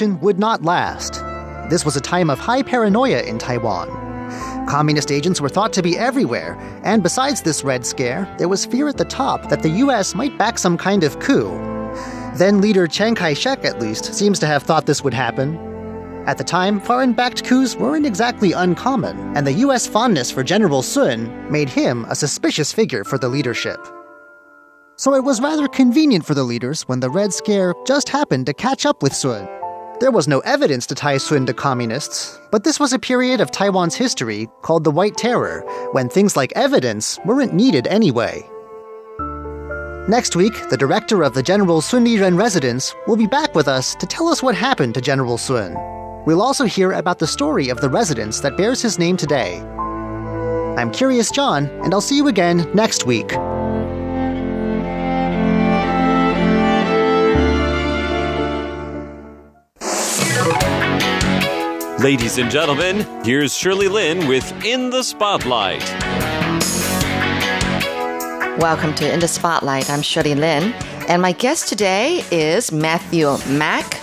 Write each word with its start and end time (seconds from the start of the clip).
would 0.00 0.38
not 0.38 0.62
last. 0.62 1.14
This 1.70 1.84
was 1.84 1.96
a 1.96 2.00
time 2.00 2.30
of 2.30 2.38
high 2.38 2.62
paranoia 2.62 3.22
in 3.22 3.36
Taiwan. 3.36 3.88
Communist 4.68 5.10
agents 5.10 5.40
were 5.40 5.48
thought 5.48 5.72
to 5.72 5.82
be 5.82 5.98
everywhere, 5.98 6.56
and 6.84 7.02
besides 7.02 7.42
this 7.42 7.64
Red 7.64 7.84
Scare, 7.84 8.32
there 8.38 8.48
was 8.48 8.64
fear 8.64 8.86
at 8.88 8.96
the 8.96 9.04
top 9.04 9.48
that 9.48 9.62
the 9.62 9.70
US 9.84 10.14
might 10.14 10.38
back 10.38 10.58
some 10.58 10.76
kind 10.76 11.02
of 11.02 11.18
coup. 11.18 11.50
Then 12.36 12.60
leader 12.60 12.86
Chiang 12.86 13.16
Kai 13.16 13.34
shek, 13.34 13.64
at 13.64 13.80
least, 13.80 14.14
seems 14.14 14.38
to 14.38 14.46
have 14.46 14.62
thought 14.62 14.86
this 14.86 15.02
would 15.02 15.14
happen. 15.14 15.56
At 16.26 16.38
the 16.38 16.44
time, 16.44 16.78
foreign 16.78 17.12
backed 17.12 17.44
coups 17.44 17.74
weren't 17.74 18.06
exactly 18.06 18.52
uncommon, 18.52 19.36
and 19.36 19.44
the 19.44 19.64
US 19.64 19.88
fondness 19.88 20.30
for 20.30 20.44
General 20.44 20.82
Sun 20.82 21.50
made 21.50 21.68
him 21.68 22.04
a 22.08 22.14
suspicious 22.14 22.72
figure 22.72 23.02
for 23.02 23.18
the 23.18 23.28
leadership. 23.28 23.80
So 24.96 25.14
it 25.14 25.24
was 25.24 25.40
rather 25.40 25.66
convenient 25.66 26.24
for 26.24 26.34
the 26.34 26.44
leaders 26.44 26.82
when 26.82 27.00
the 27.00 27.10
Red 27.10 27.32
Scare 27.32 27.74
just 27.84 28.08
happened 28.08 28.46
to 28.46 28.54
catch 28.54 28.86
up 28.86 29.02
with 29.02 29.14
Sun. 29.14 29.57
There 30.00 30.12
was 30.12 30.28
no 30.28 30.38
evidence 30.40 30.86
to 30.86 30.94
tie 30.94 31.16
Sun 31.16 31.46
to 31.46 31.52
communists, 31.52 32.38
but 32.52 32.62
this 32.62 32.78
was 32.78 32.92
a 32.92 33.00
period 33.00 33.40
of 33.40 33.50
Taiwan's 33.50 33.96
history 33.96 34.48
called 34.62 34.84
the 34.84 34.92
White 34.92 35.16
Terror, 35.16 35.62
when 35.90 36.08
things 36.08 36.36
like 36.36 36.52
evidence 36.54 37.18
weren't 37.24 37.52
needed 37.52 37.88
anyway. 37.88 38.48
Next 40.08 40.36
week, 40.36 40.54
the 40.70 40.76
director 40.76 41.24
of 41.24 41.34
the 41.34 41.42
General 41.42 41.80
Sun 41.80 42.04
Liren 42.04 42.38
residence 42.38 42.94
will 43.08 43.16
be 43.16 43.26
back 43.26 43.56
with 43.56 43.66
us 43.66 43.96
to 43.96 44.06
tell 44.06 44.28
us 44.28 44.40
what 44.40 44.54
happened 44.54 44.94
to 44.94 45.00
General 45.00 45.36
Sun. 45.36 45.74
We'll 46.26 46.42
also 46.42 46.64
hear 46.64 46.92
about 46.92 47.18
the 47.18 47.26
story 47.26 47.68
of 47.68 47.80
the 47.80 47.90
residence 47.90 48.38
that 48.40 48.56
bears 48.56 48.80
his 48.80 49.00
name 49.00 49.16
today. 49.16 49.58
I'm 50.78 50.92
Curious 50.92 51.32
John, 51.32 51.64
and 51.82 51.92
I'll 51.92 52.00
see 52.00 52.16
you 52.16 52.28
again 52.28 52.70
next 52.72 53.04
week. 53.04 53.32
Ladies 62.00 62.38
and 62.38 62.48
gentlemen, 62.48 63.04
here's 63.24 63.52
Shirley 63.52 63.88
Lin 63.88 64.28
with 64.28 64.52
In 64.64 64.90
the 64.90 65.02
Spotlight. 65.02 65.82
Welcome 68.60 68.94
to 68.94 69.12
In 69.12 69.18
the 69.18 69.26
Spotlight. 69.26 69.90
I'm 69.90 70.02
Shirley 70.02 70.36
Lin, 70.36 70.74
and 71.08 71.20
my 71.20 71.32
guest 71.32 71.66
today 71.66 72.24
is 72.30 72.70
Matthew 72.70 73.36
Mak, 73.48 73.94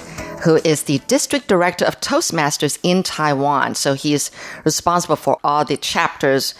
who 0.43 0.57
is 0.65 0.83
the 0.83 0.97
district 1.07 1.47
director 1.47 1.85
of 1.85 2.01
Toastmasters 2.01 2.77
in 2.83 3.01
Taiwan. 3.01 3.75
So 3.75 3.93
he 3.93 4.13
is 4.13 4.29
responsible 4.65 5.15
for 5.15 5.39
all 5.41 5.63
the 5.63 5.77
chapters 5.77 6.53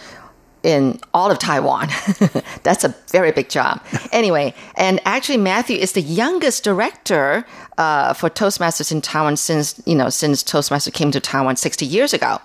in 0.62 0.98
all 1.14 1.30
of 1.30 1.38
Taiwan. 1.38 1.88
That's 2.62 2.84
a 2.84 2.94
very 3.08 3.32
big 3.32 3.48
job. 3.48 3.80
Anyway, 4.12 4.54
and 4.76 4.98
actually, 5.04 5.36
Matthew 5.36 5.76
is 5.76 5.92
the 5.92 6.00
youngest 6.00 6.64
director 6.64 7.44
uh, 7.76 8.14
for 8.14 8.30
Toastmasters 8.30 8.90
in 8.90 9.02
Taiwan 9.02 9.36
since 9.36 9.80
you 9.84 9.94
know 9.94 10.08
since 10.08 10.42
Toastmasters 10.42 10.94
came 10.94 11.10
to 11.10 11.20
Taiwan 11.20 11.56
60 11.56 11.84
years 11.84 12.14
ago, 12.14 12.38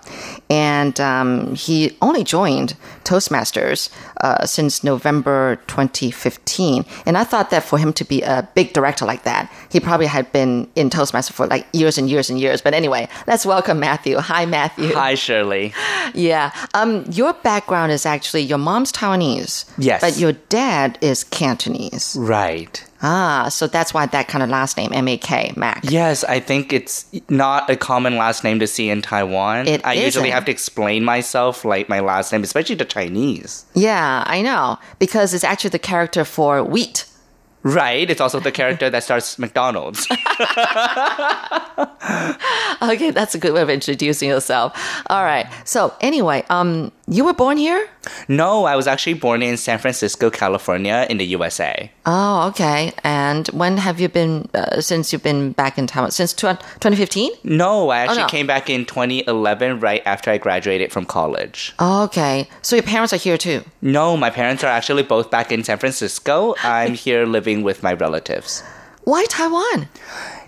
and 0.50 1.00
um, 1.00 1.54
he 1.54 1.96
only 2.02 2.24
joined 2.24 2.74
Toastmasters 3.04 3.88
uh, 4.20 4.44
since 4.44 4.84
November 4.84 5.56
2015. 5.68 6.84
And 7.06 7.16
I 7.16 7.24
thought 7.24 7.50
that 7.50 7.62
for 7.62 7.78
him 7.78 7.92
to 7.94 8.04
be 8.04 8.20
a 8.22 8.46
big 8.54 8.74
director 8.74 9.06
like 9.06 9.22
that, 9.22 9.50
he 9.70 9.80
probably 9.80 10.06
had 10.06 10.30
been 10.32 10.68
in 10.74 10.90
Toastmasters 10.90 11.32
for 11.32 11.46
like 11.46 11.66
years 11.72 11.96
and 11.96 12.10
years 12.10 12.28
and 12.28 12.38
years. 12.38 12.60
But 12.60 12.74
anyway, 12.74 13.08
let's 13.26 13.46
welcome 13.46 13.80
Matthew. 13.80 14.18
Hi, 14.18 14.44
Matthew. 14.44 14.92
Hi, 14.94 15.14
Shirley. 15.14 15.72
Yeah, 16.14 16.52
um, 16.74 17.04
your 17.10 17.32
background 17.32 17.90
is 17.92 18.04
actually 18.04 18.11
your 18.42 18.58
mom's 18.58 18.92
Taiwanese. 18.92 19.64
Yes. 19.78 20.00
but 20.00 20.18
your 20.18 20.32
dad 20.32 20.98
is 21.00 21.24
Cantonese. 21.24 22.16
Right. 22.18 22.84
Ah, 23.04 23.48
so 23.48 23.66
that's 23.66 23.92
why 23.92 24.06
that 24.06 24.28
kind 24.28 24.44
of 24.44 24.50
last 24.50 24.76
name, 24.76 24.92
M 24.92 25.08
A 25.08 25.16
K, 25.16 25.52
Mak. 25.56 25.80
Yes, 25.90 26.22
I 26.24 26.38
think 26.38 26.72
it's 26.72 27.04
not 27.28 27.68
a 27.68 27.76
common 27.76 28.16
last 28.16 28.44
name 28.44 28.60
to 28.60 28.66
see 28.66 28.90
in 28.90 29.02
Taiwan. 29.02 29.66
It 29.66 29.84
I 29.84 29.94
usually 29.94 30.28
isn't. 30.28 30.34
have 30.34 30.44
to 30.44 30.52
explain 30.52 31.04
myself, 31.04 31.64
like 31.64 31.88
my 31.88 31.98
last 32.00 32.30
name, 32.32 32.42
especially 32.44 32.76
to 32.76 32.84
Chinese. 32.84 33.64
Yeah, 33.74 34.22
I 34.26 34.40
know. 34.42 34.78
Because 35.00 35.34
it's 35.34 35.42
actually 35.44 35.70
the 35.70 35.78
character 35.80 36.24
for 36.24 36.62
wheat. 36.62 37.06
Right. 37.62 38.10
It's 38.10 38.20
also 38.20 38.40
the 38.40 38.52
character 38.52 38.90
that 38.90 39.04
starts 39.04 39.38
McDonald's. 39.38 40.08
Okay, 42.82 43.12
that's 43.12 43.34
a 43.34 43.38
good 43.38 43.52
way 43.52 43.62
of 43.62 43.70
introducing 43.70 44.28
yourself. 44.28 44.72
All 45.06 45.22
right. 45.22 45.46
So 45.64 45.94
anyway, 46.00 46.44
um, 46.50 46.90
you 47.06 47.24
were 47.24 47.32
born 47.32 47.56
here? 47.56 47.88
no, 48.26 48.64
I 48.64 48.74
was 48.74 48.88
actually 48.88 49.14
born 49.14 49.42
in 49.42 49.56
San 49.56 49.78
Francisco, 49.78 50.28
California, 50.30 51.06
in 51.08 51.18
the 51.18 51.26
USA. 51.26 51.90
Oh, 52.04 52.48
okay. 52.48 52.92
And 53.04 53.46
when 53.48 53.76
have 53.76 54.00
you 54.00 54.08
been, 54.08 54.48
uh, 54.54 54.80
since 54.80 55.12
you've 55.12 55.22
been 55.22 55.52
back 55.52 55.78
in 55.78 55.86
Taiwan? 55.86 56.10
Since 56.10 56.34
2015? 56.34 57.30
No, 57.44 57.90
I 57.90 57.98
actually 57.98 58.22
no. 58.22 58.26
came 58.28 58.46
back 58.46 58.68
in 58.68 58.84
2011, 58.86 59.78
right 59.78 60.02
after 60.04 60.32
I 60.32 60.38
graduated 60.38 60.90
from 60.90 61.04
college. 61.04 61.74
Oh, 61.78 62.02
okay. 62.04 62.48
So 62.62 62.74
your 62.74 62.82
parents 62.82 63.12
are 63.12 63.18
here 63.18 63.38
too? 63.38 63.62
No, 63.80 64.16
my 64.16 64.30
parents 64.30 64.64
are 64.64 64.68
actually 64.68 65.04
both 65.04 65.30
back 65.30 65.52
in 65.52 65.62
San 65.62 65.78
Francisco. 65.78 66.56
I'm 66.64 66.94
here 67.06 67.24
living 67.24 67.51
with 67.60 67.82
my 67.82 67.92
relatives. 67.92 68.62
Why 69.04 69.26
Taiwan? 69.26 69.88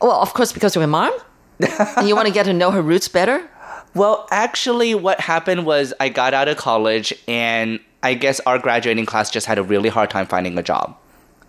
Well, 0.00 0.22
of 0.22 0.32
course, 0.32 0.52
because 0.52 0.74
of 0.76 0.80
your 0.80 0.88
mom? 0.88 1.12
and 1.96 2.08
you 2.08 2.16
want 2.16 2.28
to 2.28 2.32
get 2.32 2.44
to 2.44 2.54
know 2.54 2.70
her 2.70 2.80
roots 2.80 3.08
better? 3.08 3.46
Well, 3.94 4.26
actually, 4.30 4.94
what 4.94 5.20
happened 5.20 5.66
was 5.66 5.92
I 6.00 6.08
got 6.08 6.32
out 6.32 6.48
of 6.48 6.56
college, 6.56 7.12
and 7.28 7.80
I 8.02 8.14
guess 8.14 8.40
our 8.40 8.58
graduating 8.58 9.06
class 9.06 9.30
just 9.30 9.46
had 9.46 9.58
a 9.58 9.62
really 9.62 9.88
hard 9.88 10.10
time 10.10 10.26
finding 10.26 10.56
a 10.58 10.62
job. 10.62 10.96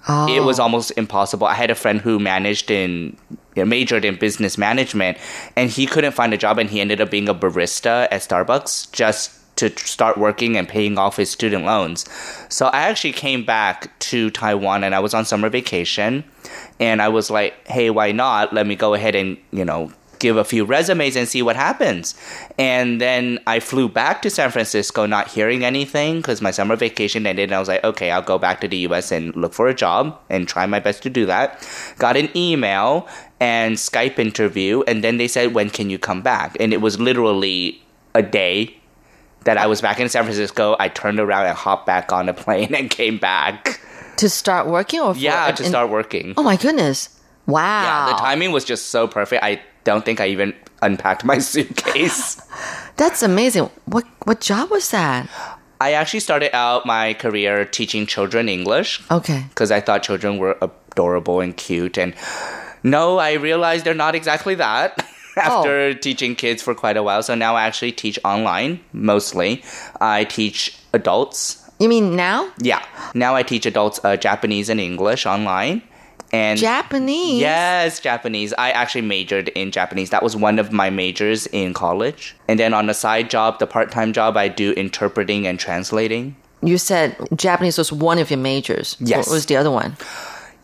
It 0.07 0.43
was 0.43 0.59
oh. 0.59 0.63
almost 0.63 0.91
impossible. 0.97 1.47
I 1.47 1.55
had 1.55 1.71
a 1.71 1.75
friend 1.75 1.99
who 1.99 2.19
managed 2.19 2.69
in, 2.69 3.17
you 3.31 3.63
know, 3.63 3.65
majored 3.65 4.05
in 4.05 4.17
business 4.17 4.55
management, 4.55 5.17
and 5.55 5.69
he 5.69 5.87
couldn't 5.87 6.11
find 6.11 6.31
a 6.31 6.37
job, 6.37 6.59
and 6.59 6.69
he 6.69 6.79
ended 6.79 7.01
up 7.01 7.09
being 7.09 7.27
a 7.27 7.33
barista 7.33 8.07
at 8.11 8.21
Starbucks 8.21 8.91
just 8.91 9.31
to 9.55 9.69
start 9.77 10.17
working 10.17 10.57
and 10.57 10.67
paying 10.67 10.97
off 10.97 11.17
his 11.17 11.29
student 11.29 11.65
loans. 11.65 12.05
So 12.49 12.67
I 12.67 12.81
actually 12.83 13.13
came 13.13 13.45
back 13.45 13.97
to 13.99 14.29
Taiwan, 14.31 14.83
and 14.83 14.93
I 14.93 14.99
was 14.99 15.13
on 15.13 15.25
summer 15.25 15.49
vacation, 15.49 16.23
and 16.79 17.01
I 17.01 17.09
was 17.09 17.29
like, 17.29 17.67
"Hey, 17.67 17.89
why 17.89 18.11
not? 18.11 18.53
Let 18.53 18.67
me 18.67 18.75
go 18.75 18.93
ahead 18.93 19.15
and 19.15 19.37
you 19.51 19.65
know." 19.65 19.91
give 20.19 20.37
a 20.37 20.43
few 20.43 20.65
resumes 20.65 21.15
and 21.15 21.27
see 21.27 21.41
what 21.41 21.55
happens. 21.55 22.15
And 22.57 22.99
then 23.01 23.39
I 23.47 23.59
flew 23.59 23.87
back 23.87 24.21
to 24.23 24.29
San 24.29 24.49
Francisco, 24.51 25.05
not 25.05 25.27
hearing 25.27 25.63
anything 25.63 26.17
because 26.17 26.41
my 26.41 26.51
summer 26.51 26.75
vacation 26.75 27.27
ended. 27.27 27.49
And 27.49 27.55
I 27.55 27.59
was 27.59 27.67
like, 27.67 27.83
okay, 27.83 28.11
I'll 28.11 28.21
go 28.21 28.37
back 28.37 28.61
to 28.61 28.67
the 28.67 28.77
US 28.87 29.11
and 29.11 29.35
look 29.35 29.53
for 29.53 29.67
a 29.67 29.73
job 29.73 30.17
and 30.29 30.47
try 30.47 30.65
my 30.65 30.79
best 30.79 31.03
to 31.03 31.09
do 31.09 31.25
that. 31.25 31.67
Got 31.97 32.17
an 32.17 32.29
email 32.35 33.07
and 33.39 33.75
Skype 33.75 34.17
interview. 34.17 34.83
And 34.87 35.03
then 35.03 35.17
they 35.17 35.27
said, 35.27 35.53
when 35.53 35.69
can 35.69 35.89
you 35.89 35.99
come 35.99 36.21
back? 36.21 36.57
And 36.59 36.73
it 36.73 36.81
was 36.81 36.99
literally 36.99 37.83
a 38.13 38.23
day 38.23 38.77
that 39.45 39.57
I 39.57 39.65
was 39.67 39.81
back 39.81 39.99
in 39.99 40.09
San 40.09 40.23
Francisco. 40.23 40.75
I 40.79 40.89
turned 40.89 41.19
around 41.19 41.45
and 41.47 41.55
hopped 41.57 41.85
back 41.85 42.11
on 42.11 42.27
a 42.29 42.33
plane 42.33 42.75
and 42.75 42.89
came 42.89 43.17
back. 43.17 43.79
To 44.17 44.29
start 44.29 44.67
working 44.67 44.99
or 45.01 45.15
Yeah, 45.15 45.51
to 45.51 45.63
in- 45.63 45.69
start 45.69 45.89
working. 45.89 46.33
Oh 46.37 46.43
my 46.43 46.55
goodness. 46.57 47.09
Wow. 47.47 47.83
Yeah, 47.83 48.13
the 48.13 48.19
timing 48.19 48.51
was 48.51 48.63
just 48.65 48.87
so 48.87 49.07
perfect. 49.07 49.43
I 49.43 49.61
don't 49.83 50.03
think 50.05 50.19
I 50.21 50.27
even 50.27 50.53
unpacked 50.81 51.23
my 51.25 51.37
suitcase. 51.51 52.41
That's 52.97 53.21
amazing. 53.23 53.69
What 53.85 54.05
what 54.23 54.39
job 54.41 54.69
was 54.71 54.91
that? 54.91 55.29
I 55.81 55.91
actually 55.91 56.21
started 56.21 56.55
out 56.55 56.85
my 56.85 57.13
career 57.15 57.65
teaching 57.65 58.05
children 58.07 58.47
English 58.47 59.01
Okay. 59.11 59.45
because 59.49 59.69
I 59.71 59.81
thought 59.81 60.01
children 60.03 60.37
were 60.37 60.57
adorable 60.61 61.41
and 61.41 61.55
cute. 61.55 61.97
And 61.97 62.15
no, 62.83 63.17
I 63.19 63.33
realized 63.33 63.83
they're 63.85 63.93
not 63.93 64.15
exactly 64.15 64.55
that 64.55 65.05
after 65.41 65.93
teaching 65.93 66.35
kids 66.35 66.61
for 66.61 66.73
quite 66.73 66.97
a 66.97 67.03
while. 67.03 67.23
So 67.23 67.35
now 67.35 67.55
I 67.55 67.63
actually 67.63 67.91
teach 67.91 68.19
online 68.23 68.79
mostly. 68.93 69.63
I 69.99 70.23
teach 70.25 70.77
adults. 70.93 71.61
You 71.79 71.89
mean 71.89 72.15
now? 72.15 72.51
Yeah. 72.59 72.83
Now 73.13 73.35
I 73.35 73.43
teach 73.43 73.65
adults 73.65 73.99
uh, 74.03 74.15
Japanese 74.15 74.69
and 74.69 74.79
English 74.79 75.25
online. 75.25 75.81
And 76.31 76.59
Japanese. 76.59 77.39
Yes, 77.39 77.99
Japanese. 77.99 78.53
I 78.57 78.71
actually 78.71 79.01
majored 79.01 79.49
in 79.49 79.71
Japanese. 79.71 80.09
That 80.09 80.23
was 80.23 80.35
one 80.35 80.59
of 80.59 80.71
my 80.71 80.89
majors 80.89 81.47
in 81.47 81.73
college. 81.73 82.35
And 82.47 82.59
then 82.59 82.73
on 82.73 82.87
the 82.87 82.93
side 82.93 83.29
job, 83.29 83.59
the 83.59 83.67
part 83.67 83.91
time 83.91 84.11
job, 84.11 84.35
I 84.35 84.47
do 84.47 84.71
interpreting 84.73 85.47
and 85.47 85.59
translating. 85.59 86.35
You 86.61 86.77
said 86.77 87.15
Japanese 87.35 87.77
was 87.77 87.91
one 87.91 88.17
of 88.17 88.31
your 88.31 88.39
majors. 88.39 88.97
Yes. 88.99 89.27
What 89.27 89.33
was 89.33 89.45
the 89.45 89.55
other 89.55 89.71
one? 89.71 89.97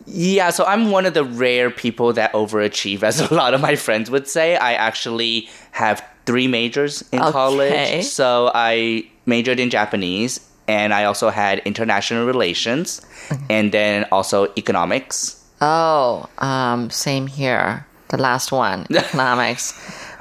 Yeah, 0.05 0.49
so 0.49 0.65
I'm 0.65 0.91
one 0.91 1.05
of 1.05 1.13
the 1.13 1.23
rare 1.23 1.69
people 1.69 2.13
that 2.13 2.33
overachieve, 2.33 3.03
as 3.03 3.19
a 3.31 3.33
lot 3.33 3.53
of 3.53 3.61
my 3.61 3.75
friends 3.75 4.09
would 4.11 4.27
say. 4.27 4.55
I 4.57 4.73
actually 4.73 5.49
have 5.71 6.03
three 6.25 6.47
majors 6.47 7.01
in 7.11 7.19
Okay. 7.21 7.31
college. 7.31 8.03
So 8.05 8.51
I 8.53 9.05
majored 9.25 9.59
in 9.59 9.69
Japanese, 9.69 10.39
and 10.67 10.93
I 10.93 11.05
also 11.05 11.29
had 11.29 11.59
international 11.65 12.25
relations, 12.25 13.01
and 13.49 13.71
then 13.71 14.05
also 14.11 14.47
economics. 14.57 15.37
Oh, 15.61 16.27
um, 16.39 16.89
same 16.89 17.27
here. 17.27 17.85
The 18.09 18.17
last 18.17 18.51
one, 18.51 18.87
economics. 18.91 19.73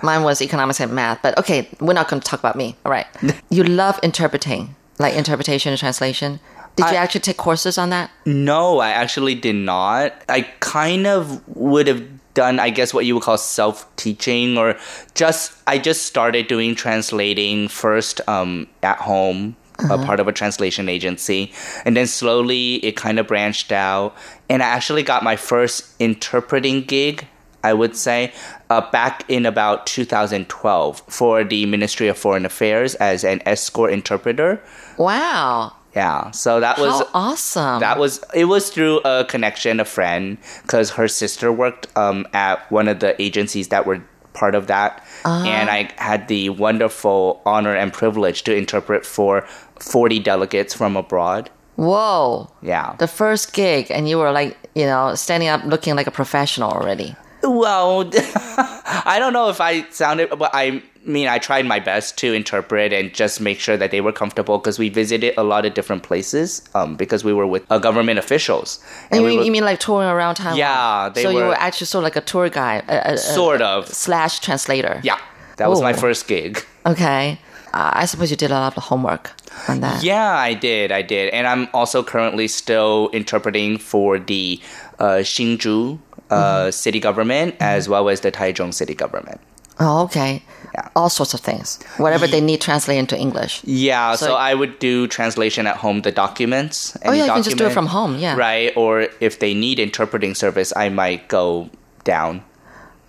Mine 0.02 0.22
was 0.22 0.40
economics 0.40 0.80
and 0.80 0.92
math. 0.92 1.20
But 1.22 1.36
okay, 1.38 1.68
we're 1.80 1.92
not 1.92 2.08
going 2.08 2.20
to 2.20 2.26
talk 2.26 2.40
about 2.40 2.56
me. 2.56 2.76
All 2.84 2.92
right. 2.92 3.06
You 3.50 3.64
love 3.64 3.98
interpreting, 4.02 4.76
like 4.98 5.14
interpretation 5.14 5.72
and 5.72 5.78
translation. 5.78 6.38
Did 6.76 6.90
you 6.90 6.96
actually 6.96 7.20
take 7.20 7.36
courses 7.36 7.76
on 7.76 7.90
that? 7.90 8.10
No, 8.24 8.78
I 8.78 8.90
actually 8.90 9.34
did 9.34 9.56
not. 9.56 10.14
I 10.28 10.42
kind 10.60 11.06
of 11.06 11.46
would 11.56 11.86
have 11.86 12.02
done, 12.34 12.58
I 12.58 12.70
guess, 12.70 12.94
what 12.94 13.04
you 13.04 13.14
would 13.14 13.24
call 13.24 13.38
self 13.38 13.84
teaching, 13.96 14.56
or 14.56 14.76
just 15.14 15.52
I 15.66 15.78
just 15.78 16.06
started 16.06 16.46
doing 16.46 16.74
translating 16.74 17.68
first 17.68 18.20
um, 18.28 18.66
at 18.82 18.98
home. 18.98 19.56
A 19.88 19.96
part 19.96 20.20
of 20.20 20.28
a 20.28 20.32
translation 20.32 20.90
agency, 20.90 21.54
and 21.86 21.96
then 21.96 22.06
slowly 22.06 22.74
it 22.84 22.96
kind 22.96 23.18
of 23.18 23.26
branched 23.26 23.72
out, 23.72 24.14
and 24.46 24.62
I 24.62 24.66
actually 24.66 25.02
got 25.02 25.24
my 25.24 25.36
first 25.36 25.94
interpreting 25.98 26.82
gig 26.82 27.26
I 27.62 27.72
would 27.74 27.96
say, 27.96 28.32
uh, 28.68 28.90
back 28.90 29.24
in 29.28 29.46
about 29.46 29.86
2012 29.86 31.02
for 31.08 31.44
the 31.44 31.66
Ministry 31.66 32.08
of 32.08 32.16
Foreign 32.16 32.46
Affairs 32.46 32.94
as 32.96 33.24
an 33.24 33.42
escort 33.44 33.92
interpreter. 33.92 34.62
Wow. 34.96 35.74
Yeah, 35.94 36.30
so 36.30 36.60
that 36.60 36.78
was 36.78 37.00
How 37.00 37.08
awesome. 37.14 37.80
that 37.80 37.98
was 37.98 38.22
it 38.34 38.44
was 38.44 38.70
through 38.70 39.00
a 39.04 39.24
connection, 39.24 39.80
a 39.80 39.84
friend, 39.84 40.38
because 40.62 40.90
her 40.90 41.08
sister 41.08 41.50
worked 41.52 41.88
um, 41.96 42.26
at 42.32 42.70
one 42.70 42.86
of 42.86 43.00
the 43.00 43.20
agencies 43.20 43.68
that 43.68 43.86
were 43.86 44.00
part 44.32 44.54
of 44.54 44.68
that, 44.68 45.04
and 45.24 45.68
I 45.68 45.90
had 45.96 46.28
the 46.28 46.50
wonderful 46.50 47.42
honor 47.44 47.74
and 47.74 47.92
privilege 47.92 48.44
to 48.44 48.54
interpret 48.54 49.04
for 49.04 49.42
40 49.80 50.20
delegates 50.20 50.74
from 50.74 50.96
abroad. 50.96 51.50
Whoa. 51.76 52.50
Yeah. 52.62 52.94
The 52.98 53.08
first 53.08 53.52
gig, 53.52 53.90
and 53.90 54.08
you 54.08 54.18
were 54.18 54.30
like, 54.30 54.56
you 54.74 54.84
know, 54.84 55.14
standing 55.14 55.48
up 55.48 55.64
looking 55.64 55.96
like 55.96 56.06
a 56.06 56.10
professional 56.10 56.70
already. 56.70 57.16
Well, 57.42 58.10
I 58.14 59.16
don't 59.18 59.32
know 59.32 59.48
if 59.48 59.60
I 59.60 59.88
sounded, 59.90 60.28
but 60.38 60.50
I 60.52 60.82
mean, 61.04 61.28
I 61.28 61.38
tried 61.38 61.66
my 61.66 61.80
best 61.80 62.18
to 62.18 62.32
interpret 62.34 62.92
and 62.92 63.12
just 63.14 63.40
make 63.40 63.58
sure 63.60 63.76
that 63.76 63.90
they 63.90 64.00
were 64.00 64.12
comfortable 64.12 64.58
because 64.58 64.78
we 64.78 64.88
visited 64.88 65.34
a 65.36 65.42
lot 65.42 65.64
of 65.64 65.74
different 65.74 66.02
places 66.02 66.62
um, 66.74 66.96
because 66.96 67.24
we 67.24 67.32
were 67.32 67.46
with 67.46 67.64
uh, 67.70 67.78
government 67.78 68.18
officials. 68.18 68.78
And 69.10 69.20
you, 69.20 69.22
we 69.24 69.28
mean, 69.30 69.38
were- 69.38 69.44
you 69.46 69.52
mean 69.52 69.64
like 69.64 69.80
touring 69.80 70.08
around 70.08 70.34
Taiwan? 70.36 70.56
Yeah, 70.58 71.08
they 71.14 71.22
so 71.22 71.30
you 71.30 71.36
were- 71.38 71.48
were 71.48 71.54
actually 71.54 71.86
sort 71.86 72.02
of 72.02 72.04
like 72.04 72.16
a 72.16 72.20
tour 72.20 72.48
guide, 72.50 72.84
a, 72.88 73.10
a- 73.10 73.14
a- 73.14 73.18
Sort 73.18 73.62
of. 73.62 73.88
slash 73.88 74.40
translator. 74.40 75.00
yeah, 75.02 75.18
that 75.56 75.68
was 75.70 75.80
my 75.80 75.92
first 75.92 76.28
gig. 76.28 76.64
Okay. 76.86 77.38
Uh, 77.72 77.90
I 78.02 78.06
suppose 78.06 78.30
you 78.32 78.36
did 78.36 78.50
a 78.50 78.54
lot 78.54 78.76
of 78.76 78.82
homework 78.82 79.30
on 79.68 79.78
that. 79.80 80.02
Yeah, 80.02 80.32
I 80.34 80.54
did, 80.54 80.90
I 80.90 81.02
did, 81.02 81.32
and 81.32 81.46
I'm 81.46 81.68
also 81.72 82.02
currently 82.02 82.48
still 82.48 83.08
interpreting 83.12 83.78
for 83.78 84.18
the 84.18 84.60
uh, 84.98 85.22
Hsinchu 85.22 85.98
uh, 86.30 86.34
Mm-hmm. 86.36 86.70
city 86.70 87.00
government 87.00 87.54
as 87.60 87.88
well 87.88 88.08
as 88.08 88.20
the 88.22 88.30
Taichung 88.32 88.74
city 88.74 88.94
government. 88.94 89.40
Oh, 89.78 90.02
okay. 90.04 90.42
Yeah. 90.74 90.88
All 90.94 91.08
sorts 91.10 91.34
of 91.34 91.40
things. 91.40 91.78
Whatever 91.96 92.26
they 92.26 92.40
need 92.40 92.60
translate 92.60 92.98
into 92.98 93.16
English. 93.18 93.60
Yeah, 93.64 94.14
so, 94.14 94.26
So- 94.26 94.34
I 94.36 94.54
would 94.54 94.78
do 94.78 95.06
translation 95.08 95.66
at 95.66 95.76
home, 95.76 96.02
the 96.02 96.12
documents. 96.12 96.96
Oh, 97.04 97.12
yeah, 97.12 97.24
you 97.26 97.32
can 97.32 97.42
just 97.42 97.56
do 97.56 97.66
it 97.66 97.72
from 97.72 97.86
home, 97.86 98.18
yeah. 98.18 98.36
Right, 98.36 98.72
or 98.76 99.08
if 99.20 99.38
they 99.38 99.54
need 99.54 99.78
interpreting 99.78 100.34
service, 100.34 100.72
I 100.76 100.88
might 100.90 101.28
go 101.28 101.70
down. 102.04 102.42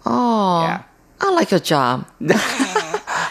Oh, 0.06 0.62
Yeah. 0.64 0.84
I 1.20 1.32
like 1.34 1.52
your 1.52 1.60
job. 1.60 2.06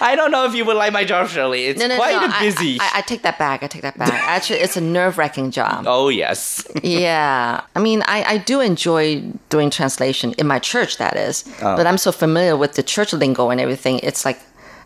I 0.11 0.17
don't 0.17 0.31
know 0.31 0.45
if 0.47 0.55
you 0.55 0.65
would 0.65 0.77
like 0.77 0.93
my 0.93 1.05
job, 1.05 1.29
Shirley. 1.29 1.67
It's 1.67 1.79
No, 1.81 1.87
no, 1.89 1.97
quite 1.97 2.13
no. 2.21 2.27
a 2.37 2.41
busy. 2.41 2.79
I, 2.81 2.85
I, 2.85 2.91
I 2.99 3.01
take 3.03 3.23
that 3.23 3.39
back. 3.39 3.63
I 3.63 3.67
take 3.67 3.83
that 3.83 3.99
back. 3.99 4.13
Actually, 4.37 4.61
it's 4.61 4.77
a 4.77 4.81
nerve 4.81 5.19
wracking 5.19 5.51
job. 5.51 5.85
oh 5.87 6.09
yes. 6.09 6.67
Yeah. 6.83 7.61
I 7.77 7.81
mean, 7.81 8.03
I, 8.07 8.25
I 8.25 8.39
do 8.39 8.61
enjoy 8.61 9.23
doing 9.49 9.71
translation 9.71 10.35
in 10.39 10.47
my 10.47 10.59
church, 10.59 10.99
that 10.99 11.17
is. 11.17 11.45
Oh. 11.63 11.77
But 11.77 11.87
I'm 11.87 11.99
so 11.99 12.13
familiar 12.13 12.57
with 12.57 12.75
the 12.75 12.83
church 12.83 13.13
lingo 13.13 13.51
and 13.51 13.61
everything. 13.61 14.01
It's 14.03 14.25
like, 14.25 14.39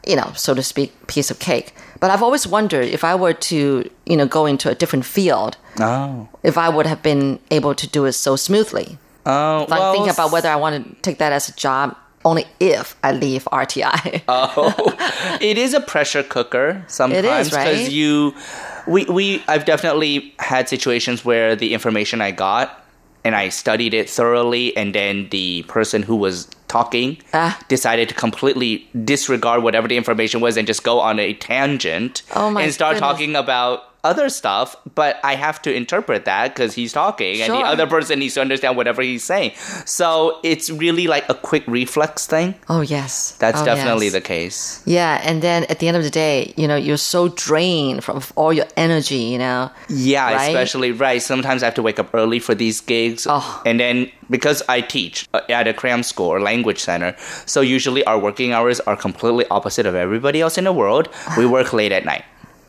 you 0.06 0.16
know, 0.16 0.32
so 0.34 0.52
to 0.54 0.62
speak, 0.62 0.92
piece 1.06 1.30
of 1.30 1.38
cake. 1.38 1.74
But 2.00 2.10
I've 2.10 2.22
always 2.22 2.46
wondered 2.46 2.86
if 2.88 3.04
I 3.04 3.14
were 3.14 3.32
to, 3.32 3.88
you 4.04 4.16
know, 4.16 4.26
go 4.26 4.44
into 4.46 4.68
a 4.70 4.74
different 4.74 5.04
field, 5.06 5.56
Oh. 5.80 6.28
if 6.42 6.58
I 6.58 6.68
would 6.68 6.86
have 6.86 7.02
been 7.02 7.38
able 7.50 7.74
to 7.74 7.86
do 7.88 8.04
it 8.04 8.12
so 8.12 8.36
smoothly. 8.36 8.98
Oh. 9.26 9.62
If 9.62 9.72
I'm 9.72 9.92
thinking 9.94 10.10
about 10.12 10.30
whether 10.32 10.48
I 10.50 10.56
want 10.56 10.84
to 10.84 11.02
take 11.02 11.18
that 11.18 11.32
as 11.32 11.48
a 11.48 11.52
job 11.54 11.96
only 12.24 12.46
if 12.60 12.96
I 13.02 13.12
leave 13.12 13.44
RTI. 13.52 14.22
Oh, 14.28 15.38
it 15.40 15.58
is 15.58 15.74
a 15.74 15.80
pressure 15.80 16.22
cooker 16.22 16.82
sometimes 16.88 17.52
right? 17.52 17.90
you, 17.90 18.34
we 18.86 19.04
we 19.06 19.42
I've 19.48 19.64
definitely 19.64 20.34
had 20.38 20.68
situations 20.68 21.24
where 21.24 21.54
the 21.56 21.74
information 21.74 22.20
I 22.20 22.30
got 22.30 22.80
and 23.24 23.34
I 23.34 23.48
studied 23.48 23.94
it 23.94 24.10
thoroughly, 24.10 24.76
and 24.76 24.94
then 24.94 25.28
the 25.30 25.62
person 25.62 26.02
who 26.02 26.16
was 26.16 26.46
talking 26.68 27.16
Ah. 27.32 27.58
decided 27.68 28.08
to 28.10 28.14
completely 28.14 28.86
disregard 29.04 29.62
whatever 29.62 29.88
the 29.88 29.96
information 29.96 30.40
was 30.40 30.56
and 30.58 30.66
just 30.66 30.82
go 30.82 31.00
on 31.00 31.18
a 31.18 31.32
tangent 31.34 32.22
Oh 32.34 32.50
my 32.50 32.62
and 32.62 32.72
start 32.74 32.96
goodness. 32.96 33.08
talking 33.12 33.36
about 33.36 33.84
other 34.04 34.28
stuff. 34.28 34.76
But 34.94 35.18
I 35.24 35.34
have 35.34 35.60
to 35.62 35.74
interpret 35.74 36.24
that 36.26 36.54
because 36.54 36.74
he's 36.74 36.92
talking, 36.92 37.40
and 37.42 37.52
the 37.52 37.58
other 37.58 37.86
person 37.86 38.18
needs 38.20 38.34
to 38.34 38.40
understand 38.40 38.76
whatever 38.76 39.02
he's 39.02 39.24
saying. 39.24 39.52
So 39.84 40.38
it's 40.44 40.70
really 40.70 41.06
like 41.08 41.28
a 41.28 41.34
quick 41.34 41.64
reflex 41.66 42.26
thing. 42.26 42.54
oh, 42.68 42.80
yes. 42.82 43.32
That's 43.38 43.60
Oh, 43.62 43.64
definitely 43.64 44.06
yes. 44.06 44.12
the 44.12 44.20
case. 44.20 44.82
Yeah, 44.86 45.20
and 45.24 45.42
then 45.42 45.64
at 45.64 45.78
the 45.80 45.88
end 45.88 45.96
of 45.96 46.04
the 46.04 46.10
day, 46.10 46.52
you 46.56 46.68
know, 46.68 46.76
you're 46.76 46.96
so 46.96 47.28
drained 47.28 48.04
from 48.04 48.22
all 48.36 48.52
your 48.52 48.66
energy, 48.76 49.16
you 49.32 49.38
know. 49.38 49.70
Yeah, 49.88 50.32
Right? 50.32 50.48
especially 50.48 50.92
right. 50.92 51.20
Sometimes 51.22 51.62
I 51.62 51.66
have 51.66 51.74
to 51.74 51.82
wake 51.82 51.98
up 51.98 52.14
early 52.14 52.38
for 52.38 52.54
these 52.54 52.80
gigs, 52.80 53.26
Oh. 53.28 53.62
and 53.66 53.80
then 53.80 54.10
because 54.30 54.62
I 54.68 54.80
teach 54.80 55.28
uh, 55.34 55.40
at 55.48 55.66
a 55.68 55.74
cram 55.74 56.02
school 56.02 56.26
or 56.28 56.40
language 56.40 56.78
center, 56.80 57.14
so 57.46 57.60
usually 57.60 58.04
our 58.04 58.18
working 58.18 58.52
hours 58.52 58.80
are 58.80 58.96
completely 58.96 59.44
opposite 59.50 59.86
of 59.86 59.94
everybody 59.94 60.40
else 60.40 60.58
in 60.58 60.64
the 60.64 60.72
world. 60.72 61.08
We 61.36 61.46
work 61.46 61.72
late 61.72 61.92
at 61.92 62.04
night, 62.04 62.24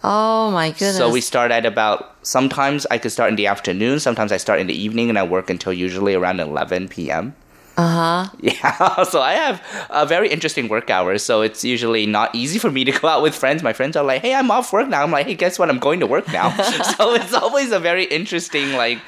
Oh 0.07 0.51
my 0.51 0.69
goodness. 0.69 0.97
so 0.97 1.09
we 1.09 1.19
start 1.21 1.49
at 1.51 1.65
about. 1.65 2.13
Sometimes 2.21 2.85
I 2.91 2.97
could 2.99 3.11
start 3.11 3.29
in 3.31 3.35
the 3.37 3.47
afternoon. 3.47 3.99
Sometimes 3.99 4.31
I 4.31 4.37
start 4.37 4.59
in 4.59 4.67
the 4.67 4.73
evening, 4.85 5.09
and 5.09 5.17
I 5.17 5.23
work 5.23 5.49
until 5.49 5.73
usually 5.73 6.13
around 6.13 6.39
eleven 6.39 6.87
p.m. 6.87 7.33
Uh 7.77 7.87
huh. 8.27 8.35
Yeah, 8.41 9.03
so 9.03 9.19
I 9.21 9.33
have 9.33 9.61
a 9.89 10.05
very 10.05 10.29
interesting 10.29 10.67
work 10.69 10.89
hours. 10.89 11.23
So 11.23 11.41
it's 11.41 11.63
usually 11.65 12.05
not 12.05 12.33
easy 12.35 12.59
for 12.59 12.69
me 12.71 12.85
to 12.85 12.91
go 12.91 13.07
out 13.07 13.21
with 13.23 13.33
friends. 13.35 13.63
My 13.63 13.73
friends 13.73 13.97
are 13.97 14.03
like, 14.05 14.21
"Hey, 14.21 14.33
I'm 14.35 14.51
off 14.51 14.71
work 14.71 14.87
now." 14.87 15.01
I'm 15.01 15.11
like, 15.11 15.25
"Hey, 15.25 15.35
guess 15.35 15.57
what? 15.57 15.69
I'm 15.69 15.79
going 15.79 15.99
to 16.01 16.07
work 16.07 16.27
now." 16.31 16.55
so 16.97 17.15
it's 17.15 17.33
always 17.33 17.71
a 17.71 17.79
very 17.79 18.05
interesting 18.05 18.73
like 18.73 18.99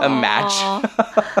a 0.00 0.08
match. 0.08 0.54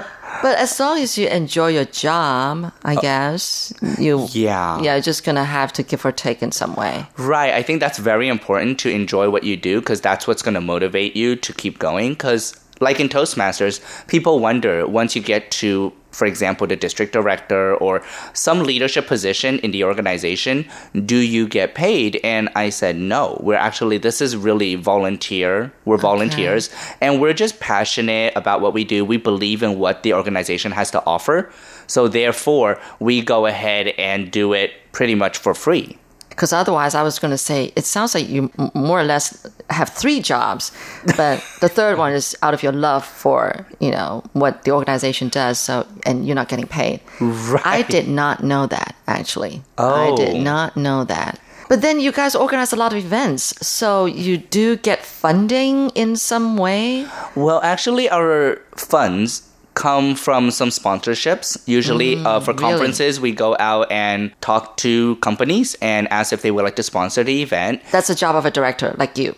But 0.46 0.58
as 0.58 0.78
long 0.78 1.00
as 1.00 1.18
you 1.18 1.26
enjoy 1.26 1.70
your 1.74 1.86
job, 1.86 2.70
I 2.84 2.94
guess 2.94 3.72
you 3.98 4.20
Uh, 4.20 4.28
Yeah. 4.30 4.78
yeah, 4.80 4.94
you're 4.94 5.02
just 5.02 5.24
gonna 5.24 5.42
have 5.44 5.72
to 5.72 5.82
give 5.82 6.06
or 6.06 6.12
take 6.12 6.40
in 6.40 6.52
some 6.52 6.76
way. 6.76 7.06
Right. 7.18 7.52
I 7.52 7.64
think 7.64 7.80
that's 7.80 7.98
very 7.98 8.28
important 8.28 8.78
to 8.82 8.88
enjoy 8.88 9.28
what 9.28 9.42
you 9.42 9.56
do 9.56 9.80
because 9.80 10.00
that's 10.00 10.28
what's 10.28 10.42
going 10.42 10.54
to 10.54 10.60
motivate 10.60 11.16
you 11.16 11.34
to 11.34 11.52
keep 11.52 11.80
going. 11.80 12.10
Because, 12.10 12.54
like 12.80 13.00
in 13.00 13.08
Toastmasters, 13.08 13.80
people 14.06 14.38
wonder 14.38 14.86
once 14.86 15.16
you 15.16 15.22
get 15.22 15.50
to, 15.50 15.92
for 16.10 16.26
example, 16.26 16.66
the 16.66 16.76
district 16.76 17.12
director 17.12 17.74
or 17.76 18.02
some 18.34 18.62
leadership 18.62 19.06
position 19.06 19.58
in 19.60 19.70
the 19.70 19.84
organization, 19.84 20.68
do 21.06 21.16
you 21.16 21.48
get 21.48 21.74
paid? 21.74 22.20
And 22.22 22.48
I 22.54 22.68
said, 22.68 22.96
no. 22.96 23.40
We're 23.42 23.54
actually, 23.54 23.98
this 23.98 24.20
is 24.20 24.36
really 24.36 24.74
volunteer. 24.74 25.72
We're 25.84 25.96
volunteers 25.96 26.70
and 27.00 27.20
we're 27.20 27.32
just 27.32 27.60
passionate 27.60 28.34
about 28.36 28.60
what 28.60 28.74
we 28.74 28.84
do. 28.84 29.04
We 29.04 29.16
believe 29.16 29.62
in 29.62 29.78
what 29.78 30.02
the 30.02 30.12
organization 30.12 30.72
has 30.72 30.90
to 30.90 31.04
offer. 31.06 31.50
So, 31.86 32.08
therefore, 32.08 32.80
we 32.98 33.22
go 33.22 33.46
ahead 33.46 33.88
and 33.96 34.30
do 34.30 34.52
it 34.52 34.72
pretty 34.92 35.14
much 35.14 35.38
for 35.38 35.54
free. 35.54 35.98
Because 36.36 36.52
otherwise, 36.52 36.94
I 36.94 37.02
was 37.02 37.18
gonna 37.18 37.38
say 37.38 37.72
it 37.76 37.86
sounds 37.86 38.14
like 38.14 38.28
you 38.28 38.50
m- 38.58 38.70
more 38.74 39.00
or 39.00 39.04
less 39.04 39.48
have 39.70 39.88
three 39.88 40.20
jobs, 40.20 40.70
but 41.16 41.42
the 41.62 41.68
third 41.68 41.96
one 41.96 42.12
is 42.12 42.36
out 42.42 42.52
of 42.52 42.62
your 42.62 42.72
love 42.72 43.04
for 43.06 43.66
you 43.80 43.90
know 43.90 44.22
what 44.34 44.62
the 44.64 44.70
organization 44.72 45.30
does. 45.30 45.58
So 45.58 45.86
and 46.04 46.26
you're 46.26 46.36
not 46.36 46.48
getting 46.48 46.66
paid. 46.68 47.00
Right. 47.20 47.66
I 47.66 47.82
did 47.82 48.06
not 48.06 48.44
know 48.44 48.66
that 48.66 48.94
actually. 49.08 49.62
Oh. 49.78 50.12
I 50.12 50.16
did 50.16 50.36
not 50.42 50.76
know 50.76 51.04
that. 51.04 51.40
But 51.68 51.80
then 51.80 51.98
you 51.98 52.12
guys 52.12 52.36
organize 52.36 52.72
a 52.72 52.76
lot 52.76 52.92
of 52.92 52.98
events, 52.98 53.54
so 53.66 54.04
you 54.06 54.36
do 54.36 54.76
get 54.76 55.02
funding 55.04 55.88
in 55.96 56.14
some 56.14 56.56
way. 56.56 57.08
Well, 57.34 57.60
actually, 57.64 58.08
our 58.08 58.60
funds 58.76 59.42
come 59.76 60.16
from 60.16 60.50
some 60.50 60.70
sponsorships. 60.70 61.56
Usually, 61.66 62.16
uh, 62.24 62.40
for 62.40 62.52
Mm, 62.52 62.58
really? 62.60 62.70
conferences, 62.72 63.20
we 63.20 63.30
go 63.30 63.54
out 63.60 63.86
and 63.92 64.32
talk 64.40 64.76
to 64.78 65.14
companies 65.16 65.76
and 65.80 66.08
ask 66.10 66.32
if 66.32 66.42
they 66.42 66.50
would 66.50 66.64
like 66.64 66.76
to 66.76 66.82
sponsor 66.82 67.22
the 67.22 67.42
event. 67.42 67.82
That's 67.92 68.08
the 68.08 68.14
job 68.16 68.34
of 68.34 68.44
a 68.44 68.50
director 68.50 68.94
like 68.98 69.16
you. 69.18 69.36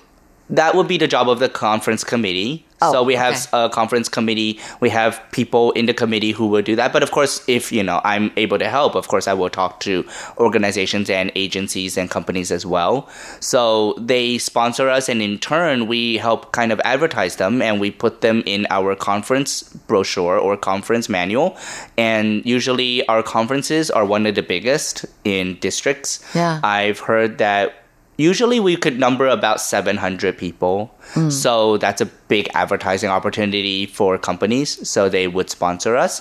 That 0.48 0.74
would 0.74 0.88
be 0.88 0.96
the 0.96 1.08
job 1.08 1.28
of 1.28 1.40
the 1.40 1.48
conference 1.50 2.04
committee. 2.04 2.64
Oh, 2.80 2.92
so 2.92 3.02
we 3.02 3.14
have 3.14 3.34
okay. 3.34 3.64
a 3.64 3.68
conference 3.68 4.08
committee. 4.08 4.58
We 4.80 4.88
have 4.90 5.20
people 5.32 5.72
in 5.72 5.86
the 5.86 5.94
committee 5.94 6.30
who 6.32 6.46
will 6.46 6.62
do 6.62 6.76
that. 6.76 6.92
But 6.92 7.02
of 7.02 7.10
course, 7.10 7.42
if 7.48 7.72
you 7.72 7.82
know 7.82 8.00
I'm 8.04 8.30
able 8.36 8.58
to 8.58 8.68
help, 8.68 8.94
of 8.94 9.08
course 9.08 9.26
I 9.26 9.34
will 9.34 9.50
talk 9.50 9.80
to 9.80 10.06
organizations 10.36 11.10
and 11.10 11.32
agencies 11.34 11.96
and 11.96 12.10
companies 12.10 12.52
as 12.52 12.64
well. 12.64 13.08
So 13.40 13.94
they 13.98 14.38
sponsor 14.38 14.88
us, 14.88 15.08
and 15.08 15.20
in 15.20 15.38
turn, 15.38 15.88
we 15.88 16.18
help 16.18 16.52
kind 16.52 16.70
of 16.70 16.80
advertise 16.84 17.36
them, 17.36 17.62
and 17.62 17.80
we 17.80 17.90
put 17.90 18.20
them 18.20 18.42
in 18.46 18.66
our 18.70 18.94
conference 18.94 19.62
brochure 19.88 20.38
or 20.38 20.56
conference 20.56 21.08
manual. 21.08 21.56
And 21.96 22.44
usually, 22.46 23.06
our 23.08 23.22
conferences 23.22 23.90
are 23.90 24.04
one 24.04 24.26
of 24.26 24.34
the 24.34 24.42
biggest 24.42 25.04
in 25.24 25.58
districts. 25.60 26.24
Yeah. 26.34 26.60
I've 26.62 27.00
heard 27.00 27.38
that 27.38 27.74
usually 28.18 28.60
we 28.60 28.76
could 28.76 28.98
number 28.98 29.26
about 29.26 29.60
700 29.60 30.36
people 30.36 30.94
mm. 31.14 31.32
so 31.32 31.78
that's 31.78 32.02
a 32.02 32.06
big 32.28 32.48
advertising 32.54 33.08
opportunity 33.08 33.86
for 33.86 34.18
companies 34.18 34.86
so 34.86 35.08
they 35.08 35.26
would 35.26 35.48
sponsor 35.48 35.96
us 35.96 36.20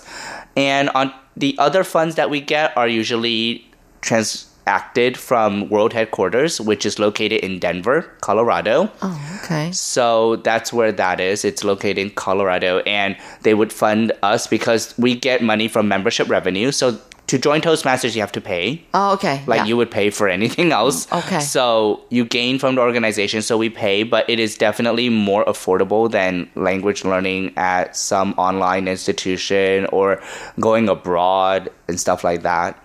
And 0.57 0.89
on 0.95 1.13
the 1.37 1.55
other 1.59 1.83
funds 1.83 2.15
that 2.15 2.31
we 2.31 2.41
get 2.41 2.75
are 2.75 2.87
usually 2.87 3.63
transacted 4.01 5.15
from 5.15 5.69
world 5.69 5.93
headquarters, 5.93 6.59
which 6.59 6.83
is 6.83 6.97
located 6.97 7.41
in 7.41 7.59
Denver, 7.59 8.01
Colorado. 8.21 8.91
Oh, 9.03 9.39
okay. 9.43 9.71
So 9.71 10.37
that's 10.37 10.73
where 10.73 10.91
that 10.91 11.19
is. 11.19 11.45
It's 11.45 11.63
located 11.63 11.99
in 11.99 12.09
Colorado, 12.09 12.79
and 12.79 13.15
they 13.43 13.53
would 13.53 13.71
fund 13.71 14.11
us 14.23 14.47
because 14.47 14.97
we 14.97 15.13
get 15.13 15.43
money 15.43 15.67
from 15.67 15.87
membership 15.87 16.27
revenue. 16.27 16.71
So 16.71 16.99
to 17.27 17.37
join 17.37 17.59
Toastmasters, 17.59 18.15
you 18.15 18.21
have 18.21 18.31
to 18.31 18.41
pay. 18.41 18.81
Oh, 18.93 19.13
okay. 19.13 19.43
Like 19.45 19.59
yeah. 19.59 19.65
you 19.65 19.77
would 19.77 19.91
pay 19.91 20.09
for 20.09 20.27
anything 20.27 20.71
else. 20.71 21.07
Okay. 21.17 21.39
So 21.39 22.01
you 22.09 22.25
gain 22.25 22.59
from 22.59 22.75
the 22.75 22.81
organization, 22.81 23.41
so 23.41 23.57
we 23.57 23.69
pay, 23.69 24.03
but 24.03 24.29
it 24.29 24.39
is 24.39 24.55
definitely 24.55 25.09
more 25.09 25.43
affordable 25.45 26.09
than 26.09 26.49
language 26.55 27.03
learning 27.03 27.53
at 27.57 27.95
some 27.97 28.33
online 28.37 28.87
institution 28.87 29.87
or 29.87 30.21
going 30.59 30.87
abroad 30.87 31.69
and 31.87 31.99
stuff 31.99 32.23
like 32.23 32.43
that. 32.43 32.81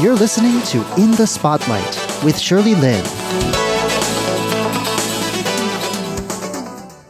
You're 0.00 0.14
listening 0.14 0.62
to 0.72 0.78
In 1.02 1.10
the 1.12 1.26
Spotlight 1.26 2.24
with 2.24 2.38
Shirley 2.38 2.74
Lin. 2.74 3.04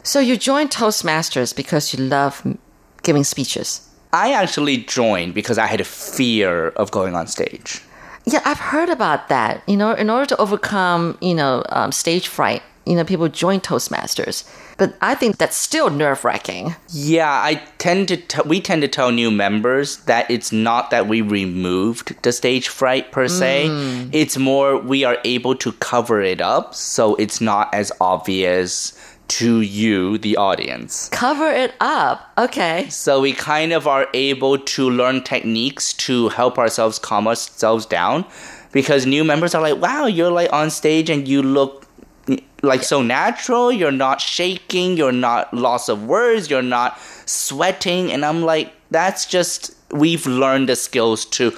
So 0.02 0.18
you 0.18 0.36
joined 0.36 0.70
Toastmasters 0.70 1.54
because 1.54 1.92
you 1.94 2.02
love 2.02 2.42
m- 2.44 2.58
giving 3.02 3.24
speeches. 3.24 3.86
I 4.12 4.32
actually 4.32 4.78
joined 4.78 5.34
because 5.34 5.58
I 5.58 5.66
had 5.66 5.80
a 5.80 5.84
fear 5.84 6.68
of 6.70 6.90
going 6.90 7.14
on 7.14 7.26
stage. 7.26 7.82
Yeah, 8.24 8.42
I've 8.44 8.58
heard 8.58 8.88
about 8.88 9.28
that. 9.28 9.62
You 9.66 9.76
know, 9.76 9.92
in 9.92 10.10
order 10.10 10.26
to 10.26 10.36
overcome, 10.36 11.16
you 11.20 11.34
know, 11.34 11.64
um, 11.70 11.92
stage 11.92 12.28
fright, 12.28 12.62
you 12.86 12.96
know, 12.96 13.04
people 13.04 13.28
join 13.28 13.60
Toastmasters. 13.60 14.44
But 14.78 14.96
I 15.02 15.14
think 15.14 15.36
that's 15.36 15.56
still 15.56 15.90
nerve 15.90 16.24
wracking. 16.24 16.74
Yeah, 16.88 17.30
I 17.30 17.62
tend 17.78 18.08
to 18.08 18.16
t- 18.16 18.40
we 18.46 18.60
tend 18.60 18.80
to 18.82 18.88
tell 18.88 19.10
new 19.12 19.30
members 19.30 19.98
that 20.04 20.30
it's 20.30 20.52
not 20.52 20.90
that 20.90 21.06
we 21.06 21.20
removed 21.20 22.20
the 22.22 22.32
stage 22.32 22.68
fright 22.68 23.12
per 23.12 23.28
se. 23.28 23.68
It's 24.12 24.38
more 24.38 24.78
we 24.78 25.04
are 25.04 25.18
able 25.24 25.54
to 25.56 25.72
cover 25.72 26.22
it 26.22 26.40
up 26.40 26.74
so 26.74 27.14
it's 27.16 27.40
not 27.42 27.72
as 27.74 27.92
obvious 28.00 28.94
to 29.30 29.60
you 29.60 30.18
the 30.18 30.36
audience. 30.36 31.08
Cover 31.10 31.48
it 31.48 31.74
up. 31.80 32.32
Okay. 32.36 32.88
So 32.90 33.20
we 33.20 33.32
kind 33.32 33.72
of 33.72 33.86
are 33.86 34.08
able 34.12 34.58
to 34.58 34.90
learn 34.90 35.22
techniques 35.22 35.92
to 35.94 36.28
help 36.30 36.58
ourselves 36.58 36.98
calm 36.98 37.28
ourselves 37.28 37.86
down 37.86 38.24
because 38.72 39.06
new 39.06 39.22
members 39.22 39.54
are 39.54 39.62
like, 39.62 39.80
"Wow, 39.80 40.06
you're 40.06 40.32
like 40.32 40.52
on 40.52 40.70
stage 40.70 41.08
and 41.08 41.28
you 41.28 41.42
look 41.42 41.86
like 42.62 42.82
so 42.82 43.02
natural. 43.02 43.70
You're 43.72 43.92
not 43.92 44.20
shaking, 44.20 44.96
you're 44.96 45.12
not 45.12 45.54
loss 45.54 45.88
of 45.88 46.04
words, 46.04 46.50
you're 46.50 46.62
not 46.62 46.98
sweating." 47.24 48.10
And 48.12 48.24
I'm 48.24 48.42
like, 48.42 48.72
"That's 48.90 49.26
just 49.26 49.72
we've 49.92 50.26
learned 50.26 50.68
the 50.68 50.76
skills 50.76 51.24
to 51.24 51.52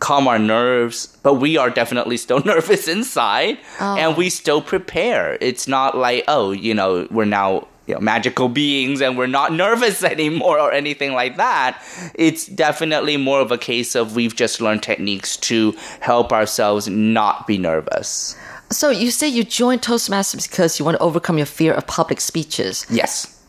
calm 0.00 0.28
our 0.28 0.38
nerves, 0.38 1.06
but 1.22 1.34
we 1.34 1.56
are 1.56 1.70
definitely 1.70 2.16
still 2.16 2.40
nervous 2.44 2.88
inside 2.88 3.58
oh. 3.80 3.96
and 3.96 4.16
we 4.16 4.30
still 4.30 4.62
prepare. 4.62 5.38
It's 5.40 5.68
not 5.68 5.96
like, 5.96 6.24
oh, 6.28 6.52
you 6.52 6.74
know, 6.74 7.06
we're 7.10 7.24
now 7.24 7.68
you 7.86 7.94
know, 7.94 8.00
magical 8.00 8.48
beings 8.48 9.00
and 9.00 9.16
we're 9.16 9.26
not 9.26 9.52
nervous 9.64 10.04
anymore 10.04 10.60
or 10.60 10.72
anything 10.72 11.14
like 11.14 11.36
that. 11.38 11.82
It's 12.14 12.46
definitely 12.46 13.16
more 13.16 13.40
of 13.40 13.50
a 13.50 13.58
case 13.58 13.94
of 13.94 14.14
we've 14.14 14.36
just 14.36 14.60
learned 14.60 14.82
techniques 14.82 15.36
to 15.38 15.74
help 16.00 16.32
ourselves 16.32 16.86
not 16.86 17.46
be 17.46 17.56
nervous. 17.56 18.36
So 18.70 18.90
you 18.90 19.10
say 19.10 19.28
you 19.28 19.44
joined 19.44 19.80
Toastmasters 19.80 20.48
because 20.48 20.78
you 20.78 20.84
want 20.84 20.98
to 20.98 21.02
overcome 21.02 21.38
your 21.38 21.46
fear 21.46 21.72
of 21.72 21.86
public 21.86 22.20
speeches. 22.20 22.86
Yes. 22.90 23.42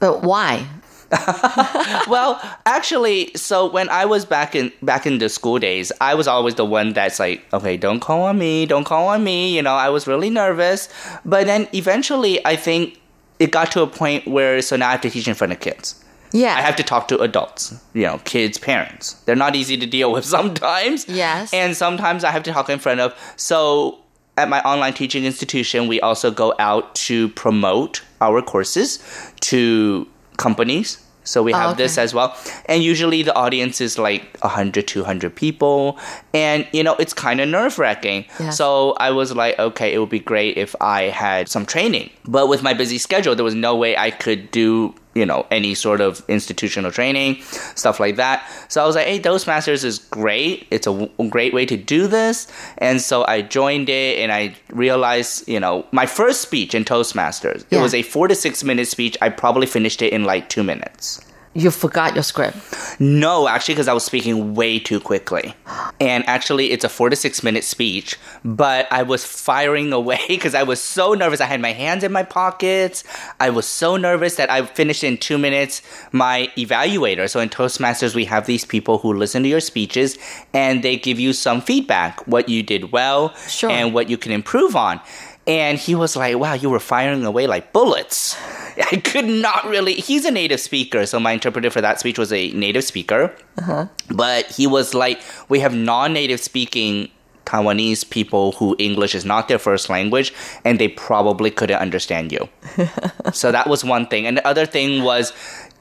But 0.00 0.22
why? 0.22 0.66
well, 2.08 2.40
actually, 2.66 3.30
so 3.34 3.70
when 3.70 3.88
I 3.88 4.04
was 4.04 4.24
back 4.24 4.54
in 4.54 4.72
back 4.82 5.06
in 5.06 5.18
the 5.18 5.28
school 5.28 5.58
days, 5.58 5.92
I 6.00 6.14
was 6.14 6.26
always 6.26 6.54
the 6.54 6.64
one 6.64 6.92
that's 6.92 7.18
like, 7.18 7.44
okay, 7.52 7.76
don't 7.76 8.00
call 8.00 8.22
on 8.22 8.38
me, 8.38 8.66
don't 8.66 8.84
call 8.84 9.08
on 9.08 9.24
me. 9.24 9.54
You 9.54 9.62
know, 9.62 9.74
I 9.74 9.88
was 9.88 10.06
really 10.06 10.30
nervous. 10.30 10.88
But 11.24 11.46
then 11.46 11.68
eventually, 11.72 12.44
I 12.46 12.56
think 12.56 13.00
it 13.38 13.50
got 13.50 13.70
to 13.72 13.82
a 13.82 13.86
point 13.86 14.26
where 14.26 14.60
so 14.62 14.76
now 14.76 14.88
I 14.88 14.92
have 14.92 15.00
to 15.02 15.10
teach 15.10 15.28
in 15.28 15.34
front 15.34 15.52
of 15.52 15.60
kids. 15.60 16.04
Yeah. 16.32 16.56
I 16.56 16.62
have 16.62 16.74
to 16.76 16.82
talk 16.82 17.06
to 17.08 17.18
adults, 17.20 17.74
you 17.92 18.02
know, 18.02 18.18
kids, 18.24 18.58
parents. 18.58 19.12
They're 19.24 19.36
not 19.36 19.54
easy 19.54 19.76
to 19.76 19.86
deal 19.86 20.10
with 20.10 20.24
sometimes. 20.36 21.08
Yes. 21.08 21.54
And 21.54 21.76
sometimes 21.76 22.24
I 22.24 22.32
have 22.32 22.42
to 22.44 22.52
talk 22.52 22.68
in 22.68 22.80
front 22.80 22.98
of. 22.98 23.14
So 23.36 24.00
at 24.36 24.48
my 24.48 24.60
online 24.62 24.94
teaching 24.94 25.24
institution, 25.24 25.86
we 25.86 26.00
also 26.00 26.32
go 26.32 26.52
out 26.58 26.92
to 26.96 27.28
promote 27.30 28.02
our 28.20 28.42
courses 28.42 28.98
to 29.40 30.08
companies. 30.36 31.03
So 31.24 31.42
we 31.42 31.52
have 31.52 31.72
oh, 31.72 31.74
this 31.74 31.94
okay. 31.94 32.04
as 32.04 32.14
well. 32.14 32.36
And 32.66 32.82
usually 32.82 33.22
the 33.22 33.34
audience 33.34 33.80
is 33.80 33.98
like 33.98 34.38
100, 34.40 34.86
200 34.86 35.34
people. 35.34 35.98
And, 36.32 36.66
you 36.72 36.82
know, 36.82 36.94
it's 36.96 37.12
kind 37.12 37.40
of 37.40 37.48
nerve 37.48 37.78
wracking. 37.78 38.26
Yes. 38.38 38.56
So 38.56 38.92
I 38.98 39.10
was 39.10 39.34
like, 39.34 39.58
okay, 39.58 39.92
it 39.92 39.98
would 39.98 40.10
be 40.10 40.20
great 40.20 40.56
if 40.56 40.76
I 40.80 41.04
had 41.04 41.48
some 41.48 41.66
training. 41.66 42.10
But 42.26 42.48
with 42.48 42.62
my 42.62 42.74
busy 42.74 42.98
schedule, 42.98 43.34
there 43.34 43.44
was 43.44 43.54
no 43.54 43.74
way 43.74 43.96
I 43.96 44.10
could 44.10 44.50
do 44.50 44.94
you 45.14 45.26
know 45.26 45.46
any 45.50 45.74
sort 45.74 46.00
of 46.00 46.22
institutional 46.28 46.90
training 46.90 47.40
stuff 47.74 48.00
like 48.00 48.16
that. 48.16 48.48
So 48.68 48.82
i 48.82 48.86
was 48.86 48.96
like 48.96 49.06
hey 49.06 49.20
toastmasters 49.20 49.84
is 49.84 49.98
great. 49.98 50.66
It's 50.70 50.86
a 50.86 50.92
w- 50.92 51.30
great 51.30 51.54
way 51.54 51.66
to 51.66 51.76
do 51.76 52.06
this. 52.06 52.46
And 52.78 53.00
so 53.00 53.24
i 53.26 53.42
joined 53.42 53.88
it 53.88 54.18
and 54.18 54.32
i 54.32 54.54
realized 54.70 55.48
you 55.48 55.60
know 55.60 55.86
my 55.92 56.06
first 56.06 56.40
speech 56.42 56.74
in 56.74 56.84
toastmasters 56.84 57.64
it 57.70 57.78
was 57.78 57.94
a 57.94 58.02
four 58.02 58.28
to 58.28 58.34
six 58.34 58.62
minute 58.64 58.88
speech. 58.88 59.16
I 59.22 59.28
probably 59.28 59.66
finished 59.66 60.02
it 60.02 60.12
in 60.12 60.24
like 60.24 60.48
two 60.48 60.62
minutes 60.62 61.23
you 61.54 61.70
forgot 61.70 62.14
your 62.14 62.22
script. 62.24 62.56
no, 63.00 63.46
actually, 63.48 63.74
because 63.74 63.88
I 63.88 63.92
was 63.92 64.04
speaking 64.04 64.54
way 64.54 64.78
too 64.78 65.00
quickly. 65.00 65.54
And 66.00 66.26
actually, 66.28 66.72
it's 66.72 66.84
a 66.84 66.88
four 66.88 67.10
to 67.10 67.16
six 67.16 67.42
minute 67.42 67.64
speech, 67.64 68.18
but 68.44 68.86
I 68.90 69.02
was 69.02 69.24
firing 69.24 69.92
away 70.00 70.20
because 70.28 70.54
I 70.54 70.62
was 70.64 70.80
so 70.80 71.14
nervous. 71.14 71.40
I 71.40 71.46
had 71.46 71.60
my 71.60 71.72
hands 71.72 72.02
in 72.04 72.12
my 72.12 72.22
pockets. 72.24 73.04
I 73.40 73.50
was 73.50 73.66
so 73.66 73.96
nervous 73.96 74.36
that 74.36 74.50
I 74.50 74.66
finished 74.66 75.04
in 75.04 75.16
two 75.18 75.38
minutes 75.38 75.80
my 76.12 76.50
evaluator. 76.56 77.28
So 77.30 77.40
in 77.40 77.48
Toastmasters, 77.48 78.14
we 78.14 78.24
have 78.26 78.46
these 78.46 78.64
people 78.64 78.98
who 78.98 79.12
listen 79.12 79.42
to 79.44 79.48
your 79.48 79.60
speeches 79.60 80.18
and 80.52 80.82
they 80.82 80.96
give 80.96 81.18
you 81.20 81.32
some 81.32 81.60
feedback 81.60 82.26
what 82.26 82.48
you 82.48 82.62
did 82.62 82.90
well 82.92 83.34
Sure. 83.48 83.70
and 83.70 83.94
what 83.94 84.10
you 84.10 84.18
can 84.18 84.32
improve 84.32 84.74
on. 84.76 85.00
And 85.46 85.78
he 85.78 85.94
was 85.94 86.16
like, 86.16 86.38
wow, 86.38 86.54
you 86.54 86.70
were 86.70 86.80
firing 86.80 87.24
away 87.24 87.46
like 87.46 87.72
bullets. 87.72 88.36
I 88.90 88.96
could 88.96 89.26
not 89.26 89.64
really. 89.66 89.94
He's 89.94 90.24
a 90.24 90.30
native 90.30 90.60
speaker, 90.60 91.06
so 91.06 91.20
my 91.20 91.32
interpreter 91.32 91.70
for 91.70 91.80
that 91.80 92.00
speech 92.00 92.18
was 92.18 92.32
a 92.32 92.50
native 92.52 92.84
speaker. 92.84 93.34
Uh-huh. 93.58 93.86
But 94.08 94.46
he 94.46 94.66
was 94.66 94.94
like, 94.94 95.20
we 95.48 95.60
have 95.60 95.74
non 95.74 96.12
native 96.12 96.40
speaking 96.40 97.10
Taiwanese 97.44 98.08
people 98.08 98.52
who 98.52 98.74
English 98.78 99.14
is 99.14 99.24
not 99.24 99.48
their 99.48 99.58
first 99.58 99.90
language, 99.90 100.32
and 100.64 100.78
they 100.78 100.88
probably 100.88 101.50
couldn't 101.50 101.78
understand 101.78 102.32
you. 102.32 102.48
so 103.32 103.52
that 103.52 103.68
was 103.68 103.84
one 103.84 104.06
thing. 104.06 104.26
And 104.26 104.38
the 104.38 104.46
other 104.46 104.66
thing 104.66 105.02
was, 105.02 105.32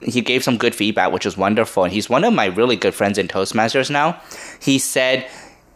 he 0.02 0.22
gave 0.22 0.44
some 0.44 0.58
good 0.58 0.76
feedback, 0.76 1.12
which 1.12 1.26
was 1.26 1.38
wonderful. 1.38 1.86
And 1.86 1.94
he's 1.94 2.10
one 2.10 2.24
of 2.24 2.34
my 2.34 2.46
really 2.46 2.76
good 2.76 2.94
friends 2.94 3.18
in 3.18 3.28
Toastmasters 3.28 3.90
now. 3.90 4.22
He 4.62 4.78
said, 4.78 5.30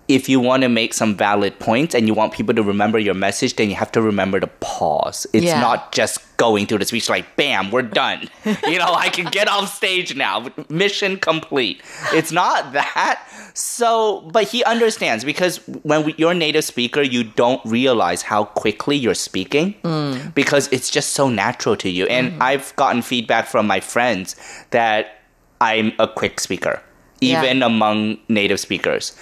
if 0.07 0.29
you 0.29 0.39
want 0.39 0.63
to 0.63 0.69
make 0.69 0.93
some 0.93 1.15
valid 1.15 1.59
points 1.59 1.93
and 1.93 2.07
you 2.07 2.13
want 2.13 2.31
people 2.31 2.55
to 2.55 2.63
remember 2.63 2.97
your 2.97 3.13
message, 3.13 3.55
then 3.57 3.69
you 3.69 3.75
have 3.75 3.91
to 3.91 4.01
remember 4.01 4.39
to 4.39 4.47
pause. 4.47 5.27
It's 5.33 5.45
Yeah. 5.45 5.59
not 5.59 5.91
just 5.91 6.19
going 6.37 6.65
through 6.65 6.77
the 6.77 6.85
speech 6.85 7.09
like, 7.09 7.35
bam, 7.35 7.71
we're 7.71 7.81
done. 7.81 8.29
you 8.45 8.77
know, 8.77 8.93
I 8.93 9.09
can 9.09 9.25
get 9.25 9.49
off 9.49 9.75
stage 9.75 10.15
now. 10.15 10.47
Mission 10.69 11.17
complete. 11.17 11.81
It's 12.13 12.31
not 12.31 12.71
that. 12.71 13.21
So, 13.53 14.21
but 14.31 14.47
he 14.47 14.63
understands 14.63 15.25
because 15.25 15.57
when 15.83 16.05
we, 16.05 16.15
you're 16.17 16.31
a 16.31 16.35
native 16.35 16.63
speaker, 16.63 17.01
you 17.01 17.23
don't 17.23 17.59
realize 17.65 18.21
how 18.21 18.45
quickly 18.45 18.95
you're 18.95 19.15
speaking 19.15 19.75
mm. 19.83 20.33
because 20.35 20.69
it's 20.71 20.89
just 20.89 21.13
so 21.13 21.27
natural 21.27 21.75
to 21.77 21.89
you. 21.89 22.05
And 22.05 22.31
mm-hmm. 22.31 22.41
I've 22.41 22.73
gotten 22.77 23.01
feedback 23.01 23.47
from 23.47 23.67
my 23.67 23.81
friends 23.81 24.35
that 24.69 25.21
I'm 25.59 25.91
a 25.99 26.07
quick 26.07 26.39
speaker, 26.39 26.81
Yeah. 27.19 27.41
even 27.41 27.63
among 27.63 28.19
native 28.29 28.59
speakers. 28.59 29.13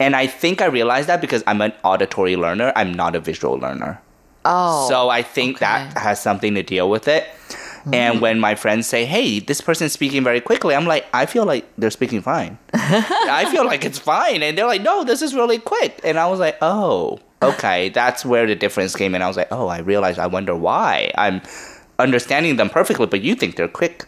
And 0.00 0.14
I 0.14 0.26
think 0.26 0.60
I 0.60 0.66
realized 0.66 1.08
that 1.08 1.20
because 1.20 1.42
I'm 1.46 1.60
an 1.60 1.72
auditory 1.84 2.36
learner, 2.36 2.72
I'm 2.76 2.92
not 2.92 3.16
a 3.16 3.20
visual 3.20 3.58
learner. 3.58 4.00
Oh. 4.44 4.88
So 4.88 5.08
I 5.08 5.22
think 5.22 5.58
that 5.58 5.96
has 5.98 6.20
something 6.20 6.54
to 6.54 6.62
deal 6.62 6.88
with 6.88 7.08
it. 7.08 7.28
And 7.92 8.14
mm-hmm. 8.14 8.20
when 8.20 8.40
my 8.40 8.54
friends 8.54 8.86
say, 8.86 9.06
"Hey, 9.06 9.38
this 9.38 9.60
person's 9.60 9.92
speaking 9.92 10.22
very 10.22 10.40
quickly," 10.40 10.74
I'm 10.74 10.84
like, 10.84 11.06
"I 11.14 11.26
feel 11.26 11.46
like 11.46 11.64
they're 11.78 11.90
speaking 11.90 12.20
fine. 12.20 12.58
I 12.74 13.48
feel 13.50 13.64
like 13.64 13.84
it's 13.84 13.98
fine." 13.98 14.42
And 14.42 14.58
they're 14.58 14.66
like, 14.66 14.82
"No, 14.82 15.04
this 15.04 15.22
is 15.22 15.34
really 15.34 15.58
quick." 15.58 16.00
And 16.04 16.18
I 16.18 16.26
was 16.26 16.38
like, 16.38 16.58
"Oh, 16.60 17.18
okay, 17.40 17.88
that's 17.88 18.26
where 18.26 18.46
the 18.46 18.54
difference 18.54 18.94
came 18.94 19.14
in." 19.14 19.22
I 19.22 19.28
was 19.28 19.36
like, 19.36 19.48
"Oh, 19.50 19.68
I 19.68 19.78
realized. 19.78 20.18
I 20.18 20.26
wonder 20.26 20.54
why 20.54 21.12
I'm 21.16 21.40
understanding 21.98 22.56
them 22.56 22.68
perfectly, 22.68 23.06
but 23.06 23.22
you 23.22 23.34
think 23.34 23.56
they're 23.56 23.68
quick." 23.68 24.06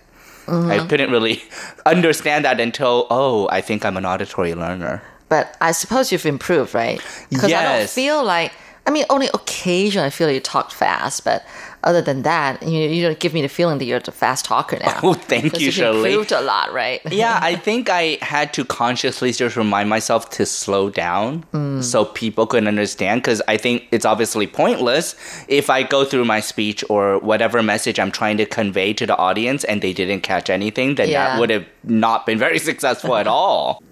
I 0.49 0.53
mm-hmm. 0.53 0.89
couldn't 0.89 1.13
really 1.13 1.43
understand 1.87 2.45
that 2.45 2.59
until, 2.59 3.07
oh, 3.09 3.49
I 3.53 3.61
think 3.61 3.85
I'm 3.85 3.97
an 3.97 4.05
auditory 4.05 4.53
learner. 4.55 5.01
But 5.31 5.57
I 5.61 5.73
suppose 5.73 6.13
you've 6.13 6.27
improved, 6.27 6.75
right? 6.75 7.01
Because 7.31 7.53
I 7.53 7.63
don't 7.79 7.89
feel 7.89 8.23
like, 8.23 8.53
I 8.87 8.91
mean, 8.91 9.05
only 9.09 9.29
occasionally 9.33 10.07
I 10.09 10.11
feel 10.11 10.31
you 10.31 10.41
talk 10.41 10.73
fast, 10.73 11.25
but 11.25 11.45
other 11.83 12.03
than 12.03 12.23
that, 12.23 12.63
you 12.63 12.81
you 12.81 13.03
don't 13.03 13.19
give 13.19 13.33
me 13.33 13.41
the 13.41 13.49
feeling 13.49 13.79
that 13.79 13.85
you're 13.85 14.03
a 14.07 14.11
fast 14.11 14.45
talker 14.45 14.79
now. 14.81 15.01
Oh, 15.05 15.15
thank 15.15 15.59
you, 15.59 15.67
you've 15.67 15.75
Shirley. 15.75 16.11
improved 16.11 16.33
a 16.33 16.41
lot, 16.43 16.73
right? 16.73 17.01
yeah, 17.11 17.39
I 17.41 17.55
think 17.67 17.89
I 17.89 18.19
had 18.21 18.53
to 18.55 18.65
consciously 18.65 19.33
just 19.33 19.57
remind 19.57 19.89
myself 19.89 20.29
to 20.31 20.45
slow 20.45 20.91
down 20.91 21.45
mm. 21.55 21.83
so 21.83 22.05
people 22.05 22.47
could 22.47 22.67
understand 22.67 23.23
because 23.23 23.41
I 23.49 23.57
think 23.57 23.87
it's 23.93 24.05
obviously 24.05 24.47
pointless 24.47 25.15
if 25.49 25.71
I 25.71 25.83
go 25.85 26.05
through 26.05 26.27
my 26.27 26.41
speech 26.41 26.85
or 26.91 27.19
whatever 27.21 27.63
message 27.63 27.99
I'm 27.99 28.11
trying 28.11 28.37
to 28.39 28.47
convey 28.47 28.93
to 28.95 29.07
the 29.07 29.17
audience 29.17 29.65
and 29.65 29.81
they 29.81 29.93
didn't 29.95 30.21
catch 30.21 30.51
anything, 30.51 30.97
then 30.97 31.09
Yeah. 31.09 31.25
that 31.25 31.41
would 31.41 31.51
have 31.51 31.67
not 31.85 32.27
been 32.27 32.39
very 32.39 32.59
successful 32.71 33.17
at 33.17 33.27
all. 33.27 33.83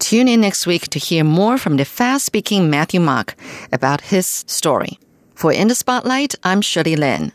Tune 0.00 0.28
in 0.28 0.40
next 0.40 0.66
week 0.66 0.88
to 0.88 0.98
hear 0.98 1.22
more 1.22 1.58
from 1.58 1.76
the 1.76 1.84
fast 1.84 2.24
speaking 2.24 2.70
Matthew 2.70 3.00
Mak 3.00 3.36
about 3.70 4.00
his 4.00 4.26
story. 4.48 4.98
For 5.34 5.52
In 5.52 5.68
the 5.68 5.74
Spotlight, 5.74 6.34
I'm 6.42 6.62
Shirley 6.62 6.96
Lin. 6.96 7.32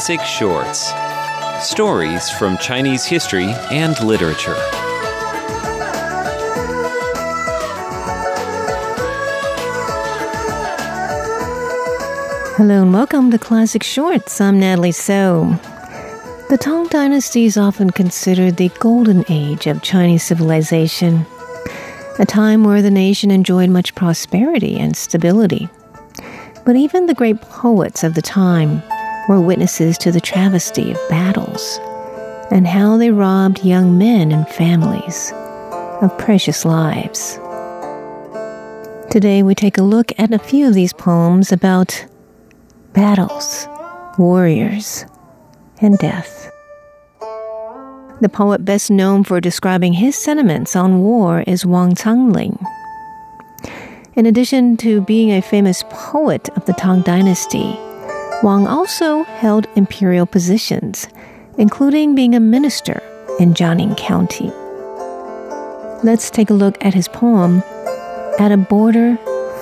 Classic 0.00 0.22
Shorts 0.22 0.94
Stories 1.62 2.30
from 2.30 2.56
Chinese 2.56 3.04
history 3.04 3.52
and 3.70 4.00
literature. 4.02 4.54
Hello 12.56 12.80
and 12.80 12.94
welcome 12.94 13.30
to 13.30 13.36
Classic 13.36 13.82
Shorts. 13.82 14.40
I'm 14.40 14.58
Natalie 14.58 14.92
So. 14.92 15.54
The 16.48 16.56
Tang 16.58 16.86
Dynasty 16.86 17.44
is 17.44 17.58
often 17.58 17.90
considered 17.90 18.56
the 18.56 18.70
golden 18.80 19.26
age 19.28 19.66
of 19.66 19.82
Chinese 19.82 20.22
civilization, 20.22 21.26
a 22.18 22.24
time 22.24 22.64
where 22.64 22.80
the 22.80 22.90
nation 22.90 23.30
enjoyed 23.30 23.68
much 23.68 23.94
prosperity 23.94 24.78
and 24.78 24.96
stability. 24.96 25.68
But 26.64 26.76
even 26.76 27.04
the 27.04 27.12
great 27.12 27.42
poets 27.42 28.02
of 28.02 28.14
the 28.14 28.22
time 28.22 28.82
were 29.28 29.40
witnesses 29.40 29.98
to 29.98 30.10
the 30.10 30.20
travesty 30.20 30.90
of 30.90 31.08
battles 31.08 31.78
and 32.50 32.66
how 32.66 32.96
they 32.96 33.10
robbed 33.10 33.64
young 33.64 33.96
men 33.96 34.32
and 34.32 34.48
families 34.48 35.32
of 36.02 36.16
precious 36.18 36.64
lives. 36.64 37.38
Today 39.10 39.42
we 39.42 39.54
take 39.54 39.78
a 39.78 39.82
look 39.82 40.12
at 40.18 40.32
a 40.32 40.38
few 40.38 40.68
of 40.68 40.74
these 40.74 40.92
poems 40.92 41.52
about 41.52 42.06
battles, 42.92 43.66
warriors, 44.18 45.04
and 45.80 45.98
death. 45.98 46.50
The 48.20 48.28
poet 48.28 48.64
best 48.64 48.90
known 48.90 49.24
for 49.24 49.40
describing 49.40 49.94
his 49.94 50.16
sentiments 50.16 50.76
on 50.76 51.00
war 51.00 51.42
is 51.46 51.64
Wang 51.64 51.94
Changling. 51.94 52.58
In 54.14 54.26
addition 54.26 54.76
to 54.78 55.00
being 55.00 55.30
a 55.30 55.40
famous 55.40 55.82
poet 55.88 56.48
of 56.50 56.66
the 56.66 56.72
Tang 56.74 57.00
Dynasty, 57.02 57.78
Wang 58.42 58.66
also 58.66 59.24
held 59.24 59.66
imperial 59.76 60.24
positions, 60.24 61.06
including 61.58 62.14
being 62.14 62.34
a 62.34 62.40
minister 62.40 63.02
in 63.38 63.52
Jiangning 63.52 63.94
County. 63.98 64.50
Let's 66.02 66.30
take 66.30 66.48
a 66.48 66.54
look 66.54 66.82
at 66.82 66.94
his 66.94 67.06
poem, 67.06 67.62
At 68.38 68.50
a 68.50 68.56
Border 68.56 69.18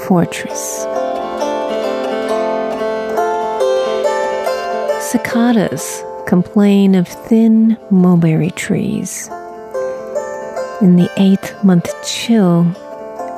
Fortress. 0.06 0.86
Cicadas 5.10 6.04
complain 6.28 6.94
of 6.94 7.08
thin 7.08 7.76
mulberry 7.90 8.52
trees. 8.52 9.28
In 10.80 10.94
the 10.94 11.10
eighth 11.16 11.64
month 11.64 11.90
chill 12.06 12.64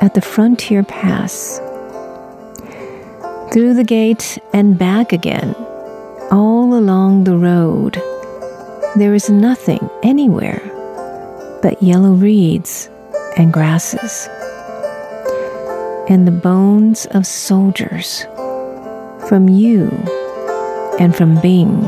at 0.03 0.13
the 0.13 0.21
frontier 0.21 0.83
pass. 0.83 1.63
Through 3.53 3.75
the 3.75 3.83
gate 3.85 4.39
and 4.53 4.79
back 4.79 5.13
again, 5.13 5.57
all 6.31 6.73
along 6.75 7.25
the 7.25 7.37
road, 7.37 8.01
there 8.95 9.13
is 9.13 9.29
nothing 9.29 9.91
anywhere 10.05 10.63
but 11.61 11.83
yellow 11.83 12.13
reeds 12.13 12.89
and 13.37 13.53
grasses, 13.53 14.29
and 16.09 16.29
the 16.29 16.41
bones 16.43 17.07
of 17.07 17.27
soldiers 17.27 18.25
from 19.29 19.49
you 19.49 19.89
and 21.01 21.17
from 21.17 21.41
Bing, 21.41 21.83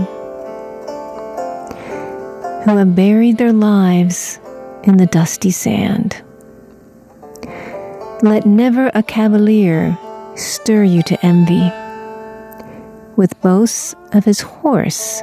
who 2.64 2.77
have 2.77 2.96
buried 2.96 3.38
their 3.38 3.53
lives 3.53 4.40
in 4.83 4.96
the 4.96 5.07
dusty 5.07 5.53
sand. 5.53 6.20
Let 8.20 8.46
never 8.46 8.90
a 8.94 9.05
cavalier 9.05 9.96
stir 10.36 10.84
you 10.84 11.02
to 11.02 11.26
envy 11.26 11.70
with 13.16 13.40
boasts 13.40 13.94
of 14.12 14.24
his 14.24 14.40
horse 14.40 15.22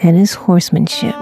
and 0.00 0.16
his 0.16 0.34
horsemanship. 0.34 1.14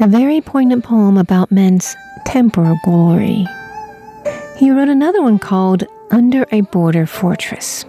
A 0.00 0.06
very 0.06 0.40
poignant 0.40 0.84
poem 0.84 1.16
about 1.16 1.50
men's 1.50 1.94
temporal 2.26 2.78
glory. 2.84 3.46
He 4.58 4.70
wrote 4.70 4.88
another 4.88 5.22
one 5.22 5.38
called 5.38 5.84
Under 6.10 6.46
a 6.52 6.60
Border 6.62 7.06
Fortress. 7.06 7.86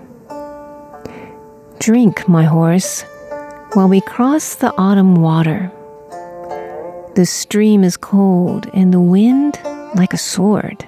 Drink, 1.79 2.27
my 2.27 2.43
horse, 2.43 3.03
while 3.75 3.89
we 3.89 3.99
cross 3.99 4.55
the 4.55 4.73
autumn 4.77 5.15
water. 5.15 5.69
The 7.15 7.25
stream 7.25 7.83
is 7.83 7.97
cold 7.97 8.69
and 8.73 8.93
the 8.93 9.01
wind 9.01 9.59
like 9.95 10.13
a 10.13 10.17
sword. 10.17 10.87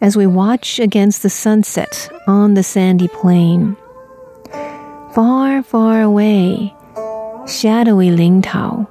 As 0.00 0.16
we 0.16 0.26
watch 0.26 0.80
against 0.80 1.22
the 1.22 1.28
sunset 1.30 2.10
on 2.26 2.54
the 2.54 2.62
sandy 2.62 3.06
plain, 3.08 3.76
far, 5.14 5.62
far 5.62 6.00
away, 6.00 6.74
shadowy 7.46 8.08
Lintao, 8.08 8.88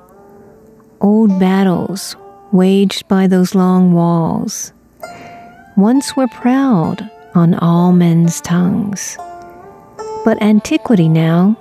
old 1.01 1.39
battles 1.39 2.15
waged 2.51 3.07
by 3.07 3.25
those 3.25 3.55
long 3.55 3.91
walls, 3.93 4.71
once 5.77 6.15
were 6.15 6.27
proud 6.27 7.09
on 7.33 7.55
all 7.55 7.91
men's 7.91 8.39
tongues. 8.41 9.17
But 10.23 10.39
antiquity 10.43 11.09
now 11.09 11.57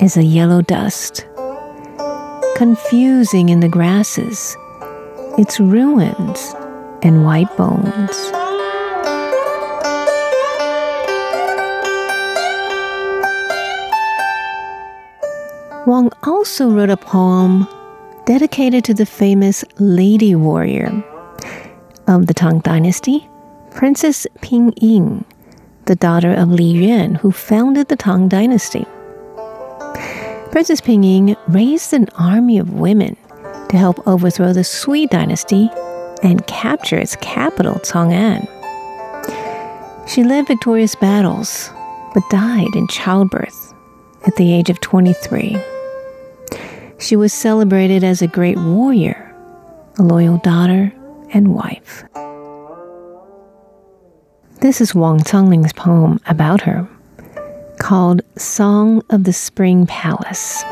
is 0.00 0.16
a 0.16 0.22
yellow 0.22 0.62
dust, 0.62 1.26
confusing 2.56 3.48
in 3.48 3.60
the 3.60 3.68
grasses 3.68 4.56
its 5.38 5.60
ruins 5.60 6.54
and 7.02 7.24
white 7.24 7.54
bones. 7.56 8.32
Wang 15.86 16.10
also 16.22 16.70
wrote 16.70 16.90
a 16.90 16.96
poem 16.96 17.66
dedicated 18.26 18.84
to 18.84 18.94
the 18.94 19.06
famous 19.06 19.64
lady 19.78 20.34
warrior 20.34 21.02
of 22.06 22.26
the 22.26 22.34
Tang 22.34 22.58
Dynasty, 22.60 23.26
Princess 23.70 24.26
Pingyang, 24.42 25.24
the 25.86 25.96
daughter 25.96 26.34
of 26.34 26.50
Li 26.50 26.64
Yuan, 26.64 27.14
who 27.14 27.32
founded 27.32 27.88
the 27.88 27.96
Tang 27.96 28.28
Dynasty. 28.28 28.84
Princess 30.50 30.80
Pingyang 30.80 31.36
raised 31.48 31.92
an 31.92 32.08
army 32.18 32.58
of 32.58 32.72
women 32.72 33.16
to 33.68 33.76
help 33.76 34.06
overthrow 34.06 34.52
the 34.52 34.64
Sui 34.64 35.06
dynasty 35.06 35.70
and 36.22 36.46
capture 36.46 36.96
its 36.96 37.16
capital, 37.16 37.74
Chang'an. 37.80 38.48
She 40.08 40.24
led 40.24 40.46
victorious 40.46 40.94
battles, 40.94 41.70
but 42.14 42.22
died 42.30 42.74
in 42.74 42.88
childbirth 42.88 43.74
at 44.26 44.36
the 44.36 44.52
age 44.52 44.70
of 44.70 44.80
23. 44.80 45.58
She 46.98 47.14
was 47.14 47.32
celebrated 47.32 48.02
as 48.02 48.22
a 48.22 48.26
great 48.26 48.58
warrior 48.58 49.24
a 49.98 50.02
loyal 50.02 50.38
daughter 50.38 50.92
and 51.32 51.54
wife. 51.54 52.04
This 54.60 54.80
is 54.80 54.94
Wang 54.94 55.18
Changling's 55.20 55.72
poem 55.72 56.20
about 56.26 56.60
her, 56.62 56.88
called 57.78 58.22
Song 58.36 59.02
of 59.10 59.24
the 59.24 59.32
Spring 59.32 59.86
Palace. 59.86 60.62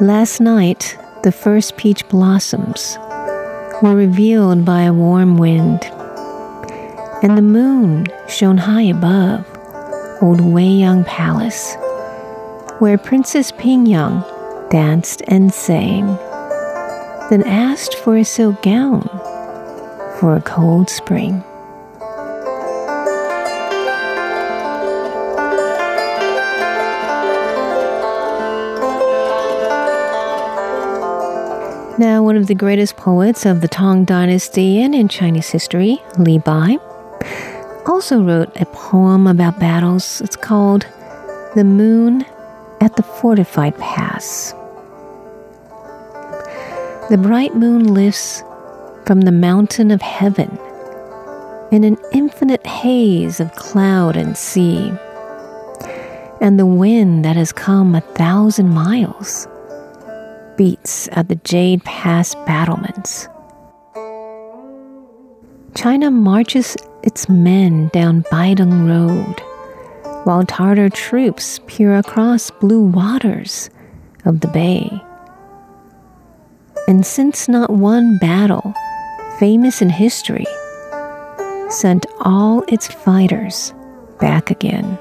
Last 0.00 0.40
night, 0.40 0.96
the 1.22 1.32
first 1.32 1.76
peach 1.76 2.08
blossoms 2.08 2.96
were 3.82 3.94
revealed 3.94 4.64
by 4.64 4.82
a 4.82 4.92
warm 4.92 5.36
wind, 5.36 5.84
and 7.22 7.36
the 7.36 7.42
moon 7.42 8.06
shone 8.28 8.58
high 8.58 8.82
above 8.82 9.44
old 10.22 10.40
Weiyang 10.40 11.04
Palace, 11.06 11.76
where 12.78 12.98
Princess 12.98 13.50
Pingyang 13.52 14.24
danced 14.70 15.22
and 15.28 15.52
sang, 15.52 16.06
then 17.30 17.42
asked 17.44 17.94
for 17.96 18.16
a 18.16 18.24
silk 18.24 18.62
gown 18.62 19.02
for 20.18 20.34
a 20.36 20.42
cold 20.42 20.88
spring. 20.88 21.42
Now, 31.98 32.22
one 32.22 32.36
of 32.36 32.46
the 32.46 32.54
greatest 32.54 32.96
poets 32.96 33.44
of 33.44 33.60
the 33.60 33.66
Tang 33.66 34.04
Dynasty 34.04 34.80
and 34.80 34.94
in 34.94 35.08
Chinese 35.08 35.48
history, 35.48 35.98
Li 36.16 36.38
Bai, 36.38 36.78
also 37.88 38.22
wrote 38.22 38.56
a 38.60 38.66
poem 38.66 39.26
about 39.26 39.58
battles. 39.58 40.20
It's 40.20 40.36
called 40.36 40.86
The 41.56 41.64
Moon 41.64 42.24
at 42.80 42.94
the 42.94 43.02
Fortified 43.02 43.76
Pass. 43.78 44.52
The 47.10 47.18
bright 47.20 47.56
moon 47.56 47.92
lifts 47.92 48.44
from 49.04 49.22
the 49.22 49.32
mountain 49.32 49.90
of 49.90 50.00
heaven 50.00 50.56
in 51.72 51.82
an 51.82 51.96
infinite 52.12 52.64
haze 52.64 53.40
of 53.40 53.52
cloud 53.56 54.16
and 54.16 54.36
sea, 54.36 54.92
and 56.40 56.60
the 56.60 56.66
wind 56.66 57.24
that 57.24 57.34
has 57.34 57.50
come 57.50 57.96
a 57.96 58.00
thousand 58.02 58.68
miles 58.68 59.48
beats 60.58 61.08
at 61.12 61.28
the 61.28 61.36
Jade 61.36 61.82
Pass 61.84 62.34
battlements. 62.44 63.28
China 65.74 66.10
marches 66.10 66.76
its 67.04 67.28
men 67.28 67.88
down 67.92 68.24
Baideng 68.24 68.88
Road, 68.88 69.40
while 70.24 70.44
Tartar 70.44 70.90
troops 70.90 71.60
peer 71.68 71.96
across 71.96 72.50
blue 72.50 72.82
waters 72.82 73.70
of 74.24 74.40
the 74.40 74.48
bay. 74.48 74.90
And 76.88 77.06
since 77.06 77.48
not 77.48 77.70
one 77.70 78.18
battle, 78.18 78.74
famous 79.38 79.80
in 79.80 79.90
history, 79.90 80.46
sent 81.70 82.04
all 82.20 82.64
its 82.66 82.88
fighters 82.88 83.72
back 84.18 84.50
again. 84.50 84.98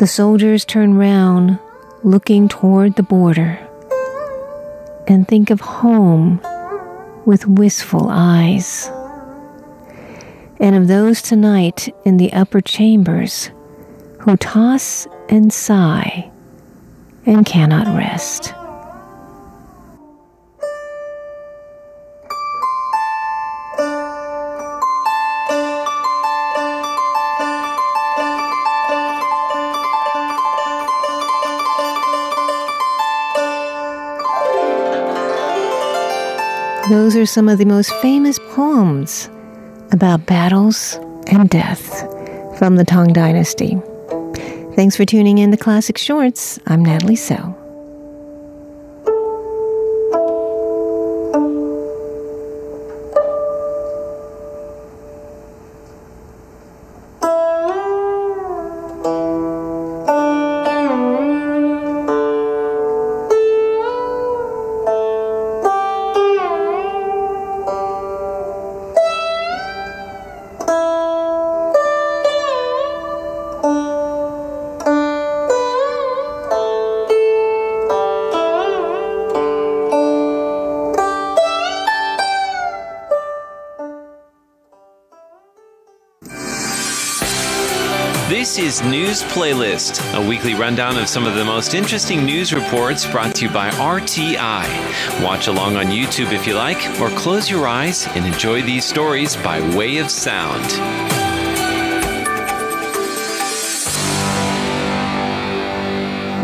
The 0.00 0.08
soldiers 0.08 0.64
turn 0.64 0.94
round, 0.94 1.60
looking 2.02 2.48
toward 2.48 2.96
the 2.96 3.02
border 3.04 3.65
and 5.08 5.26
think 5.26 5.50
of 5.50 5.60
home 5.60 6.40
with 7.24 7.46
wistful 7.46 8.08
eyes. 8.10 8.90
And 10.58 10.74
of 10.74 10.88
those 10.88 11.20
tonight 11.20 11.94
in 12.04 12.16
the 12.16 12.32
upper 12.32 12.60
chambers 12.60 13.50
who 14.20 14.36
toss 14.36 15.06
and 15.28 15.52
sigh 15.52 16.30
and 17.26 17.44
cannot 17.44 17.86
rest. 17.96 18.54
Those 37.16 37.30
are 37.30 37.32
some 37.32 37.48
of 37.48 37.56
the 37.56 37.64
most 37.64 37.90
famous 38.02 38.38
poems 38.50 39.30
about 39.90 40.26
battles 40.26 41.00
and 41.28 41.48
death 41.48 42.02
from 42.58 42.76
the 42.76 42.84
Tang 42.84 43.14
Dynasty. 43.14 43.80
Thanks 44.74 44.96
for 44.96 45.06
tuning 45.06 45.38
in 45.38 45.50
to 45.50 45.56
Classic 45.56 45.96
Shorts. 45.96 46.60
I'm 46.66 46.84
Natalie 46.84 47.16
So. 47.16 47.65
News 88.82 89.22
Playlist, 89.22 90.02
a 90.14 90.28
weekly 90.28 90.54
rundown 90.54 90.98
of 90.98 91.08
some 91.08 91.26
of 91.26 91.34
the 91.34 91.44
most 91.44 91.72
interesting 91.72 92.24
news 92.24 92.52
reports 92.52 93.06
brought 93.06 93.34
to 93.36 93.46
you 93.46 93.50
by 93.50 93.70
RTI. 93.70 95.22
Watch 95.22 95.46
along 95.46 95.76
on 95.76 95.86
YouTube 95.86 96.32
if 96.32 96.46
you 96.46 96.54
like, 96.54 96.78
or 97.00 97.08
close 97.10 97.48
your 97.48 97.66
eyes 97.66 98.06
and 98.08 98.26
enjoy 98.26 98.62
these 98.62 98.84
stories 98.84 99.36
by 99.36 99.60
way 99.76 99.98
of 99.98 100.10
sound. 100.10 100.62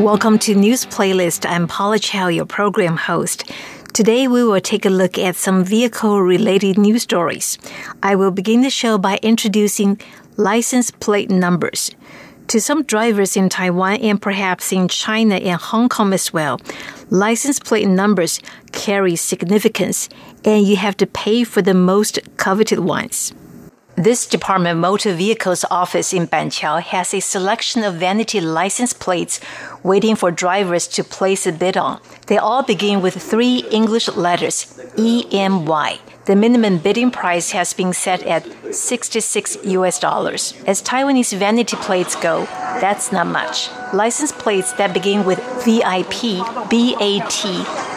Welcome 0.02 0.38
to 0.40 0.54
News 0.54 0.86
Playlist. 0.86 1.44
I'm 1.48 1.68
Paula 1.68 1.98
Chow, 1.98 2.28
your 2.28 2.46
program 2.46 2.96
host. 2.96 3.50
Today 3.92 4.26
we 4.26 4.42
will 4.42 4.60
take 4.60 4.86
a 4.86 4.90
look 4.90 5.18
at 5.18 5.36
some 5.36 5.64
vehicle 5.64 6.22
related 6.22 6.78
news 6.78 7.02
stories. 7.02 7.58
I 8.02 8.16
will 8.16 8.30
begin 8.30 8.62
the 8.62 8.70
show 8.70 8.96
by 8.96 9.18
introducing 9.22 10.00
license 10.36 10.90
plate 10.90 11.30
numbers. 11.30 11.90
To 12.52 12.60
some 12.60 12.82
drivers 12.82 13.34
in 13.34 13.48
Taiwan 13.48 14.02
and 14.02 14.20
perhaps 14.20 14.72
in 14.72 14.86
China 14.86 15.36
and 15.36 15.58
Hong 15.58 15.88
Kong 15.88 16.12
as 16.12 16.34
well, 16.34 16.60
license 17.08 17.58
plate 17.58 17.88
numbers 17.88 18.40
carry 18.72 19.16
significance 19.16 20.10
and 20.44 20.66
you 20.66 20.76
have 20.76 20.98
to 20.98 21.06
pay 21.06 21.44
for 21.44 21.62
the 21.62 21.72
most 21.72 22.18
coveted 22.36 22.80
ones. 22.80 23.32
This 23.96 24.26
Department 24.26 24.80
Motor 24.80 25.14
Vehicles 25.14 25.64
office 25.70 26.12
in 26.12 26.26
Banqiao 26.26 26.82
has 26.82 27.14
a 27.14 27.20
selection 27.20 27.84
of 27.84 27.94
vanity 27.94 28.38
license 28.38 28.92
plates 28.92 29.40
waiting 29.82 30.14
for 30.14 30.30
drivers 30.30 30.86
to 30.88 31.02
place 31.02 31.46
a 31.46 31.52
bid 31.52 31.78
on. 31.78 32.02
They 32.26 32.36
all 32.36 32.62
begin 32.62 33.00
with 33.00 33.14
three 33.14 33.64
English 33.70 34.08
letters 34.08 34.78
EMY. 34.98 36.00
The 36.24 36.36
minimum 36.36 36.78
bidding 36.78 37.10
price 37.10 37.50
has 37.50 37.72
been 37.72 37.92
set 37.92 38.22
at 38.22 38.46
66 38.72 39.56
US 39.64 39.98
dollars. 39.98 40.54
As 40.68 40.80
Taiwanese 40.80 41.36
vanity 41.36 41.76
plates 41.76 42.14
go, 42.14 42.44
that's 42.80 43.10
not 43.10 43.26
much. 43.26 43.68
License 43.92 44.30
plates 44.30 44.72
that 44.74 44.94
begin 44.94 45.24
with 45.24 45.38
VIP, 45.64 46.38
BAT, 46.70 47.34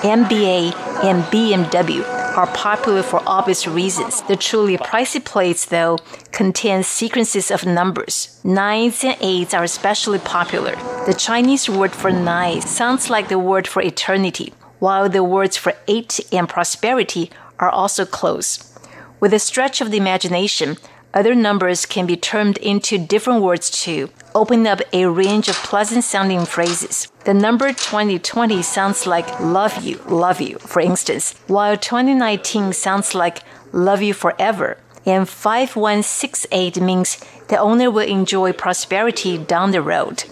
MBA, 0.02 0.74
and 1.04 1.24
BMW 1.26 2.04
are 2.36 2.48
popular 2.48 3.04
for 3.04 3.22
obvious 3.28 3.68
reasons. 3.68 4.24
The 4.24 4.36
truly 4.36 4.78
pricey 4.78 5.24
plates, 5.24 5.66
though, 5.66 6.00
contain 6.32 6.82
sequences 6.82 7.52
of 7.52 7.64
numbers. 7.66 8.42
Nines 8.44 9.04
and 9.04 9.18
eights 9.22 9.54
are 9.54 9.64
especially 9.64 10.20
popular. 10.20 10.76
The 11.06 11.16
Chinese 11.18 11.70
word 11.70 11.92
for 11.92 12.10
nine 12.10 12.62
sounds 12.62 13.12
like 13.12 13.30
the 13.30 13.40
word 13.40 13.68
for 13.68 13.84
eternity, 13.84 14.52
while 14.80 15.10
the 15.10 15.24
words 15.24 15.58
for 15.58 15.74
eight 15.88 16.20
and 16.32 16.50
prosperity 16.50 17.30
are 17.60 17.70
also 17.70 18.06
close. 18.06 18.74
With 19.20 19.34
a 19.34 19.40
stretch 19.40 19.82
of 19.82 19.92
the 19.92 19.98
imagination, 19.98 20.78
other 21.14 21.34
numbers 21.34 21.86
can 21.86 22.06
be 22.06 22.18
turned 22.18 22.58
into 22.58 22.98
different 22.98 23.42
words 23.42 23.72
too, 23.72 24.10
opening 24.36 24.68
up 24.68 24.82
a 24.92 25.06
range 25.06 25.48
of 25.48 25.56
pleasant 25.56 26.04
sounding 26.04 26.46
phrases. 26.46 27.08
The 27.24 27.34
number 27.34 27.70
2020 27.70 28.62
sounds 28.62 29.08
like 29.08 29.40
love 29.40 29.82
you, 29.82 29.98
love 30.10 30.42
you, 30.42 30.60
for 30.60 30.82
instance, 30.82 31.34
while 31.48 31.78
2019 31.78 32.74
sounds 32.74 33.16
like 33.16 33.40
love 33.72 34.02
you 34.02 34.14
forever. 34.14 34.78
And 35.06 35.30
5168 35.30 36.82
means 36.82 37.24
the 37.48 37.58
owner 37.58 37.90
will 37.90 38.08
enjoy 38.08 38.52
prosperity 38.52 39.38
down 39.38 39.72
the 39.72 39.82
road. 39.82 40.26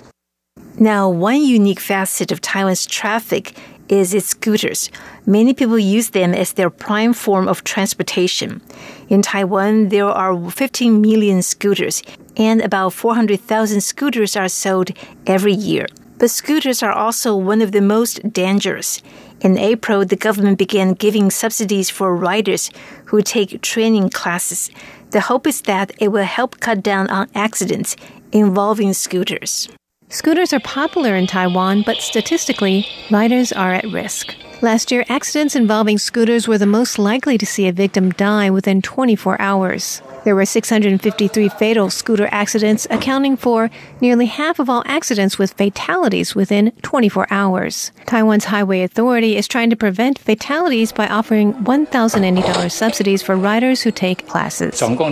Now, 0.80 1.08
one 1.08 1.42
unique 1.44 1.80
facet 1.80 2.32
of 2.32 2.42
Taiwan's 2.42 2.86
traffic 2.86 3.56
is 3.94 4.14
its 4.14 4.30
scooters. 4.30 4.90
Many 5.26 5.54
people 5.54 5.78
use 5.78 6.10
them 6.10 6.34
as 6.34 6.54
their 6.54 6.70
prime 6.70 7.14
form 7.14 7.48
of 7.48 7.64
transportation. 7.64 8.62
In 9.08 9.22
Taiwan, 9.22 9.90
there 9.90 10.08
are 10.08 10.50
15 10.50 11.00
million 11.00 11.42
scooters, 11.42 12.02
and 12.36 12.62
about 12.62 12.94
400,000 12.94 13.82
scooters 13.82 14.36
are 14.36 14.50
sold 14.50 14.90
every 15.28 15.54
year. 15.54 15.86
But 16.18 16.32
scooters 16.32 16.82
are 16.82 16.92
also 16.92 17.36
one 17.36 17.62
of 17.62 17.72
the 17.72 17.82
most 17.82 18.34
dangerous. 18.34 19.02
In 19.42 19.58
April, 19.58 20.06
the 20.06 20.16
government 20.16 20.58
began 20.58 20.94
giving 20.94 21.30
subsidies 21.30 21.90
for 21.90 22.16
riders 22.16 22.72
who 23.06 23.22
take 23.22 23.62
training 23.62 24.10
classes. 24.10 24.72
The 25.12 25.22
hope 25.22 25.46
is 25.46 25.62
that 25.62 25.92
it 26.00 26.08
will 26.08 26.26
help 26.26 26.60
cut 26.60 26.82
down 26.82 27.10
on 27.10 27.30
accidents 27.36 27.96
involving 28.32 28.94
scooters. 28.94 29.70
Scooters 30.14 30.54
are 30.54 30.60
popular 30.60 31.16
in 31.16 31.26
Taiwan, 31.26 31.82
but 31.82 31.98
statistically, 31.98 32.86
riders 33.10 33.52
are 33.52 33.74
at 33.74 33.88
risk. 33.88 34.36
Last 34.62 34.92
year, 34.92 35.04
accidents 35.10 35.56
involving 35.56 35.98
scooters 35.98 36.48
were 36.48 36.60
the 36.60 36.68
most 36.68 37.00
likely 37.00 37.36
to 37.36 37.48
see 37.48 37.68
a 37.68 37.72
victim 37.72 38.12
die 38.12 38.52
within 38.52 38.84
24 38.84 39.42
hours. 39.42 40.04
There 40.24 40.36
were 40.36 40.46
653 40.46 41.50
fatal 41.50 41.90
scooter 41.90 42.30
accidents, 42.32 42.88
accounting 42.90 43.36
for 43.36 43.70
nearly 44.00 44.28
half 44.28 44.60
of 44.60 44.70
all 44.70 44.84
accidents 44.86 45.38
with 45.38 45.52
fatalities 45.54 46.34
within 46.34 46.72
24 46.82 47.28
hours. 47.30 47.92
Taiwan's 48.06 48.46
Highway 48.46 48.84
Authority 48.84 49.36
is 49.36 49.46
trying 49.48 49.70
to 49.70 49.76
prevent 49.76 50.20
fatalities 50.20 50.94
by 50.94 51.08
offering 51.08 51.54
$1,000 51.54 52.72
subsidies 52.72 53.22
for 53.22 53.36
riders 53.36 53.82
who 53.82 53.92
take 53.92 54.26
classes. 54.28 54.80
Highway 54.80 55.12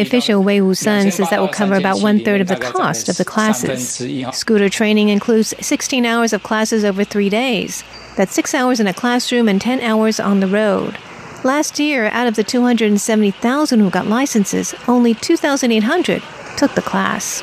official 0.00 0.44
Wei 0.44 0.60
Wusan 0.60 1.12
says 1.12 1.30
that 1.30 1.40
will 1.40 1.48
cover 1.48 1.74
about 1.74 2.00
one 2.00 2.24
third 2.24 2.40
of 2.40 2.48
the 2.48 2.56
cost 2.56 3.08
of 3.08 3.16
the 3.16 3.24
classes. 3.24 4.00
Scooter 4.32 4.68
training 4.68 5.08
includes 5.08 5.54
16 5.60 6.06
hours 6.06 6.32
of 6.32 6.44
classes 6.44 6.84
over 6.84 7.02
three 7.02 7.28
days. 7.28 7.82
That's 8.16 8.32
six 8.32 8.54
hours 8.54 8.78
in 8.78 8.86
a 8.86 8.94
classroom 8.94 9.48
and 9.48 9.60
10 9.60 9.80
hours 9.80 10.20
on 10.20 10.40
the 10.40 10.46
road. 10.46 10.96
Last 11.44 11.80
year, 11.80 12.06
out 12.06 12.28
of 12.28 12.36
the 12.36 12.44
270,000 12.44 13.80
who 13.80 13.90
got 13.90 14.06
licenses, 14.06 14.74
only 14.86 15.12
2,800 15.14 16.22
took 16.56 16.74
the 16.76 16.82
class. 16.82 17.42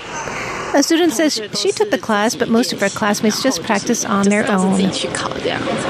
A 0.73 0.81
student 0.83 1.11
says 1.11 1.41
she 1.53 1.71
took 1.71 1.91
the 1.91 1.97
class, 1.97 2.35
but 2.35 2.47
most 2.47 2.71
of 2.71 2.79
her 2.79 2.87
classmates 2.89 3.43
just 3.43 3.61
practice 3.63 4.05
on 4.05 4.29
their 4.29 4.49
own. 4.49 4.79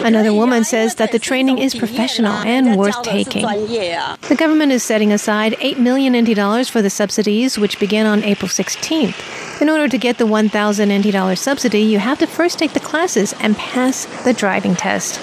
Another 0.05 0.33
woman 0.33 0.63
says 0.63 0.95
that 0.95 1.11
the 1.11 1.19
training 1.19 1.59
is 1.59 1.75
professional 1.75 2.31
and 2.31 2.77
worth 2.77 2.99
taking. 3.03 3.43
The 3.43 4.35
government 4.37 4.71
is 4.71 4.81
setting 4.81 5.11
aside 5.11 5.55
8 5.59 5.77
million 5.77 6.19
NT 6.19 6.35
dollars 6.35 6.67
for 6.67 6.81
the 6.81 6.89
subsidies, 6.89 7.59
which 7.59 7.79
began 7.79 8.07
on 8.07 8.23
April 8.23 8.49
16th. 8.49 9.61
In 9.61 9.69
order 9.69 9.87
to 9.87 9.97
get 9.99 10.17
the 10.17 10.25
1,000 10.25 10.97
NT 10.97 11.11
dollar 11.11 11.35
subsidy, 11.35 11.81
you 11.81 11.99
have 11.99 12.17
to 12.19 12.25
first 12.25 12.57
take 12.57 12.73
the 12.73 12.79
classes 12.79 13.35
and 13.41 13.55
pass 13.55 14.05
the 14.23 14.33
driving 14.33 14.75
test. 14.75 15.19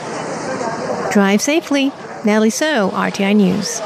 Drive 1.12 1.40
safely. 1.40 1.90
Natalie 2.26 2.50
So, 2.50 2.90
RTI 2.90 3.36
News. 3.36 3.80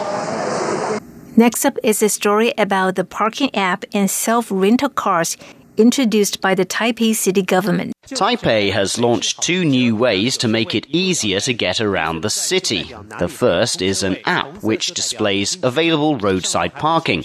Next 1.37 1.67
up 1.67 1.77
is 1.83 2.03
a 2.03 2.09
story 2.09 2.55
about 2.57 2.95
the 2.95 3.05
parking 3.05 3.55
app 3.55 3.85
and 3.93 4.11
self 4.11 4.51
rental 4.51 4.89
cars 4.89 5.37
introduced 5.81 6.41
by 6.43 6.55
the 6.55 6.67
Taipei 6.67 7.15
city 7.15 7.43
government. 7.43 7.95
Taipei 8.09 8.71
has 8.73 8.99
launched 8.99 9.41
two 9.43 9.65
new 9.65 9.97
ways 9.97 10.37
to 10.39 10.49
make 10.49 10.75
it 10.75 10.87
easier 10.89 11.41
to 11.41 11.55
get 11.55 11.81
around 11.81 12.21
the 12.21 12.31
city. 12.31 12.93
The 13.19 13.29
first 13.29 13.81
is 13.81 14.03
an 14.03 14.19
app 14.27 14.63
which 14.63 14.93
displays 14.93 15.57
available 15.63 16.19
roadside 16.19 16.75
parking. 16.75 17.25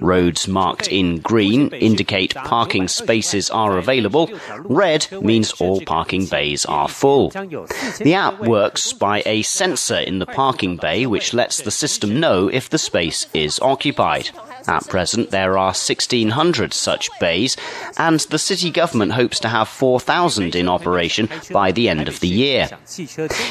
Roads 0.00 0.46
marked 0.46 0.88
in 0.88 1.18
green 1.20 1.72
indicate 1.72 2.34
parking 2.34 2.86
spaces 2.86 3.50
are 3.50 3.78
available. 3.78 4.30
Red 4.58 5.08
means 5.22 5.52
all 5.52 5.80
parking 5.80 6.26
bays 6.26 6.64
are 6.66 6.88
full. 6.88 7.30
The 7.30 8.14
app 8.14 8.40
works 8.40 8.92
by 8.92 9.22
a 9.26 9.42
sensor 9.42 9.98
in 9.98 10.18
the 10.18 10.26
parking 10.26 10.76
bay 10.76 11.06
which 11.06 11.34
lets 11.34 11.62
the 11.62 11.70
system 11.70 12.20
know 12.20 12.48
if 12.48 12.70
the 12.70 12.78
space 12.78 13.26
is 13.34 13.58
occupied. 13.60 14.30
At 14.68 14.88
present, 14.88 15.30
there 15.30 15.58
are 15.58 15.74
1,600 15.74 16.74
such 16.74 17.08
bays, 17.20 17.56
and 17.96 18.20
the 18.20 18.38
city 18.38 18.70
government 18.70 19.12
hopes 19.12 19.38
to 19.40 19.48
have 19.48 19.68
4,000 19.68 20.54
in 20.54 20.68
operation 20.68 21.28
by 21.52 21.72
the 21.72 21.88
end 21.88 22.08
of 22.08 22.20
the 22.20 22.28
year. 22.28 22.68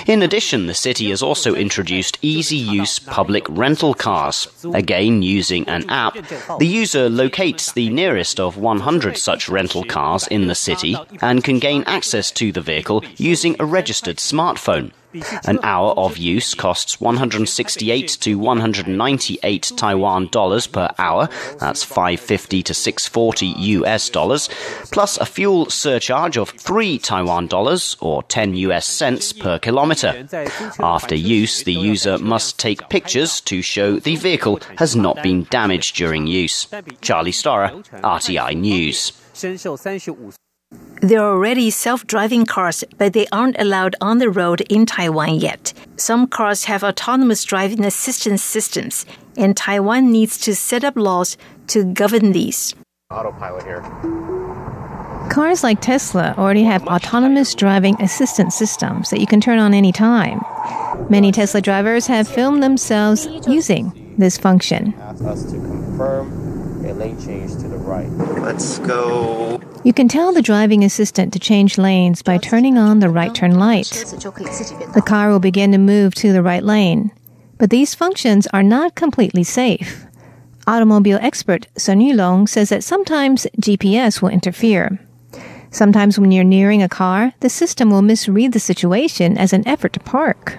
In 0.08 0.22
addition, 0.22 0.68
the 0.68 0.74
city 0.74 1.10
has 1.10 1.22
also 1.22 1.56
introduced 1.56 2.18
easy 2.22 2.58
use 2.58 3.00
public 3.00 3.46
rental 3.50 3.94
cars. 3.94 4.48
Again, 4.74 5.22
using 5.22 5.68
an 5.70 5.90
app, 5.90 6.16
the 6.60 6.68
user 6.68 7.10
locates 7.10 7.72
the 7.72 7.90
nearest 7.90 8.40
of 8.40 8.58
100 8.58 9.18
such 9.18 9.50
rental 9.50 9.84
cars 9.84 10.28
in 10.28 10.48
the 10.48 10.56
city 10.56 10.96
and 11.22 11.44
can 11.44 11.60
gain 11.60 11.84
access 11.86 12.32
to 12.32 12.52
the 12.52 12.62
vehicle 12.62 13.04
using 13.18 13.56
a 13.60 13.66
registered 13.66 14.18
smartphone. 14.18 14.92
An 15.46 15.60
hour 15.64 15.92
of 15.92 16.18
use 16.18 16.54
costs 16.54 17.00
168 17.00 18.08
to 18.22 18.36
198 18.36 19.72
Taiwan 19.76 20.28
dollars 20.28 20.68
per 20.68 20.90
hour. 20.98 21.30
That's 21.60 21.84
550 21.84 22.64
to 22.64 22.74
640 22.74 23.46
US 23.48 24.10
dollars, 24.10 24.50
plus 24.92 25.18
a 25.18 25.26
fuel 25.26 25.70
surcharge 25.70 26.38
of 26.38 26.50
3 26.50 26.98
Taiwan 27.00 27.48
dollars 27.48 27.98
or 28.00 28.24
10 28.24 28.56
US 28.56 28.86
cents 28.86 29.34
per 29.34 29.60
kilometer. 29.60 30.28
After 30.80 31.16
use, 31.16 31.64
the 31.64 31.74
user 31.74 32.18
must 32.18 32.60
take 32.60 32.90
pictures 32.90 33.42
to 33.42 33.62
show 33.62 34.00
the 34.00 34.16
vehicle 34.16 34.60
has 34.78 34.96
not 34.96 35.22
been 35.24 35.44
damaged 35.50 35.96
during 35.96 36.28
use. 36.28 36.68
Charlie 37.02 37.32
Storer, 37.32 37.70
RTI 38.04 38.56
News. 38.56 39.12
There 41.02 41.22
are 41.22 41.34
already 41.34 41.70
self 41.70 42.08
driving 42.08 42.46
cars, 42.46 42.84
but 42.98 43.14
they 43.14 43.28
aren't 43.32 43.60
allowed 43.60 43.96
on 44.02 44.18
the 44.18 44.30
road 44.30 44.62
in 44.62 44.86
Taiwan 44.86 45.36
yet. 45.36 45.74
Some 45.98 46.26
cars 46.26 46.66
have 46.66 46.84
autonomous 46.84 47.44
driving 47.44 47.86
assistance 47.86 48.44
systems, 48.44 49.06
and 49.38 49.56
Taiwan 49.56 50.12
needs 50.12 50.38
to 50.40 50.56
set 50.56 50.84
up 50.84 50.96
laws 50.96 51.38
to 51.68 51.84
govern 51.84 52.32
these. 52.32 52.74
Autopilot 53.12 53.64
here. 53.64 53.82
Cars 55.30 55.64
like 55.64 55.82
Tesla 55.82 56.34
already 56.38 56.64
have 56.64 56.88
autonomous 56.88 57.54
driving 57.54 58.02
assistance 58.02 58.56
systems 58.56 59.10
that 59.10 59.20
you 59.20 59.28
can 59.28 59.42
turn 59.42 59.60
on 59.60 59.74
anytime. 59.74 60.42
Many 61.10 61.32
Tesla 61.32 61.62
drivers 61.62 62.08
have 62.08 62.28
filmed 62.28 62.64
themselves 62.64 63.28
using 63.48 64.16
this 64.18 64.38
function. 64.38 64.94
Ask 65.00 65.24
us 65.24 65.44
to 65.52 65.58
confirm 65.58 66.86
a 66.86 66.94
lane 66.94 67.20
change 67.24 67.52
to 67.62 67.68
the 67.68 67.78
right. 67.78 68.10
Let's 68.42 68.80
go. 68.80 69.60
You 69.86 69.94
can 69.94 70.08
tell 70.08 70.34
the 70.34 70.42
driving 70.42 70.84
assistant 70.84 71.32
to 71.34 71.40
change 71.40 71.78
lanes 71.78 72.24
by 72.24 72.40
turning 72.40 72.76
on 72.76 73.02
the 73.02 73.10
right 73.10 73.36
turn 73.36 73.60
light. 73.60 73.92
The 73.92 75.04
car 75.06 75.30
will 75.30 75.40
begin 75.40 75.72
to 75.74 75.78
move 75.78 76.16
to 76.16 76.34
the 76.34 76.42
right 76.42 76.64
lane. 76.64 77.12
But 77.60 77.70
these 77.70 77.94
functions 77.94 78.48
are 78.48 78.64
not 78.64 78.96
completely 78.96 79.44
safe. 79.44 80.08
Automobile 80.66 81.20
expert 81.22 81.68
Sun 81.78 82.00
Yulong 82.00 82.50
says 82.50 82.70
that 82.70 82.84
sometimes 82.84 83.46
GPS 83.62 84.24
will 84.24 84.30
interfere. 84.30 85.00
Sometimes 85.70 86.18
when 86.18 86.32
you're 86.32 86.44
nearing 86.44 86.82
a 86.82 86.90
car, 86.90 87.34
the 87.42 87.50
system 87.50 87.92
will 87.92 88.02
misread 88.02 88.54
the 88.54 88.60
situation 88.60 89.38
as 89.38 89.54
an 89.54 89.68
effort 89.68 89.94
to 89.94 90.00
park. 90.00 90.58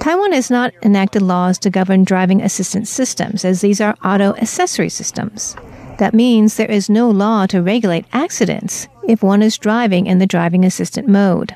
Taiwan 0.00 0.32
has 0.32 0.50
not 0.50 0.74
enacted 0.82 1.22
laws 1.22 1.58
to 1.60 1.70
govern 1.70 2.04
driving 2.04 2.42
assistance 2.42 2.90
systems, 2.90 3.42
as 3.42 3.62
these 3.62 3.80
are 3.80 3.96
auto 4.04 4.34
accessory 4.34 4.90
systems. 4.90 5.56
That 5.98 6.14
means 6.14 6.56
there 6.56 6.70
is 6.70 6.90
no 6.90 7.10
law 7.10 7.46
to 7.46 7.62
regulate 7.62 8.06
accidents 8.12 8.88
if 9.06 9.22
one 9.22 9.42
is 9.42 9.58
driving 9.58 10.06
in 10.06 10.18
the 10.18 10.26
driving 10.26 10.64
assistant 10.64 11.08
mode. 11.08 11.54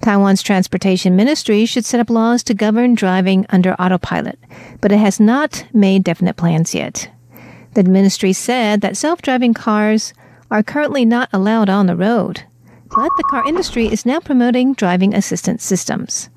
Taiwan's 0.00 0.42
transportation 0.42 1.16
ministry 1.16 1.66
should 1.66 1.84
set 1.84 2.00
up 2.00 2.10
laws 2.10 2.42
to 2.44 2.54
govern 2.54 2.94
driving 2.94 3.46
under 3.48 3.74
autopilot, 3.74 4.38
but 4.80 4.92
it 4.92 4.98
has 4.98 5.18
not 5.18 5.64
made 5.72 6.04
definite 6.04 6.36
plans 6.36 6.74
yet. 6.74 7.10
The 7.74 7.84
ministry 7.84 8.32
said 8.32 8.80
that 8.80 8.96
self 8.96 9.22
driving 9.22 9.54
cars 9.54 10.14
are 10.50 10.62
currently 10.62 11.04
not 11.04 11.28
allowed 11.32 11.68
on 11.68 11.86
the 11.86 11.96
road, 11.96 12.42
but 12.90 13.10
the 13.16 13.28
car 13.30 13.46
industry 13.46 13.86
is 13.86 14.06
now 14.06 14.20
promoting 14.20 14.74
driving 14.74 15.14
assistance 15.14 15.64
systems. 15.64 16.30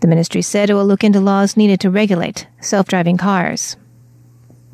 The 0.00 0.08
ministry 0.08 0.42
said 0.42 0.70
it 0.70 0.74
will 0.74 0.86
look 0.86 1.04
into 1.04 1.20
laws 1.20 1.56
needed 1.56 1.80
to 1.80 1.90
regulate 1.90 2.46
self 2.60 2.86
driving 2.86 3.16
cars. 3.16 3.76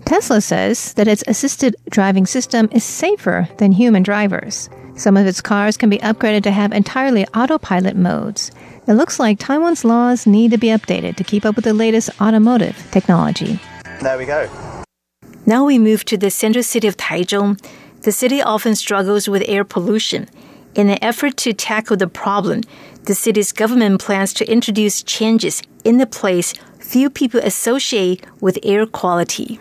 Tesla 0.04 0.40
says 0.40 0.92
that 0.94 1.08
its 1.08 1.24
assisted 1.26 1.76
driving 1.88 2.26
system 2.26 2.68
is 2.72 2.84
safer 2.84 3.48
than 3.56 3.72
human 3.72 4.02
drivers. 4.02 4.68
Some 4.96 5.16
of 5.16 5.26
its 5.26 5.40
cars 5.40 5.78
can 5.78 5.88
be 5.88 5.98
upgraded 5.98 6.42
to 6.42 6.50
have 6.50 6.72
entirely 6.72 7.26
autopilot 7.28 7.96
modes. 7.96 8.50
It 8.86 8.94
looks 8.94 9.18
like 9.18 9.38
Taiwan's 9.38 9.84
laws 9.84 10.26
need 10.26 10.50
to 10.50 10.58
be 10.58 10.68
updated 10.68 11.16
to 11.16 11.24
keep 11.24 11.46
up 11.46 11.56
with 11.56 11.64
the 11.64 11.72
latest 11.72 12.10
automotive 12.20 12.76
technology. 12.90 13.58
There 14.02 14.18
we 14.18 14.26
go. 14.26 14.48
Now 15.46 15.64
we 15.64 15.78
move 15.78 16.04
to 16.06 16.18
the 16.18 16.30
central 16.30 16.62
city 16.62 16.86
of 16.86 16.98
Taichung. 16.98 17.58
The 18.02 18.12
city 18.12 18.42
often 18.42 18.76
struggles 18.76 19.26
with 19.26 19.42
air 19.46 19.64
pollution. 19.64 20.28
In 20.74 20.90
an 20.90 20.98
effort 21.02 21.38
to 21.38 21.54
tackle 21.54 21.96
the 21.96 22.08
problem, 22.08 22.60
the 23.04 23.14
city's 23.14 23.52
government 23.52 24.02
plans 24.02 24.34
to 24.34 24.50
introduce 24.50 25.02
changes 25.02 25.62
in 25.82 25.96
the 25.96 26.06
place 26.06 26.52
few 26.78 27.08
people 27.08 27.40
associate 27.40 28.22
with 28.40 28.58
air 28.62 28.84
quality. 28.84 29.58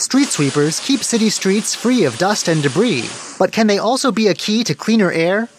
Street 0.00 0.28
sweepers 0.28 0.80
keep 0.80 1.04
city 1.04 1.28
streets 1.28 1.74
free 1.74 2.04
of 2.04 2.16
dust 2.16 2.48
and 2.48 2.62
debris, 2.62 3.04
but 3.38 3.52
can 3.52 3.66
they 3.66 3.76
also 3.76 4.10
be 4.10 4.28
a 4.28 4.34
key 4.34 4.64
to 4.64 4.74
cleaner 4.74 5.12
air? 5.12 5.50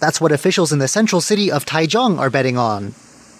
That's 0.00 0.22
what 0.22 0.32
officials 0.32 0.72
in 0.72 0.78
the 0.78 0.88
central 0.88 1.20
city 1.20 1.52
of 1.52 1.66
Taichung 1.66 2.18
are 2.18 2.30
betting 2.30 2.56
on. 2.56 2.94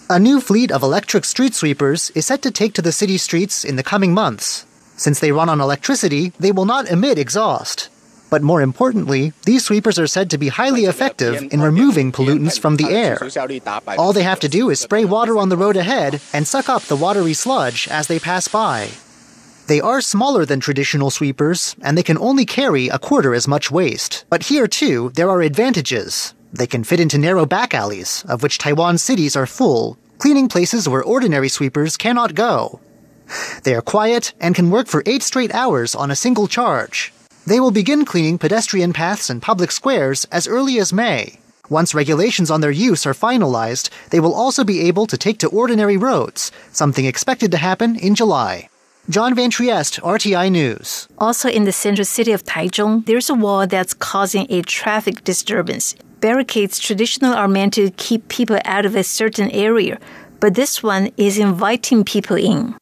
A 0.07 0.19
new 0.19 0.39
fleet 0.39 0.71
of 0.71 0.83
electric 0.83 1.25
street 1.25 1.55
sweepers 1.55 2.11
is 2.11 2.27
set 2.27 2.43
to 2.43 2.51
take 2.51 2.75
to 2.75 2.83
the 2.83 2.91
city 2.91 3.17
streets 3.17 3.65
in 3.65 3.75
the 3.75 3.81
coming 3.81 4.13
months. 4.13 4.67
Since 4.97 5.19
they 5.19 5.31
run 5.31 5.49
on 5.49 5.59
electricity, 5.59 6.31
they 6.39 6.51
will 6.51 6.65
not 6.65 6.87
emit 6.91 7.17
exhaust. 7.17 7.89
But 8.29 8.43
more 8.43 8.61
importantly, 8.61 9.33
these 9.47 9.65
sweepers 9.65 9.97
are 9.97 10.05
said 10.05 10.29
to 10.29 10.37
be 10.37 10.49
highly 10.49 10.85
effective 10.85 11.41
in 11.51 11.61
removing 11.61 12.11
pollutants 12.11 12.59
from 12.59 12.75
the 12.75 12.91
air. 12.91 13.17
All 13.97 14.13
they 14.13 14.21
have 14.21 14.39
to 14.41 14.47
do 14.47 14.69
is 14.69 14.79
spray 14.79 15.05
water 15.05 15.39
on 15.39 15.49
the 15.49 15.57
road 15.57 15.75
ahead 15.75 16.21
and 16.31 16.47
suck 16.47 16.69
up 16.69 16.83
the 16.83 16.95
watery 16.95 17.33
sludge 17.33 17.87
as 17.87 18.05
they 18.05 18.19
pass 18.19 18.47
by. 18.47 18.91
They 19.67 19.79
are 19.79 20.01
smaller 20.01 20.45
than 20.45 20.59
traditional 20.59 21.11
sweepers, 21.11 21.75
and 21.81 21.97
they 21.97 22.03
can 22.03 22.17
only 22.17 22.45
carry 22.45 22.89
a 22.89 22.99
quarter 22.99 23.33
as 23.33 23.47
much 23.47 23.71
waste. 23.71 24.25
But 24.29 24.43
here, 24.43 24.67
too, 24.67 25.11
there 25.15 25.29
are 25.29 25.41
advantages. 25.41 26.33
They 26.51 26.67
can 26.67 26.83
fit 26.83 26.99
into 26.99 27.17
narrow 27.17 27.45
back 27.45 27.73
alleys, 27.73 28.25
of 28.27 28.43
which 28.43 28.57
Taiwan 28.57 28.97
cities 28.97 29.35
are 29.35 29.45
full, 29.45 29.97
cleaning 30.17 30.49
places 30.49 30.89
where 30.89 31.03
ordinary 31.03 31.47
sweepers 31.47 31.95
cannot 31.95 32.35
go. 32.35 32.79
They 33.63 33.73
are 33.73 33.81
quiet 33.81 34.33
and 34.41 34.53
can 34.53 34.71
work 34.71 34.87
for 34.87 35.03
eight 35.05 35.23
straight 35.23 35.53
hours 35.53 35.95
on 35.95 36.11
a 36.11 36.15
single 36.15 36.47
charge. 36.47 37.13
They 37.47 37.59
will 37.59 37.71
begin 37.71 38.05
cleaning 38.05 38.37
pedestrian 38.37 38.93
paths 38.93 39.29
and 39.29 39.41
public 39.41 39.71
squares 39.71 40.25
as 40.31 40.47
early 40.47 40.79
as 40.79 40.91
May. 40.91 41.39
Once 41.69 41.95
regulations 41.95 42.51
on 42.51 42.59
their 42.59 42.71
use 42.71 43.05
are 43.05 43.13
finalized, 43.13 43.89
they 44.09 44.19
will 44.19 44.33
also 44.33 44.65
be 44.65 44.81
able 44.81 45.07
to 45.07 45.17
take 45.17 45.39
to 45.39 45.47
ordinary 45.47 45.95
roads, 45.95 46.51
something 46.73 47.05
expected 47.05 47.49
to 47.51 47.57
happen 47.57 47.95
in 47.95 48.13
July. 48.13 48.67
John 49.11 49.35
Van 49.35 49.49
Trieste, 49.49 49.99
RTI 50.03 50.49
News. 50.49 51.09
Also 51.17 51.49
in 51.49 51.65
the 51.65 51.73
central 51.73 52.05
city 52.05 52.31
of 52.31 52.45
Taichung, 52.45 53.05
there's 53.05 53.29
a 53.29 53.33
wall 53.33 53.67
that's 53.67 53.93
causing 53.93 54.47
a 54.49 54.61
traffic 54.61 55.25
disturbance. 55.25 55.95
Barricades 56.21 56.79
traditionally 56.79 57.35
are 57.35 57.49
meant 57.49 57.73
to 57.73 57.91
keep 57.97 58.29
people 58.29 58.57
out 58.63 58.85
of 58.85 58.95
a 58.95 59.03
certain 59.03 59.51
area, 59.51 59.99
but 60.39 60.55
this 60.55 60.81
one 60.81 61.11
is 61.17 61.37
inviting 61.37 62.05
people 62.05 62.37
in. 62.37 62.73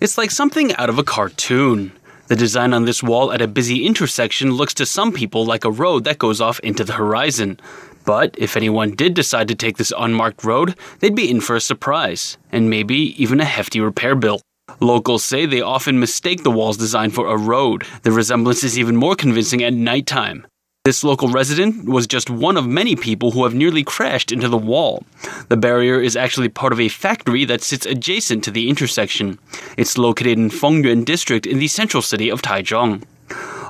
It's 0.00 0.16
like 0.16 0.30
something 0.30 0.74
out 0.76 0.88
of 0.88 0.98
a 0.98 1.04
cartoon. 1.04 1.92
The 2.32 2.36
design 2.36 2.72
on 2.72 2.86
this 2.86 3.02
wall 3.02 3.30
at 3.30 3.42
a 3.42 3.46
busy 3.46 3.84
intersection 3.84 4.52
looks 4.52 4.72
to 4.80 4.86
some 4.86 5.12
people 5.12 5.44
like 5.44 5.66
a 5.66 5.70
road 5.70 6.04
that 6.04 6.16
goes 6.16 6.40
off 6.40 6.58
into 6.60 6.82
the 6.82 6.94
horizon. 6.94 7.60
But 8.06 8.34
if 8.38 8.56
anyone 8.56 8.92
did 8.92 9.12
decide 9.12 9.48
to 9.48 9.54
take 9.54 9.76
this 9.76 9.92
unmarked 9.98 10.42
road, 10.42 10.74
they'd 11.00 11.14
be 11.14 11.30
in 11.30 11.42
for 11.42 11.56
a 11.56 11.60
surprise, 11.60 12.38
and 12.50 12.70
maybe 12.70 13.22
even 13.22 13.38
a 13.38 13.44
hefty 13.44 13.82
repair 13.82 14.14
bill. 14.14 14.40
Locals 14.80 15.22
say 15.22 15.44
they 15.44 15.60
often 15.60 16.00
mistake 16.00 16.42
the 16.42 16.50
wall's 16.50 16.78
design 16.78 17.10
for 17.10 17.26
a 17.26 17.36
road. 17.36 17.84
The 18.02 18.12
resemblance 18.12 18.64
is 18.64 18.78
even 18.78 18.96
more 18.96 19.14
convincing 19.14 19.62
at 19.62 19.74
nighttime. 19.74 20.46
This 20.84 21.04
local 21.04 21.28
resident 21.28 21.84
was 21.84 22.08
just 22.08 22.28
one 22.28 22.56
of 22.56 22.66
many 22.66 22.96
people 22.96 23.30
who 23.30 23.44
have 23.44 23.54
nearly 23.54 23.84
crashed 23.84 24.32
into 24.32 24.48
the 24.48 24.58
wall. 24.58 25.04
The 25.48 25.56
barrier 25.56 26.00
is 26.00 26.16
actually 26.16 26.48
part 26.48 26.72
of 26.72 26.80
a 26.80 26.88
factory 26.88 27.44
that 27.44 27.62
sits 27.62 27.86
adjacent 27.86 28.42
to 28.42 28.50
the 28.50 28.68
intersection. 28.68 29.38
It's 29.76 29.96
located 29.96 30.38
in 30.38 30.50
Fengyuan 30.50 31.04
district 31.04 31.46
in 31.46 31.60
the 31.60 31.68
central 31.68 32.02
city 32.02 32.28
of 32.28 32.42
Taichung. 32.42 33.04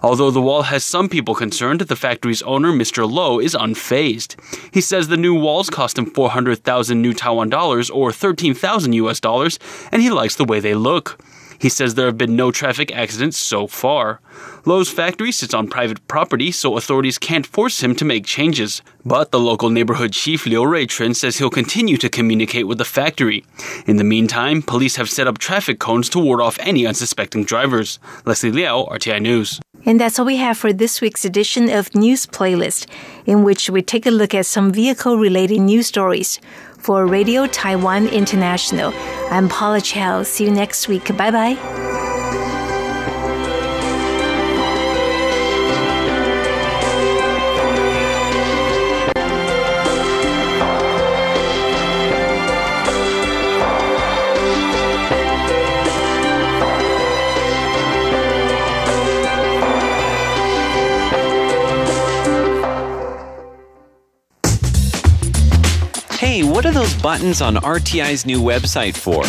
Although 0.02 0.30
the 0.30 0.40
wall 0.40 0.62
has 0.62 0.84
some 0.84 1.10
people 1.10 1.34
concerned, 1.34 1.82
the 1.82 1.96
factory's 1.96 2.40
owner, 2.44 2.72
Mr. 2.72 3.06
Low, 3.06 3.38
is 3.38 3.54
unfazed. 3.54 4.36
He 4.72 4.80
says 4.80 5.08
the 5.08 5.18
new 5.18 5.34
walls 5.34 5.68
cost 5.68 5.98
him 5.98 6.06
400,000 6.06 7.02
new 7.02 7.12
Taiwan 7.12 7.50
dollars 7.50 7.90
or 7.90 8.10
13,000 8.10 8.94
US 8.94 9.20
dollars, 9.20 9.58
and 9.92 10.00
he 10.00 10.08
likes 10.08 10.36
the 10.36 10.46
way 10.46 10.60
they 10.60 10.74
look. 10.74 11.22
He 11.62 11.68
says 11.68 11.94
there 11.94 12.06
have 12.06 12.18
been 12.18 12.34
no 12.34 12.50
traffic 12.50 12.90
accidents 12.90 13.38
so 13.38 13.68
far. 13.68 14.20
Lowe's 14.64 14.90
factory 14.90 15.30
sits 15.30 15.54
on 15.54 15.68
private 15.68 16.08
property, 16.08 16.50
so 16.50 16.76
authorities 16.76 17.18
can't 17.18 17.46
force 17.46 17.80
him 17.80 17.94
to 17.94 18.04
make 18.04 18.26
changes. 18.26 18.82
But 19.04 19.30
the 19.30 19.38
local 19.38 19.70
neighborhood 19.70 20.12
chief 20.12 20.44
Liu 20.44 20.62
Ruichen 20.62 21.14
says 21.14 21.38
he'll 21.38 21.50
continue 21.50 21.96
to 21.98 22.08
communicate 22.08 22.66
with 22.66 22.78
the 22.78 22.84
factory. 22.84 23.44
In 23.86 23.96
the 23.96 24.02
meantime, 24.02 24.60
police 24.62 24.96
have 24.96 25.08
set 25.08 25.28
up 25.28 25.38
traffic 25.38 25.78
cones 25.78 26.08
to 26.08 26.18
ward 26.18 26.40
off 26.40 26.58
any 26.58 26.84
unsuspecting 26.84 27.44
drivers. 27.44 28.00
Leslie 28.24 28.50
Liao, 28.50 28.86
RTI 28.86 29.22
News. 29.22 29.60
And 29.84 30.00
that's 30.00 30.18
all 30.18 30.26
we 30.26 30.36
have 30.36 30.58
for 30.58 30.72
this 30.72 31.00
week's 31.00 31.24
edition 31.24 31.68
of 31.68 31.94
News 31.94 32.26
Playlist, 32.26 32.86
in 33.26 33.42
which 33.42 33.68
we 33.70 33.82
take 33.82 34.06
a 34.06 34.10
look 34.10 34.32
at 34.34 34.46
some 34.46 34.72
vehicle 34.72 35.16
related 35.16 35.60
news 35.60 35.88
stories. 35.88 36.40
For 36.82 37.06
Radio 37.06 37.46
Taiwan 37.46 38.08
International, 38.08 38.92
I'm 39.30 39.48
Paula 39.48 39.80
Chow. 39.80 40.24
See 40.24 40.44
you 40.44 40.50
next 40.50 40.88
week. 40.88 41.16
Bye 41.16 41.30
bye. 41.30 41.91
What 66.62 66.76
are 66.76 66.80
those 66.80 66.94
buttons 67.02 67.42
on 67.42 67.56
RTI's 67.56 68.24
new 68.24 68.40
website 68.40 68.96
for? 68.96 69.24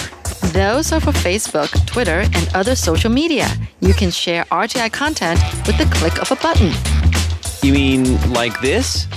Those 0.49 0.91
are 0.91 0.99
for 0.99 1.11
Facebook, 1.11 1.83
Twitter, 1.87 2.19
and 2.19 2.47
other 2.53 2.75
social 2.75 3.09
media. 3.09 3.47
You 3.79 3.95
can 3.95 4.11
share 4.11 4.43
RTI 4.51 4.93
content 4.93 5.39
with 5.65 5.79
the 5.79 5.85
click 5.85 6.21
of 6.21 6.29
a 6.29 6.35
button. 6.35 6.71
You 7.63 7.73
mean 7.73 8.21
like 8.33 8.61
this? 8.61 9.07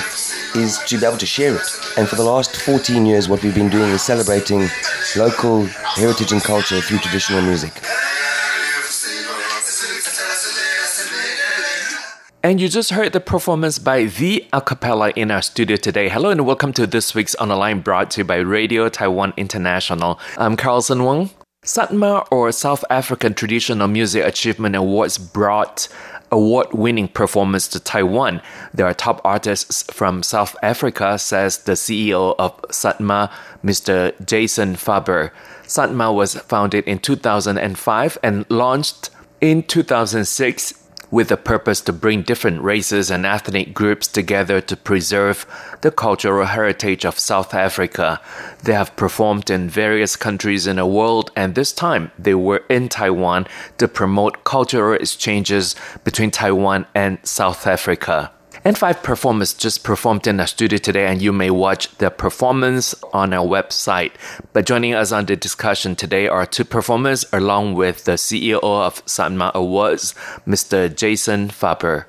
is 0.54 0.78
to 0.86 0.98
be 0.98 1.04
able 1.04 1.18
to 1.18 1.26
share 1.26 1.54
it. 1.54 1.62
And 1.98 2.08
for 2.08 2.16
the 2.16 2.24
last 2.24 2.56
14 2.56 3.04
years, 3.04 3.28
what 3.28 3.42
we've 3.42 3.54
been 3.54 3.68
doing 3.68 3.90
is 3.90 4.02
celebrating 4.02 4.68
local 5.16 5.66
heritage 5.66 6.32
and 6.32 6.42
culture 6.42 6.80
through 6.80 6.98
traditional 6.98 7.42
music. 7.42 7.72
And 12.44 12.60
you 12.60 12.68
just 12.68 12.90
heard 12.90 13.12
the 13.12 13.20
performance 13.20 13.78
by 13.78 14.06
The 14.06 14.44
Acapella 14.52 15.12
in 15.14 15.30
our 15.30 15.42
studio 15.42 15.76
today. 15.76 16.08
Hello 16.08 16.30
and 16.30 16.44
welcome 16.44 16.72
to 16.72 16.88
this 16.88 17.14
week's 17.14 17.36
On 17.36 17.46
the 17.46 17.54
Line 17.54 17.82
brought 17.82 18.10
to 18.12 18.22
you 18.22 18.24
by 18.24 18.38
Radio 18.38 18.88
Taiwan 18.88 19.32
International. 19.36 20.18
I'm 20.36 20.56
Carlson 20.56 21.04
Wong. 21.04 21.30
Satma 21.64 22.26
or 22.32 22.50
South 22.50 22.84
African 22.90 23.34
Traditional 23.34 23.86
Music 23.86 24.24
Achievement 24.24 24.74
Awards 24.74 25.18
brought 25.18 25.86
award 26.32 26.72
winning 26.72 27.06
performance 27.06 27.68
to 27.68 27.78
Taiwan. 27.78 28.42
There 28.74 28.86
are 28.86 28.94
top 28.94 29.20
artists 29.24 29.84
from 29.92 30.24
South 30.24 30.56
Africa, 30.64 31.20
says 31.20 31.58
the 31.58 31.72
CEO 31.74 32.34
of 32.40 32.60
Satma, 32.62 33.30
Mr. 33.62 34.12
Jason 34.26 34.74
Faber. 34.74 35.32
Satma 35.62 36.12
was 36.12 36.34
founded 36.34 36.82
in 36.88 36.98
2005 36.98 38.18
and 38.20 38.50
launched 38.50 39.10
in 39.40 39.62
2006 39.62 40.81
with 41.12 41.28
the 41.28 41.36
purpose 41.36 41.80
to 41.82 41.92
bring 41.92 42.22
different 42.22 42.62
races 42.62 43.10
and 43.10 43.24
ethnic 43.24 43.72
groups 43.74 44.08
together 44.08 44.60
to 44.62 44.76
preserve 44.76 45.46
the 45.82 45.90
cultural 45.90 46.46
heritage 46.46 47.04
of 47.04 47.18
South 47.18 47.54
Africa. 47.54 48.20
They 48.64 48.72
have 48.72 48.96
performed 48.96 49.50
in 49.50 49.68
various 49.68 50.16
countries 50.16 50.66
in 50.66 50.76
the 50.76 50.86
world, 50.86 51.30
and 51.36 51.54
this 51.54 51.72
time 51.72 52.10
they 52.18 52.34
were 52.34 52.64
in 52.70 52.88
Taiwan 52.88 53.46
to 53.76 53.86
promote 53.86 54.42
cultural 54.42 54.94
exchanges 54.94 55.76
between 56.02 56.30
Taiwan 56.30 56.86
and 56.94 57.18
South 57.22 57.66
Africa. 57.66 58.32
N5 58.64 59.02
Performance 59.02 59.54
just 59.54 59.82
performed 59.82 60.28
in 60.28 60.38
our 60.38 60.46
studio 60.46 60.78
today, 60.78 61.06
and 61.06 61.20
you 61.20 61.32
may 61.32 61.50
watch 61.50 61.88
the 61.98 62.10
performance 62.10 62.94
on 63.12 63.32
our 63.32 63.44
website. 63.44 64.12
But 64.52 64.66
joining 64.66 64.94
us 64.94 65.10
on 65.10 65.26
the 65.26 65.34
discussion 65.34 65.96
today 65.96 66.28
are 66.28 66.46
two 66.46 66.64
performers, 66.64 67.24
along 67.32 67.74
with 67.74 68.04
the 68.04 68.12
CEO 68.12 68.60
of 68.62 69.04
Satma 69.04 69.52
Awards, 69.52 70.14
Mr. 70.46 70.94
Jason 70.94 71.50
Faber. 71.50 72.06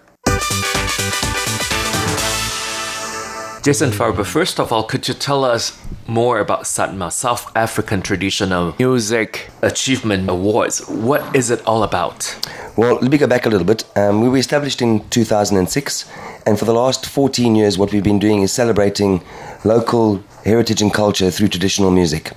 Jason 3.64 3.92
Faber, 3.92 4.24
first 4.24 4.60
of 4.60 4.72
all, 4.72 4.84
could 4.84 5.08
you 5.08 5.16
tell 5.16 5.44
us 5.44 5.76
more 6.06 6.38
about 6.38 6.66
Satma, 6.66 7.12
South 7.12 7.52
African 7.56 8.04
Traditional 8.04 8.76
Music 8.78 9.50
Achievement 9.64 10.30
Awards? 10.30 10.88
What 10.88 11.36
is 11.36 11.50
it 11.50 11.66
all 11.66 11.82
about? 11.82 12.36
Well, 12.76 12.96
let 12.96 13.12
me 13.12 13.20
go 13.20 13.28
back 13.28 13.46
a 13.46 13.50
little 13.50 13.68
bit. 13.68 13.86
Um, 13.96 14.22
we 14.22 14.30
were 14.30 14.38
established 14.38 14.82
in 14.82 15.08
2006, 15.10 16.10
and 16.48 16.58
for 16.58 16.66
the 16.66 16.74
last 16.74 17.06
14 17.06 17.56
years, 17.56 17.78
what 17.78 17.94
we've 17.94 18.04
been 18.04 18.18
doing 18.18 18.42
is 18.42 18.52
celebrating 18.52 19.24
local 19.64 20.24
heritage 20.44 20.82
and 20.82 20.92
culture 20.92 21.30
through 21.30 21.50
traditional 21.50 21.92
music. 21.92 22.30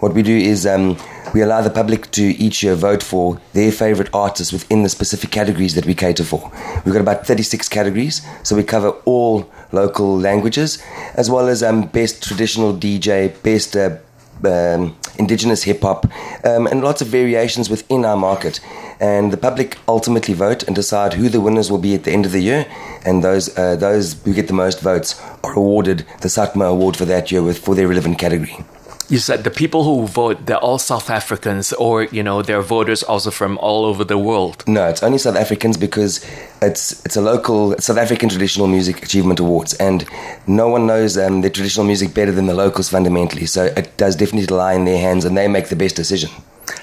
What 0.00 0.12
we 0.12 0.22
do 0.22 0.36
is 0.36 0.66
um, 0.66 0.98
we 1.32 1.40
allow 1.40 1.62
the 1.62 1.70
public 1.70 2.10
to 2.10 2.22
each 2.22 2.62
year 2.62 2.74
vote 2.74 3.02
for 3.02 3.40
their 3.54 3.72
favorite 3.72 4.10
artists 4.12 4.52
within 4.52 4.82
the 4.82 4.90
specific 4.90 5.30
categories 5.30 5.74
that 5.74 5.86
we 5.86 5.94
cater 5.94 6.22
for. 6.22 6.52
We've 6.84 6.92
got 6.92 7.00
about 7.00 7.26
36 7.26 7.66
categories, 7.70 8.20
so 8.42 8.56
we 8.56 8.64
cover 8.64 8.90
all 9.06 9.50
local 9.72 10.18
languages, 10.18 10.82
as 11.14 11.30
well 11.30 11.48
as 11.48 11.62
um, 11.62 11.86
best 11.86 12.22
traditional 12.22 12.74
DJ, 12.74 13.42
best 13.42 13.74
uh, 13.74 13.96
um, 14.44 14.96
indigenous 15.18 15.64
hip 15.64 15.82
hop, 15.82 16.06
um, 16.44 16.66
and 16.66 16.82
lots 16.82 17.02
of 17.02 17.08
variations 17.08 17.68
within 17.70 18.04
our 18.04 18.16
market. 18.16 18.60
And 19.00 19.32
the 19.32 19.36
public 19.36 19.78
ultimately 19.86 20.34
vote 20.34 20.64
and 20.64 20.74
decide 20.74 21.14
who 21.14 21.28
the 21.28 21.40
winners 21.40 21.70
will 21.70 21.78
be 21.78 21.94
at 21.94 22.04
the 22.04 22.12
end 22.12 22.26
of 22.26 22.32
the 22.32 22.40
year. 22.40 22.66
And 23.04 23.22
those 23.22 23.56
uh, 23.56 23.76
those 23.76 24.20
who 24.22 24.34
get 24.34 24.48
the 24.48 24.54
most 24.54 24.80
votes 24.80 25.20
are 25.44 25.52
awarded 25.52 26.04
the 26.20 26.28
Satma 26.28 26.68
Award 26.70 26.96
for 26.96 27.04
that 27.04 27.30
year 27.30 27.42
with 27.42 27.58
for 27.58 27.74
their 27.74 27.88
relevant 27.88 28.18
category 28.18 28.64
you 29.08 29.18
said 29.18 29.44
the 29.44 29.50
people 29.50 29.84
who 29.84 30.06
vote 30.06 30.46
they're 30.46 30.58
all 30.58 30.78
South 30.78 31.08
Africans, 31.10 31.72
or 31.72 32.04
you 32.04 32.22
know, 32.22 32.42
they're 32.42 32.62
voters 32.62 33.02
also 33.02 33.30
from 33.30 33.58
all 33.58 33.84
over 33.84 34.04
the 34.04 34.18
world. 34.18 34.64
No, 34.66 34.88
it's 34.88 35.02
only 35.02 35.18
South 35.18 35.36
Africans 35.36 35.76
because 35.76 36.24
it's 36.60 37.04
it's 37.04 37.16
a 37.16 37.20
local 37.20 37.76
South 37.78 37.96
African 37.96 38.28
Traditional 38.28 38.66
Music 38.66 39.02
Achievement 39.02 39.40
Awards, 39.40 39.74
and 39.74 40.06
no 40.46 40.68
one 40.68 40.86
knows 40.86 41.16
um, 41.16 41.40
the 41.40 41.50
traditional 41.50 41.86
music 41.86 42.12
better 42.14 42.32
than 42.32 42.46
the 42.46 42.54
locals 42.54 42.88
fundamentally. 42.90 43.46
So 43.46 43.64
it 43.64 43.96
does 43.96 44.14
definitely 44.16 44.54
lie 44.54 44.74
in 44.74 44.84
their 44.84 44.98
hands, 44.98 45.24
and 45.24 45.36
they 45.36 45.48
make 45.48 45.68
the 45.68 45.76
best 45.76 45.96
decision. 45.96 46.30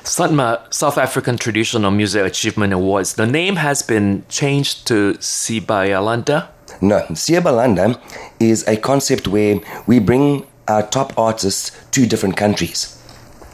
SATMA, 0.03 0.73
South 0.73 0.97
African 0.97 1.37
Traditional 1.37 1.91
Music 1.91 2.25
Achievement 2.25 2.73
Awards. 2.73 3.13
The 3.13 3.27
name 3.27 3.57
has 3.57 3.83
been 3.83 4.23
changed 4.29 4.87
to 4.87 5.13
Siyabalanda. 5.19 6.47
No, 6.81 7.01
Siyabalanda 7.11 8.01
is 8.39 8.67
a 8.67 8.77
concept 8.77 9.27
where 9.27 9.59
we 9.85 9.99
bring 9.99 10.45
our 10.67 10.83
top 10.83 11.17
artists 11.17 11.71
to 11.91 12.05
different 12.05 12.37
countries. 12.37 12.91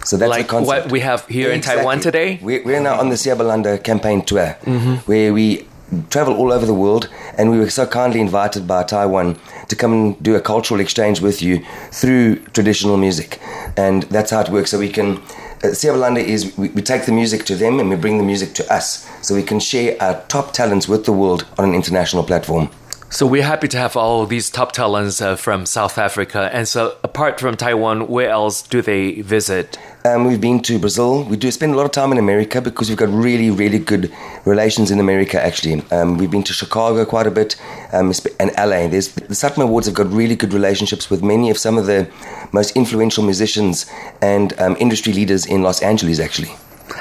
So 0.03 0.17
that's 0.17 0.29
like 0.29 0.51
what 0.51 0.91
we 0.91 1.01
have 1.01 1.27
here 1.27 1.51
exactly. 1.51 1.79
in 1.79 1.83
Taiwan 1.83 1.99
today. 1.99 2.39
We're, 2.41 2.63
we're 2.63 2.79
now 2.81 2.99
on 2.99 3.09
the 3.09 3.15
Siyabalanda 3.15 3.83
campaign 3.83 4.23
tour, 4.23 4.57
mm-hmm. 4.63 4.95
where 5.05 5.31
we 5.33 5.67
travel 6.09 6.35
all 6.35 6.51
over 6.51 6.65
the 6.65 6.73
world, 6.73 7.09
and 7.37 7.51
we 7.51 7.59
were 7.59 7.69
so 7.69 7.85
kindly 7.85 8.19
invited 8.19 8.65
by 8.67 8.83
Taiwan 8.83 9.37
to 9.67 9.75
come 9.75 9.93
and 9.93 10.23
do 10.23 10.35
a 10.35 10.41
cultural 10.41 10.79
exchange 10.79 11.21
with 11.21 11.41
you 11.41 11.63
through 11.91 12.37
traditional 12.53 12.97
music, 12.97 13.39
and 13.77 14.03
that's 14.03 14.31
how 14.31 14.41
it 14.41 14.49
works. 14.49 14.71
So 14.71 14.79
we 14.79 14.89
can. 14.89 15.17
Uh, 15.63 15.67
Siyabalanda 15.67 16.23
is 16.23 16.57
we, 16.57 16.69
we 16.69 16.81
take 16.81 17.05
the 17.05 17.11
music 17.11 17.45
to 17.45 17.55
them 17.55 17.79
and 17.79 17.87
we 17.87 17.95
bring 17.95 18.17
the 18.17 18.23
music 18.23 18.53
to 18.55 18.73
us, 18.73 19.07
so 19.21 19.35
we 19.35 19.43
can 19.43 19.59
share 19.59 19.95
our 20.01 20.23
top 20.27 20.53
talents 20.53 20.87
with 20.87 21.05
the 21.05 21.13
world 21.13 21.45
on 21.59 21.69
an 21.69 21.75
international 21.75 22.23
platform. 22.23 22.71
So 23.13 23.27
we're 23.27 23.43
happy 23.43 23.67
to 23.67 23.77
have 23.77 23.97
all 23.97 24.25
these 24.25 24.49
top 24.49 24.71
talents 24.71 25.19
uh, 25.19 25.35
from 25.35 25.65
South 25.65 25.97
Africa. 25.97 26.49
And 26.53 26.65
so, 26.65 26.95
apart 27.03 27.41
from 27.41 27.57
Taiwan, 27.57 28.07
where 28.07 28.29
else 28.29 28.61
do 28.61 28.81
they 28.81 29.19
visit? 29.19 29.77
Um, 30.05 30.23
we've 30.23 30.39
been 30.39 30.61
to 30.61 30.79
Brazil. 30.79 31.25
We 31.25 31.35
do 31.35 31.51
spend 31.51 31.73
a 31.73 31.75
lot 31.75 31.83
of 31.85 31.91
time 31.91 32.13
in 32.13 32.17
America 32.17 32.61
because 32.61 32.87
we've 32.87 32.97
got 32.97 33.09
really, 33.09 33.49
really 33.49 33.79
good 33.79 34.13
relations 34.45 34.91
in 34.91 34.99
America. 35.01 35.43
Actually, 35.43 35.83
um, 35.91 36.17
we've 36.17 36.31
been 36.31 36.43
to 36.43 36.53
Chicago 36.53 37.03
quite 37.03 37.27
a 37.27 37.31
bit 37.31 37.57
um, 37.91 38.13
and 38.39 38.51
LA. 38.57 38.87
There's, 38.87 39.09
the 39.11 39.35
Satma 39.35 39.63
Awards 39.63 39.87
have 39.87 39.95
got 39.95 40.07
really 40.07 40.37
good 40.37 40.53
relationships 40.53 41.09
with 41.09 41.21
many 41.21 41.49
of 41.49 41.57
some 41.57 41.77
of 41.77 41.87
the 41.87 42.09
most 42.53 42.77
influential 42.77 43.25
musicians 43.25 43.91
and 44.21 44.57
um, 44.57 44.77
industry 44.79 45.11
leaders 45.11 45.45
in 45.45 45.63
Los 45.63 45.81
Angeles. 45.81 46.21
Actually. 46.21 46.51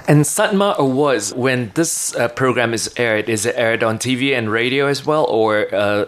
And 0.06 0.24
Satma 0.24 0.76
Awards, 0.76 1.32
when 1.34 1.72
this 1.74 2.14
uh, 2.16 2.28
program 2.28 2.74
is 2.74 2.92
aired, 2.96 3.28
is 3.28 3.46
it 3.46 3.54
aired 3.56 3.82
on 3.82 3.98
TV 3.98 4.36
and 4.36 4.50
radio 4.50 4.86
as 4.86 5.06
well, 5.06 5.24
or 5.24 5.72
uh, 5.74 6.06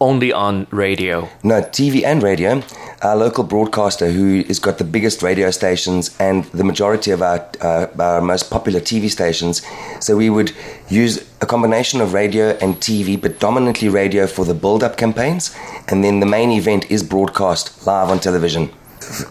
only 0.00 0.32
on 0.32 0.66
radio? 0.70 1.28
No, 1.42 1.60
TV 1.60 2.04
and 2.04 2.22
radio. 2.22 2.62
Our 3.02 3.16
local 3.16 3.44
broadcaster, 3.44 4.10
who 4.10 4.42
has 4.44 4.58
got 4.58 4.78
the 4.78 4.84
biggest 4.84 5.22
radio 5.22 5.50
stations 5.50 6.16
and 6.18 6.44
the 6.46 6.64
majority 6.64 7.10
of 7.10 7.22
our, 7.22 7.48
uh, 7.60 7.86
our 7.98 8.20
most 8.20 8.50
popular 8.50 8.80
TV 8.80 9.10
stations, 9.10 9.62
so 10.00 10.16
we 10.16 10.30
would 10.30 10.52
use 10.88 11.28
a 11.40 11.46
combination 11.46 12.00
of 12.00 12.12
radio 12.12 12.50
and 12.60 12.76
TV, 12.76 13.20
but 13.20 13.38
dominantly 13.38 13.88
radio 13.88 14.26
for 14.26 14.44
the 14.44 14.54
build 14.54 14.82
up 14.82 14.96
campaigns, 14.96 15.54
and 15.88 16.04
then 16.04 16.20
the 16.20 16.26
main 16.26 16.50
event 16.50 16.90
is 16.90 17.02
broadcast 17.02 17.86
live 17.86 18.10
on 18.10 18.18
television. 18.18 18.70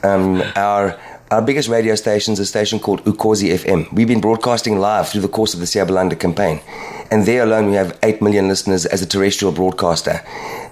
Um, 0.04 0.42
our 0.56 1.00
our 1.30 1.42
biggest 1.42 1.68
radio 1.68 1.94
station 1.96 2.34
is 2.34 2.40
a 2.40 2.46
station 2.46 2.80
called 2.80 3.04
Ukhozi 3.04 3.50
FM. 3.50 3.92
We've 3.92 4.08
been 4.08 4.22
broadcasting 4.22 4.80
live 4.80 5.10
through 5.10 5.22
the 5.22 5.28
course 5.28 5.54
of 5.54 5.60
the 5.60 5.66
Siyabalanda 5.66 6.18
campaign. 6.18 6.62
And 7.12 7.26
there 7.26 7.44
alone, 7.44 7.70
we 7.70 7.76
have 7.76 7.98
8 8.02 8.22
million 8.22 8.48
listeners 8.48 8.86
as 8.86 9.02
a 9.02 9.06
terrestrial 9.06 9.52
broadcaster. 9.52 10.22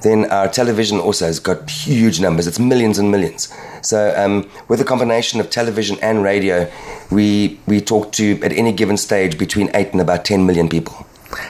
Then 0.02 0.32
our 0.32 0.48
television 0.48 1.00
also 1.00 1.26
has 1.26 1.40
got 1.40 1.70
huge 1.70 2.22
numbers. 2.22 2.48
It's 2.48 2.60
millions 2.60 2.98
and 2.98 3.12
millions. 3.12 3.54
So, 3.82 4.14
um, 4.16 4.50
with 4.70 4.80
a 4.80 4.86
combination 4.86 5.42
of 5.42 5.50
television 5.50 5.98
and 6.02 6.24
radio, 6.24 6.72
we, 7.12 7.60
we 7.68 7.82
talk 7.82 8.14
to, 8.14 8.42
at 8.42 8.54
any 8.54 8.72
given 8.72 8.96
stage, 8.96 9.38
between 9.38 9.70
8 9.74 9.92
and 9.92 10.00
about 10.00 10.24
10 10.24 10.46
million 10.46 10.70
people. 10.70 10.94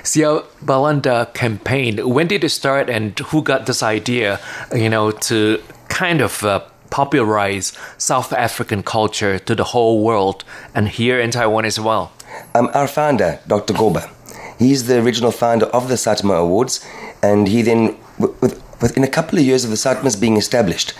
Siyabalanda 0.02 1.32
campaign, 1.34 2.10
when 2.10 2.28
did 2.28 2.44
it 2.44 2.50
start 2.50 2.90
and 2.90 3.18
who 3.20 3.44
got 3.44 3.68
this 3.68 3.84
idea, 3.84 4.40
you 4.74 4.90
know, 4.90 5.12
to 5.12 5.62
kind 5.90 6.22
of 6.22 6.44
uh, 6.44 6.62
popularize 6.96 7.74
South 7.98 8.32
African 8.32 8.82
culture 8.82 9.38
to 9.38 9.54
the 9.54 9.66
whole 9.74 10.02
world 10.02 10.46
and 10.74 10.88
here 10.88 11.20
in 11.20 11.30
Taiwan 11.30 11.66
as 11.66 11.78
well? 11.78 12.14
Um, 12.54 12.70
our 12.74 12.88
founder, 12.88 13.40
Dr. 13.48 13.74
Goba, 13.74 14.10
he's 14.58 14.88
the 14.88 15.02
original 15.02 15.32
founder 15.32 15.66
of 15.66 15.90
the 15.90 15.96
Satma 15.96 16.40
Awards, 16.40 16.86
and 17.22 17.50
he 17.50 17.62
then, 17.62 17.98
with, 18.18 18.64
within 18.82 19.04
a 19.04 19.10
couple 19.10 19.38
of 19.38 19.44
years 19.44 19.66
of 19.66 19.72
the 19.72 19.76
Satmas 19.76 20.16
being 20.20 20.38
established, 20.38 20.94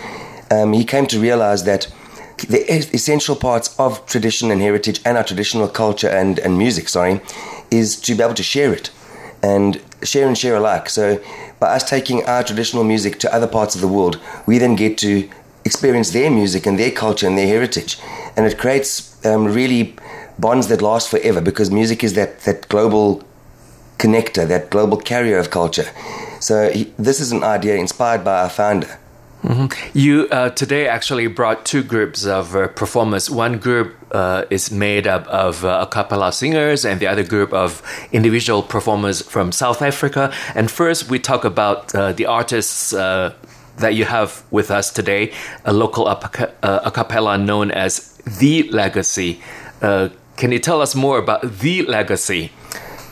um, 0.50 0.74
he 0.74 0.84
came 0.84 1.06
to 1.06 1.18
realize 1.18 1.64
that 1.64 1.90
the 2.46 2.60
essential 2.70 3.34
parts 3.34 3.74
of 3.78 4.04
tradition 4.04 4.50
and 4.50 4.60
heritage 4.60 5.00
and 5.06 5.16
our 5.16 5.24
traditional 5.24 5.66
culture 5.66 6.10
and, 6.10 6.38
and 6.40 6.58
music, 6.58 6.90
sorry, 6.90 7.22
is 7.70 7.98
to 8.02 8.14
be 8.14 8.22
able 8.22 8.34
to 8.34 8.42
share 8.42 8.74
it 8.74 8.90
and 9.42 9.80
share 10.02 10.28
and 10.28 10.36
share 10.36 10.56
alike. 10.56 10.90
So, 10.90 11.18
by 11.58 11.68
us 11.76 11.88
taking 11.88 12.22
our 12.26 12.42
traditional 12.44 12.84
music 12.84 13.18
to 13.20 13.34
other 13.34 13.46
parts 13.46 13.74
of 13.74 13.80
the 13.80 13.88
world, 13.88 14.20
we 14.44 14.58
then 14.58 14.76
get 14.76 14.98
to 14.98 15.30
experience 15.66 16.12
their 16.12 16.30
music 16.30 16.66
and 16.66 16.78
their 16.78 16.90
culture 16.90 17.26
and 17.26 17.36
their 17.36 17.46
heritage. 17.46 17.98
And 18.36 18.46
it 18.46 18.56
creates 18.56 19.24
um, 19.26 19.44
really 19.44 19.96
bonds 20.38 20.68
that 20.68 20.80
last 20.80 21.10
forever 21.10 21.40
because 21.40 21.70
music 21.70 22.04
is 22.04 22.14
that, 22.14 22.40
that 22.40 22.68
global 22.68 23.22
connector, 23.98 24.46
that 24.46 24.70
global 24.70 24.96
carrier 24.96 25.38
of 25.38 25.50
culture. 25.50 25.86
So 26.40 26.70
he, 26.70 26.92
this 26.98 27.20
is 27.20 27.32
an 27.32 27.42
idea 27.42 27.76
inspired 27.76 28.24
by 28.24 28.42
our 28.42 28.50
founder. 28.50 28.98
Mm-hmm. 29.42 29.98
You 29.98 30.28
uh, 30.30 30.50
today 30.50 30.88
actually 30.88 31.28
brought 31.28 31.64
two 31.64 31.82
groups 31.82 32.26
of 32.26 32.56
uh, 32.56 32.68
performers. 32.68 33.30
One 33.30 33.58
group 33.58 33.94
uh, 34.10 34.44
is 34.50 34.70
made 34.70 35.06
up 35.06 35.26
of 35.28 35.64
uh, 35.64 35.86
a 35.86 35.86
cappella 35.86 36.32
singers, 36.32 36.84
and 36.84 37.00
the 37.00 37.06
other 37.06 37.22
group 37.22 37.52
of 37.52 37.82
individual 38.12 38.62
performers 38.62 39.22
from 39.22 39.52
South 39.52 39.82
Africa. 39.82 40.32
And 40.54 40.70
first, 40.70 41.08
we 41.10 41.18
talk 41.18 41.44
about 41.44 41.94
uh, 41.94 42.12
the 42.12 42.26
artists 42.26 42.92
uh, 42.92 43.34
that 43.78 43.94
you 43.94 44.04
have 44.04 44.42
with 44.50 44.70
us 44.70 44.90
today, 44.90 45.32
a 45.64 45.72
local 45.72 46.06
a, 46.08 46.90
cappella 46.92 47.38
known 47.38 47.70
as 47.70 48.16
The 48.38 48.64
Legacy. 48.70 49.40
Uh, 49.82 50.08
can 50.36 50.52
you 50.52 50.58
tell 50.58 50.80
us 50.80 50.94
more 50.94 51.18
about 51.18 51.60
The 51.60 51.82
Legacy? 51.82 52.52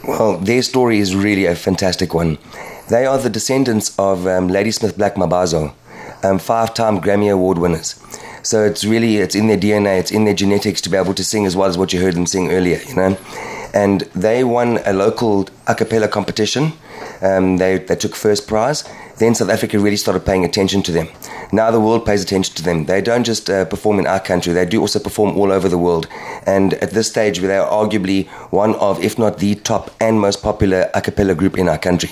Well, 0.06 0.38
their 0.38 0.62
story 0.62 0.98
is 0.98 1.14
really 1.14 1.46
a 1.46 1.54
fantastic 1.54 2.12
one. 2.12 2.38
They 2.90 3.06
are 3.06 3.16
the 3.18 3.30
descendants 3.30 3.98
of 3.98 4.26
um, 4.26 4.48
Ladysmith 4.48 4.96
Black 4.98 5.14
Mambazo, 5.14 5.72
um, 6.22 6.38
five-time 6.38 7.00
Grammy 7.00 7.32
Award 7.32 7.58
winners. 7.58 7.98
So 8.42 8.62
it's 8.62 8.84
really 8.84 9.16
it's 9.16 9.34
in 9.34 9.46
their 9.46 9.56
DNA, 9.56 9.98
it's 9.98 10.10
in 10.10 10.26
their 10.26 10.34
genetics 10.34 10.82
to 10.82 10.90
be 10.90 10.98
able 10.98 11.14
to 11.14 11.24
sing 11.24 11.46
as 11.46 11.56
well 11.56 11.68
as 11.68 11.78
what 11.78 11.94
you 11.94 12.00
heard 12.02 12.14
them 12.14 12.26
sing 12.26 12.52
earlier, 12.52 12.78
you 12.86 12.94
know. 12.94 13.16
And 13.72 14.02
they 14.14 14.44
won 14.44 14.80
a 14.84 14.92
local 14.92 15.48
a 15.66 15.74
cappella 15.74 16.08
competition. 16.08 16.74
Um, 17.22 17.56
they 17.56 17.78
they 17.78 17.96
took 17.96 18.14
first 18.14 18.46
prize, 18.46 18.84
then 19.18 19.34
South 19.34 19.50
Africa 19.50 19.78
really 19.78 19.96
started 19.96 20.24
paying 20.24 20.44
attention 20.44 20.82
to 20.82 20.92
them. 20.92 21.08
Now 21.52 21.70
the 21.70 21.80
world 21.80 22.04
pays 22.04 22.22
attention 22.22 22.54
to 22.56 22.62
them. 22.62 22.86
They 22.86 23.00
don't 23.00 23.24
just 23.24 23.48
uh, 23.48 23.64
perform 23.64 23.98
in 23.98 24.06
our 24.06 24.20
country, 24.20 24.52
they 24.52 24.66
do 24.66 24.80
also 24.80 24.98
perform 24.98 25.36
all 25.36 25.52
over 25.52 25.68
the 25.68 25.78
world. 25.78 26.06
And 26.46 26.74
at 26.74 26.90
this 26.90 27.08
stage, 27.08 27.38
they 27.38 27.56
are 27.56 27.68
arguably 27.68 28.26
one 28.50 28.74
of, 28.76 29.02
if 29.02 29.18
not 29.18 29.38
the 29.38 29.54
top 29.54 29.90
and 30.00 30.20
most 30.20 30.42
popular 30.42 30.90
a 30.94 31.00
cappella 31.00 31.34
group 31.34 31.58
in 31.58 31.68
our 31.68 31.78
country. 31.78 32.10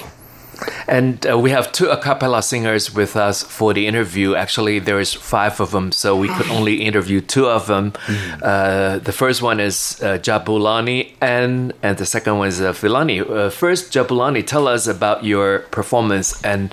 And 0.88 1.26
uh, 1.26 1.38
we 1.38 1.50
have 1.50 1.72
two 1.72 1.88
a 1.88 1.96
cappella 1.96 2.42
singers 2.42 2.94
with 2.94 3.16
us 3.16 3.42
for 3.42 3.72
the 3.72 3.86
interview. 3.86 4.34
Actually, 4.34 4.78
there's 4.78 5.12
five 5.12 5.60
of 5.60 5.70
them, 5.70 5.92
so 5.92 6.16
we 6.16 6.28
could 6.28 6.48
only 6.50 6.82
interview 6.82 7.20
two 7.20 7.46
of 7.46 7.66
them. 7.66 7.92
Mm-hmm. 7.92 8.40
Uh, 8.42 8.98
the 8.98 9.12
first 9.12 9.42
one 9.42 9.60
is 9.60 10.00
uh, 10.02 10.18
Jabulani, 10.18 11.12
and 11.20 11.72
and 11.82 11.98
the 11.98 12.06
second 12.06 12.38
one 12.38 12.48
is 12.48 12.60
uh, 12.60 12.72
Filani. 12.72 13.20
Uh, 13.20 13.50
first, 13.50 13.92
Jabulani, 13.92 14.46
tell 14.46 14.68
us 14.68 14.86
about 14.86 15.24
your 15.24 15.60
performance, 15.70 16.42
and 16.44 16.72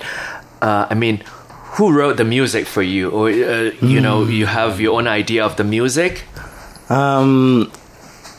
uh, 0.62 0.86
I 0.90 0.94
mean, 0.94 1.22
who 1.76 1.92
wrote 1.92 2.16
the 2.16 2.24
music 2.24 2.66
for 2.66 2.82
you, 2.82 3.10
or 3.10 3.28
uh, 3.28 3.32
you 3.32 3.98
mm. 3.98 4.02
know, 4.02 4.24
you 4.24 4.46
have 4.46 4.80
your 4.80 4.98
own 4.98 5.06
idea 5.06 5.44
of 5.44 5.56
the 5.56 5.64
music. 5.64 6.24
Um, 6.88 7.70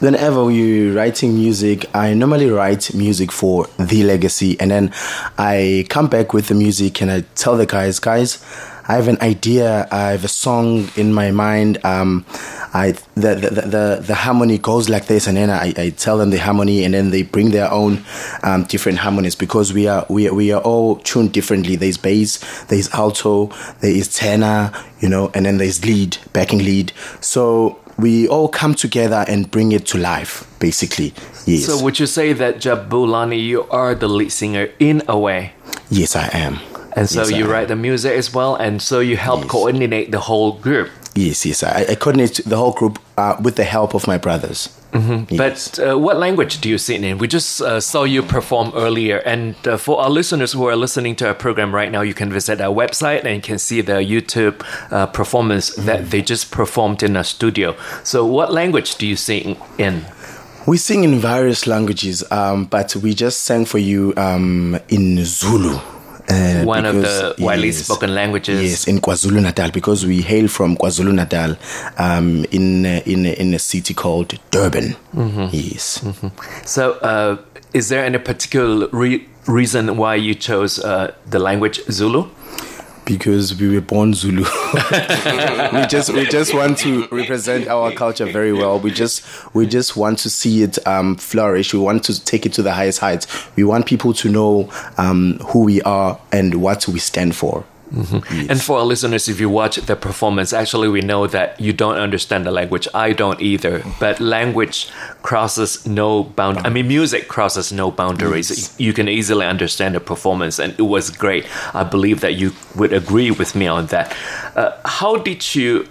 whenever 0.02 0.44
we're 0.44 0.94
writing 0.94 1.36
music, 1.36 1.86
I 1.96 2.14
normally 2.14 2.50
write 2.50 2.94
music 2.94 3.32
for 3.32 3.68
the 3.80 4.04
legacy, 4.04 4.60
and 4.60 4.72
then 4.72 4.92
I 5.38 5.86
come 5.90 6.08
back 6.08 6.34
with 6.34 6.48
the 6.48 6.56
music 6.56 7.02
and 7.02 7.12
I 7.12 7.22
tell 7.36 7.56
the 7.56 7.66
guys, 7.66 8.00
guys, 8.00 8.44
I 8.88 8.96
have 8.96 9.08
an 9.08 9.22
idea. 9.22 9.88
I 9.92 10.12
have 10.12 10.26
a 10.26 10.28
song 10.28 10.90
in 10.96 11.14
my 11.14 11.32
mind. 11.32 11.78
Um, 11.86 12.26
I 12.74 12.94
the, 13.16 13.36
the 13.36 13.50
the, 13.50 14.04
the 14.06 14.16
harmony 14.16 14.58
goes 14.58 14.90
like 14.90 15.06
this, 15.06 15.28
and 15.28 15.38
then 15.38 15.50
I, 15.50 15.74
I 15.78 15.90
tell 15.92 16.18
them 16.18 16.32
the 16.32 16.38
harmony, 16.38 16.84
and 16.84 16.94
then 16.94 17.12
they 17.12 17.22
bring 17.22 17.52
their 17.52 17.72
own 17.72 18.04
um, 18.44 18.64
different 18.64 18.98
harmonies 18.98 19.36
because 19.36 19.72
we 19.72 19.88
are 19.88 20.06
we 20.10 20.30
we 20.32 20.52
are 20.52 20.62
all 20.62 20.96
tuned 20.98 21.32
differently. 21.32 21.76
There's 21.76 21.98
bass, 21.98 22.40
there's 22.66 22.90
alto, 22.94 23.48
there 23.82 23.92
is 23.92 24.14
tenor, 24.14 24.74
you 25.00 25.10
know, 25.10 25.32
and 25.36 25.46
then 25.46 25.58
there's 25.58 25.86
lead, 25.86 26.18
backing 26.34 26.60
lead. 26.60 26.92
So 27.22 27.80
we 28.02 28.28
all 28.28 28.48
come 28.50 28.74
together 28.76 29.24
and 29.28 29.50
bring 29.50 29.72
it 29.72 29.86
to 29.88 29.98
life, 29.98 30.44
basically. 30.60 31.14
Yes. 31.46 31.66
So 31.66 31.82
would 31.84 32.00
you 32.00 32.08
say 32.08 32.34
that 32.34 32.58
Jabulani, 32.58 33.42
you 33.44 33.64
are 33.70 33.96
the 33.96 34.08
lead 34.08 34.32
singer 34.32 34.70
in 34.80 35.04
a 35.08 35.18
way? 35.18 35.54
Yes, 35.90 36.16
I 36.16 36.28
am. 36.34 36.60
And 36.96 37.08
so 37.10 37.22
Yes, 37.22 37.32
I 37.32 37.38
you 37.38 37.46
am. 37.46 37.52
write 37.52 37.68
the 37.70 37.76
music 37.76 38.14
as 38.18 38.34
well, 38.34 38.56
and 38.56 38.82
so 38.82 39.00
you 39.00 39.16
help 39.18 39.48
coordinate 39.48 40.12
the 40.12 40.20
whole 40.20 40.54
group. 40.54 40.90
Yes, 41.16 41.46
yes. 41.46 41.64
I, 41.64 41.86
I 41.90 41.96
coordinate 41.96 42.40
the 42.46 42.56
whole 42.56 42.72
group 42.72 43.00
uh, 43.18 43.36
with 43.42 43.56
the 43.56 43.64
help 43.64 43.94
of 43.94 44.08
my 44.08 44.18
brothers. 44.18 44.78
Mm-hmm. 44.94 45.38
But 45.38 45.80
uh, 45.80 45.98
what 45.98 46.18
language 46.18 46.60
do 46.60 46.70
you 46.70 46.78
sing 46.78 47.04
in? 47.04 47.18
We 47.18 47.28
just 47.28 47.62
uh, 47.62 47.80
saw 47.80 48.04
you 48.04 48.22
perform 48.22 48.72
earlier, 48.76 49.18
and 49.20 49.56
uh, 49.66 49.78
for 49.78 50.02
our 50.02 50.10
listeners 50.10 50.52
who 50.52 50.68
are 50.68 50.76
listening 50.76 51.16
to 51.18 51.28
our 51.28 51.34
program 51.34 51.74
right 51.74 51.92
now, 51.92 52.02
you 52.02 52.14
can 52.14 52.32
visit 52.32 52.60
our 52.60 52.74
website 52.74 53.24
and 53.24 53.36
you 53.36 53.42
can 53.42 53.58
see 53.58 53.82
the 53.82 53.94
YouTube 53.94 54.62
uh, 54.92 55.06
performance 55.08 55.74
that 55.76 56.12
they 56.12 56.22
just 56.22 56.52
performed 56.52 57.04
in 57.04 57.16
a 57.16 57.24
studio. 57.24 57.76
So, 58.04 58.26
what 58.26 58.52
language 58.52 58.96
do 58.96 59.08
you 59.08 59.16
sing 59.16 59.58
in? 59.78 60.06
We 60.68 60.78
sing 60.78 61.04
in 61.04 61.20
various 61.20 61.66
languages, 61.66 62.24
um, 62.32 62.66
but 62.66 62.96
we 62.96 63.14
just 63.14 63.44
sang 63.44 63.66
for 63.66 63.80
you 63.80 64.14
um, 64.18 64.78
in 64.90 65.24
Zulu. 65.24 65.80
Uh, 66.32 66.64
One 66.66 66.86
of 66.86 66.96
because- 66.96 67.36
the 67.38 67.44
widely 67.44 67.68
yes, 67.68 67.84
spoken 67.86 68.14
languages. 68.16 68.62
Yes, 68.72 68.88
in 68.88 69.00
KwaZulu 69.02 69.42
Natal, 69.42 69.70
because 69.72 70.06
we 70.06 70.22
hail 70.22 70.48
from 70.48 70.78
KwaZulu 70.78 71.14
Natal, 71.14 71.56
um, 71.98 72.46
in 72.52 72.86
uh, 72.86 73.02
in 73.06 73.26
in 73.26 73.54
a 73.54 73.60
city 73.60 73.94
called 73.94 74.38
Durban. 74.52 74.96
Mhm. 75.16 75.50
Yes. 75.52 76.02
So, 76.66 76.84
uh, 77.02 77.38
is 77.74 77.90
there 77.90 78.06
any 78.06 78.18
particular 78.20 78.88
re- 78.92 79.26
reason 79.48 79.98
why 79.98 80.16
you 80.16 80.34
chose 80.36 80.80
uh, 80.80 81.12
the 81.30 81.40
language 81.40 81.82
Zulu? 81.90 82.26
Because 83.06 83.60
we 83.60 83.74
were 83.74 83.82
born 83.82 84.14
Zulu. 84.14 84.44
we 84.74 85.86
just 85.88 86.14
we 86.14 86.26
just 86.26 86.54
want 86.54 86.78
to 86.80 87.08
represent 87.12 87.68
our 87.68 87.92
culture 87.92 88.26
very 88.26 88.54
well. 88.54 88.80
We 88.80 88.92
just 88.92 89.24
we 89.54 89.66
just 89.68 89.96
want 89.98 90.20
to 90.20 90.30
see 90.30 90.64
it 90.64 90.86
um, 90.88 91.16
flourish. 91.16 91.74
We 91.74 91.80
want 91.80 92.04
to 92.06 92.24
take 92.24 92.46
it 92.46 92.54
to 92.54 92.62
the 92.62 92.74
highest 92.74 93.00
heights. 93.00 93.28
We 93.56 93.64
want 93.64 93.86
people 93.86 94.14
to 94.14 94.30
know 94.30 94.70
um, 94.98 95.38
who 95.48 95.64
we 95.64 95.82
are 95.82 96.20
and 96.32 96.62
what 96.62 96.88
we 96.88 97.00
stand 97.00 97.36
for. 97.36 97.66
Mhm. 97.94 98.50
And 98.50 98.62
for 98.62 98.80
our 98.80 98.86
listeners, 98.86 99.28
if 99.28 99.40
you 99.40 99.50
watch 99.50 99.76
the 99.76 99.96
performance, 99.96 100.54
actually, 100.54 100.88
we 100.88 101.02
know 101.02 101.28
that 101.28 101.60
you 101.60 101.74
don't 101.74 101.98
understand 101.98 102.46
the 102.46 102.52
language. 102.52 102.88
I 102.94 103.12
don't 103.14 103.42
either. 103.42 103.84
But 104.00 104.20
language 104.20 104.88
crosses 105.22 105.86
no 105.86 106.24
bound. 106.24 106.60
I 106.60 106.70
mean, 106.70 106.88
music 106.88 107.28
crosses 107.28 107.72
no 107.72 107.92
boundaries. 107.92 108.50
Yes. 108.50 108.76
You 108.78 108.94
can 108.94 109.08
easily 109.10 109.46
understand 109.46 109.96
the 109.96 110.00
performance, 110.00 110.58
and 110.64 110.74
it 110.78 110.84
was 110.84 111.10
great. 111.10 111.46
I 111.74 111.84
believe 111.84 112.22
that 112.22 112.36
you 112.36 112.52
would 112.76 112.94
agree 112.94 113.32
with 113.32 113.56
me 113.56 113.68
on 113.68 113.88
that. 113.88 114.16
Uh, 114.56 114.72
how 114.86 115.18
did 115.18 115.56
you? 115.56 115.86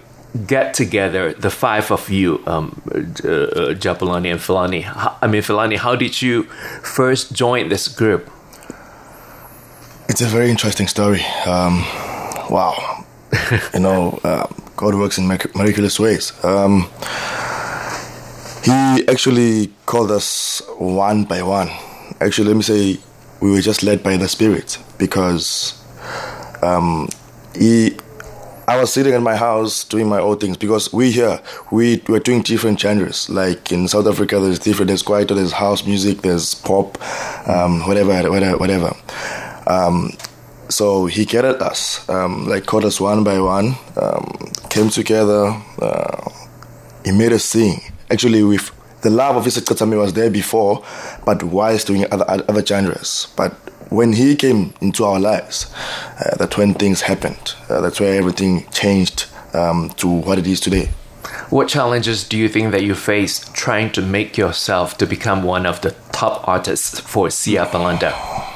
Get 0.47 0.73
together, 0.73 1.33
the 1.33 1.49
five 1.49 1.91
of 1.91 2.09
you, 2.09 2.39
um, 2.47 2.81
uh, 2.95 3.75
Jabulani 3.75 4.31
and 4.31 4.39
Filani. 4.39 4.85
I 5.21 5.27
mean, 5.27 5.41
Filani, 5.41 5.75
how 5.75 5.97
did 5.97 6.21
you 6.21 6.43
first 6.83 7.33
join 7.33 7.67
this 7.67 7.89
group? 7.89 8.29
It's 10.11 10.19
a 10.19 10.25
very 10.25 10.49
interesting 10.49 10.87
story. 10.87 11.23
Um, 11.45 11.83
wow. 12.49 13.05
you 13.73 13.79
know, 13.79 14.19
uh, 14.25 14.45
God 14.75 14.95
works 14.95 15.17
in 15.17 15.25
miraculous 15.25 16.01
ways. 16.01 16.33
Um, 16.43 16.89
he 18.65 19.07
actually 19.07 19.71
called 19.85 20.11
us 20.11 20.61
one 20.77 21.23
by 21.23 21.41
one. 21.43 21.69
Actually, 22.19 22.49
let 22.49 22.57
me 22.57 22.61
say 22.61 22.99
we 23.39 23.51
were 23.51 23.61
just 23.61 23.83
led 23.83 24.03
by 24.03 24.17
the 24.17 24.27
Spirit 24.27 24.77
because 24.97 25.81
um, 26.61 27.07
he. 27.55 27.97
I 28.67 28.81
was 28.81 28.91
sitting 28.91 29.13
in 29.13 29.23
my 29.23 29.37
house 29.37 29.85
doing 29.85 30.09
my 30.09 30.19
own 30.19 30.39
things 30.39 30.57
because 30.57 30.91
we 30.91 31.11
here 31.11 31.39
we 31.71 32.03
were 32.09 32.19
doing 32.19 32.41
different 32.41 32.81
genres. 32.81 33.29
Like 33.29 33.71
in 33.71 33.87
South 33.87 34.07
Africa, 34.07 34.41
there's 34.41 34.59
different. 34.59 34.89
There's 34.89 35.03
kwaito, 35.03 35.37
there's 35.37 35.53
house 35.53 35.85
music, 35.85 36.17
there's 36.21 36.53
pop, 36.53 37.01
um, 37.47 37.87
whatever, 37.87 38.29
whatever, 38.29 38.57
whatever. 38.57 38.93
Um, 39.71 40.11
so 40.69 41.05
he 41.05 41.25
gathered 41.25 41.61
us, 41.61 42.07
um, 42.09 42.47
like 42.47 42.65
called 42.65 42.85
us 42.85 42.99
one 42.99 43.23
by 43.23 43.39
one, 43.39 43.75
um, 43.97 44.25
came 44.69 44.89
together. 44.89 45.43
Uh, 45.81 46.29
he 47.05 47.11
made 47.11 47.33
us 47.33 47.43
sing. 47.43 47.81
Actually, 48.09 48.43
with 48.43 48.71
the 49.01 49.09
love 49.09 49.35
of 49.35 49.45
Isaac 49.45 49.65
Katsami 49.65 49.97
was 49.97 50.13
there 50.13 50.29
before, 50.29 50.83
but 51.25 51.43
whilst 51.43 51.87
doing 51.87 52.05
other 52.11 52.25
other 52.49 52.65
genres. 52.65 53.27
But 53.35 53.51
when 53.89 54.13
he 54.13 54.35
came 54.35 54.73
into 54.81 55.03
our 55.03 55.19
lives, 55.19 55.73
uh, 56.19 56.35
that's 56.37 56.57
when 56.57 56.73
things 56.73 57.01
happened. 57.01 57.55
Uh, 57.69 57.81
that's 57.81 57.99
where 57.99 58.15
everything 58.17 58.65
changed 58.71 59.25
um, 59.53 59.89
to 59.97 60.07
what 60.07 60.37
it 60.37 60.47
is 60.47 60.59
today. 60.59 60.89
What 61.49 61.67
challenges 61.67 62.27
do 62.27 62.37
you 62.37 62.47
think 62.47 62.71
that 62.71 62.83
you 62.83 62.95
face 62.95 63.49
trying 63.53 63.91
to 63.91 64.01
make 64.01 64.37
yourself 64.37 64.97
to 64.99 65.05
become 65.05 65.43
one 65.43 65.65
of 65.65 65.81
the 65.81 65.91
top 66.11 66.47
artists 66.47 66.99
for 66.99 67.27
Siyabalanda? 67.27 68.50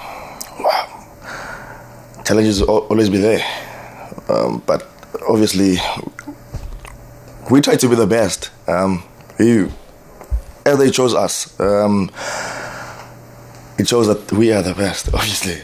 Challenges 2.26 2.61
will 2.61 2.80
always 2.89 3.09
be 3.09 3.17
there. 3.17 3.43
Um, 4.28 4.63
but 4.65 4.88
obviously, 5.28 5.78
we 7.49 7.61
try 7.61 7.76
to 7.76 7.88
be 7.88 7.95
the 7.95 8.07
best. 8.07 8.49
Um, 8.67 9.03
we, 9.39 9.71
as 10.65 10.78
they 10.78 10.89
chose 10.89 11.13
us, 11.13 11.57
um, 11.59 12.09
it 13.78 13.88
shows 13.88 14.07
that 14.07 14.32
we 14.32 14.51
are 14.51 14.63
the 14.63 14.73
best, 14.73 15.07
obviously. 15.13 15.61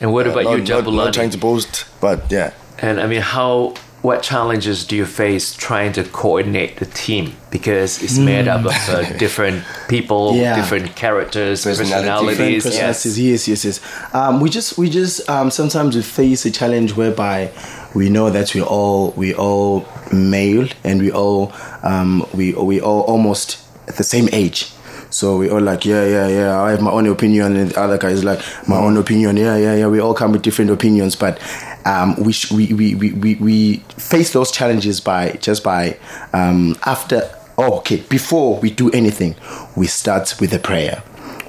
And 0.00 0.12
what 0.12 0.26
about 0.26 0.44
not, 0.44 0.52
you, 0.52 0.58
not, 0.58 0.84
Jabulani? 0.84 1.04
not 1.04 1.14
trying 1.14 1.30
to 1.30 1.38
boast, 1.38 1.86
but 2.00 2.30
yeah. 2.30 2.52
And 2.78 3.00
I 3.00 3.06
mean, 3.06 3.20
how? 3.20 3.74
What 4.02 4.22
challenges 4.22 4.86
do 4.86 4.96
you 4.96 5.04
face 5.04 5.52
trying 5.54 5.92
to 5.92 6.04
coordinate 6.04 6.78
the 6.78 6.86
team 6.86 7.34
because 7.50 8.02
it's 8.02 8.16
made 8.16 8.48
up 8.48 8.64
of 8.64 8.72
uh, 8.88 9.18
different 9.18 9.62
people, 9.88 10.34
Yeah. 10.36 10.56
different 10.56 10.96
characters, 10.96 11.64
Different 11.64 11.90
personalities? 11.90 12.64
Yes. 12.64 13.04
Yes, 13.18 13.46
yes, 13.46 13.64
yes. 13.64 14.14
Um, 14.14 14.40
we 14.40 14.48
just, 14.48 14.78
we 14.78 14.88
just, 14.88 15.28
um, 15.28 15.50
sometimes 15.50 15.96
we 15.96 16.02
face 16.02 16.46
a 16.46 16.50
challenge 16.50 16.96
whereby 16.96 17.52
we 17.94 18.08
know 18.08 18.30
that 18.30 18.54
we 18.54 18.62
all, 18.62 19.10
we 19.18 19.34
all 19.34 19.86
male 20.12 20.66
and 20.82 21.02
we 21.02 21.12
all, 21.12 21.52
um, 21.82 22.24
we, 22.32 22.54
we 22.54 22.80
all 22.80 23.02
almost 23.02 23.58
at 23.86 23.96
the 23.96 24.04
same 24.04 24.30
age. 24.32 24.72
So 25.10 25.36
we 25.38 25.50
all 25.50 25.60
like, 25.60 25.84
yeah, 25.84 26.06
yeah, 26.06 26.28
yeah. 26.28 26.62
I 26.62 26.70
have 26.70 26.80
my 26.80 26.92
own 26.92 27.08
opinion, 27.08 27.56
and 27.56 27.70
the 27.72 27.80
other 27.80 27.98
guy 27.98 28.10
is 28.10 28.22
like, 28.22 28.40
my 28.68 28.76
own 28.76 28.96
opinion. 28.96 29.36
Yeah, 29.36 29.56
yeah, 29.56 29.74
yeah. 29.74 29.88
We 29.88 29.98
all 29.98 30.14
come 30.14 30.30
with 30.30 30.42
different 30.42 30.70
opinions, 30.70 31.16
but 31.16 31.40
um, 31.84 32.16
we, 32.22 32.32
sh- 32.32 32.50
we, 32.50 32.72
we, 32.72 32.94
we, 32.94 33.34
we, 33.36 33.76
face 33.96 34.32
those 34.32 34.50
challenges 34.50 35.00
by 35.00 35.32
just 35.32 35.64
by 35.64 35.98
um, 36.32 36.76
after. 36.84 37.22
Oh, 37.58 37.78
okay. 37.78 37.96
Before 38.08 38.58
we 38.58 38.70
do 38.70 38.90
anything, 38.90 39.36
we 39.76 39.86
start 39.86 40.34
with 40.40 40.52
a 40.54 40.58
prayer. 40.58 41.02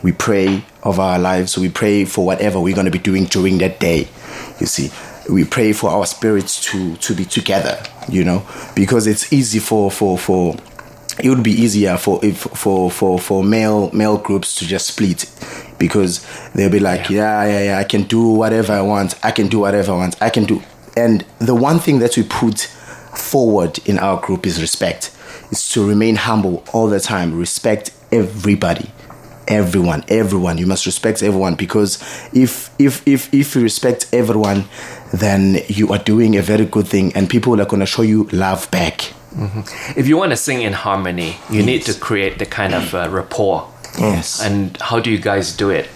We 0.04 0.12
pray 0.12 0.66
of 0.84 1.00
our 1.00 1.20
lives. 1.20 1.58
We 1.58 1.70
pray 1.70 2.06
for 2.06 2.26
whatever 2.26 2.60
we're 2.60 2.76
going 2.76 2.86
to 2.86 2.92
be 2.92 3.00
doing 3.00 3.26
during 3.26 3.60
that 3.60 3.80
day. 3.80 4.08
You 4.60 4.66
see, 4.66 4.92
we 5.32 5.46
pray 5.46 5.74
for 5.74 5.90
our 5.90 6.06
spirits 6.06 6.62
to 6.72 6.96
to 6.98 7.14
be 7.14 7.26
together. 7.26 7.82
You 8.10 8.24
know, 8.24 8.46
because 8.76 9.08
it's 9.08 9.32
easy 9.32 9.60
for 9.60 9.92
for 9.92 10.18
for 10.18 10.56
it 11.20 11.30
would 11.30 11.44
be 11.44 11.52
easier 11.52 11.98
for 11.98 12.24
if 12.24 12.40
for 12.40 12.90
for 12.90 13.20
for 13.20 13.44
male 13.44 13.92
male 13.92 14.18
groups 14.18 14.56
to 14.56 14.66
just 14.66 14.88
split 14.88 15.26
because 15.86 16.14
they'll 16.54 16.70
be 16.70 16.80
like 16.80 17.10
yeah. 17.10 17.44
yeah 17.46 17.64
yeah 17.68 17.78
i 17.80 17.84
can 17.84 18.04
do 18.04 18.22
whatever 18.42 18.72
i 18.74 18.82
want. 18.82 19.10
I 19.24 19.32
can 19.32 19.48
do 19.48 19.60
whatever 19.66 19.92
i 19.94 19.98
want. 20.04 20.16
I 20.22 20.30
can 20.30 20.46
do 20.46 20.62
and 20.96 21.26
the 21.40 21.56
one 21.56 21.80
thing 21.80 22.00
that 22.00 22.16
we 22.18 22.24
put 22.24 22.58
forward 23.32 23.80
in 23.86 23.98
our 24.00 24.18
group 24.26 24.46
is 24.46 24.62
respect. 24.62 25.12
Is 25.52 25.68
to 25.74 25.86
remain 25.88 26.16
humble 26.16 26.64
all 26.74 26.88
the 26.88 27.00
time. 27.00 27.38
Respect 27.38 27.92
everybody. 28.12 28.90
Everyone. 29.48 30.04
Everyone. 30.08 30.58
You 30.58 30.66
must 30.68 30.86
respect 30.86 31.22
everyone 31.24 31.56
because 31.56 31.92
if 32.34 32.70
if 32.80 33.02
if 33.08 33.34
if 33.34 33.56
you 33.56 33.62
respect 33.64 34.08
everyone 34.14 34.66
then 35.14 35.58
you 35.68 35.92
are 35.94 36.00
doing 36.00 36.38
a 36.38 36.42
very 36.42 36.66
good 36.66 36.88
thing 36.88 37.12
and 37.16 37.30
people 37.30 37.60
are 37.62 37.66
going 37.66 37.82
to 37.82 37.86
show 37.96 38.02
you 38.02 38.24
love 38.32 38.70
back. 38.72 39.14
Mhm. 39.36 39.64
If 39.98 40.08
you 40.08 40.18
want 40.18 40.32
to 40.32 40.38
sing 40.38 40.62
in 40.62 40.74
harmony, 40.74 41.36
you 41.50 41.64
need 41.64 41.82
to 41.86 41.94
create 41.94 42.38
the 42.40 42.46
kind 42.46 42.74
of 42.74 42.94
uh, 42.94 43.08
rapport. 43.10 43.68
Yes. 44.00 44.42
And 44.44 44.78
how 44.82 45.00
do 45.00 45.12
you 45.12 45.18
guys 45.20 45.56
do 45.56 45.70
it? 45.70 45.89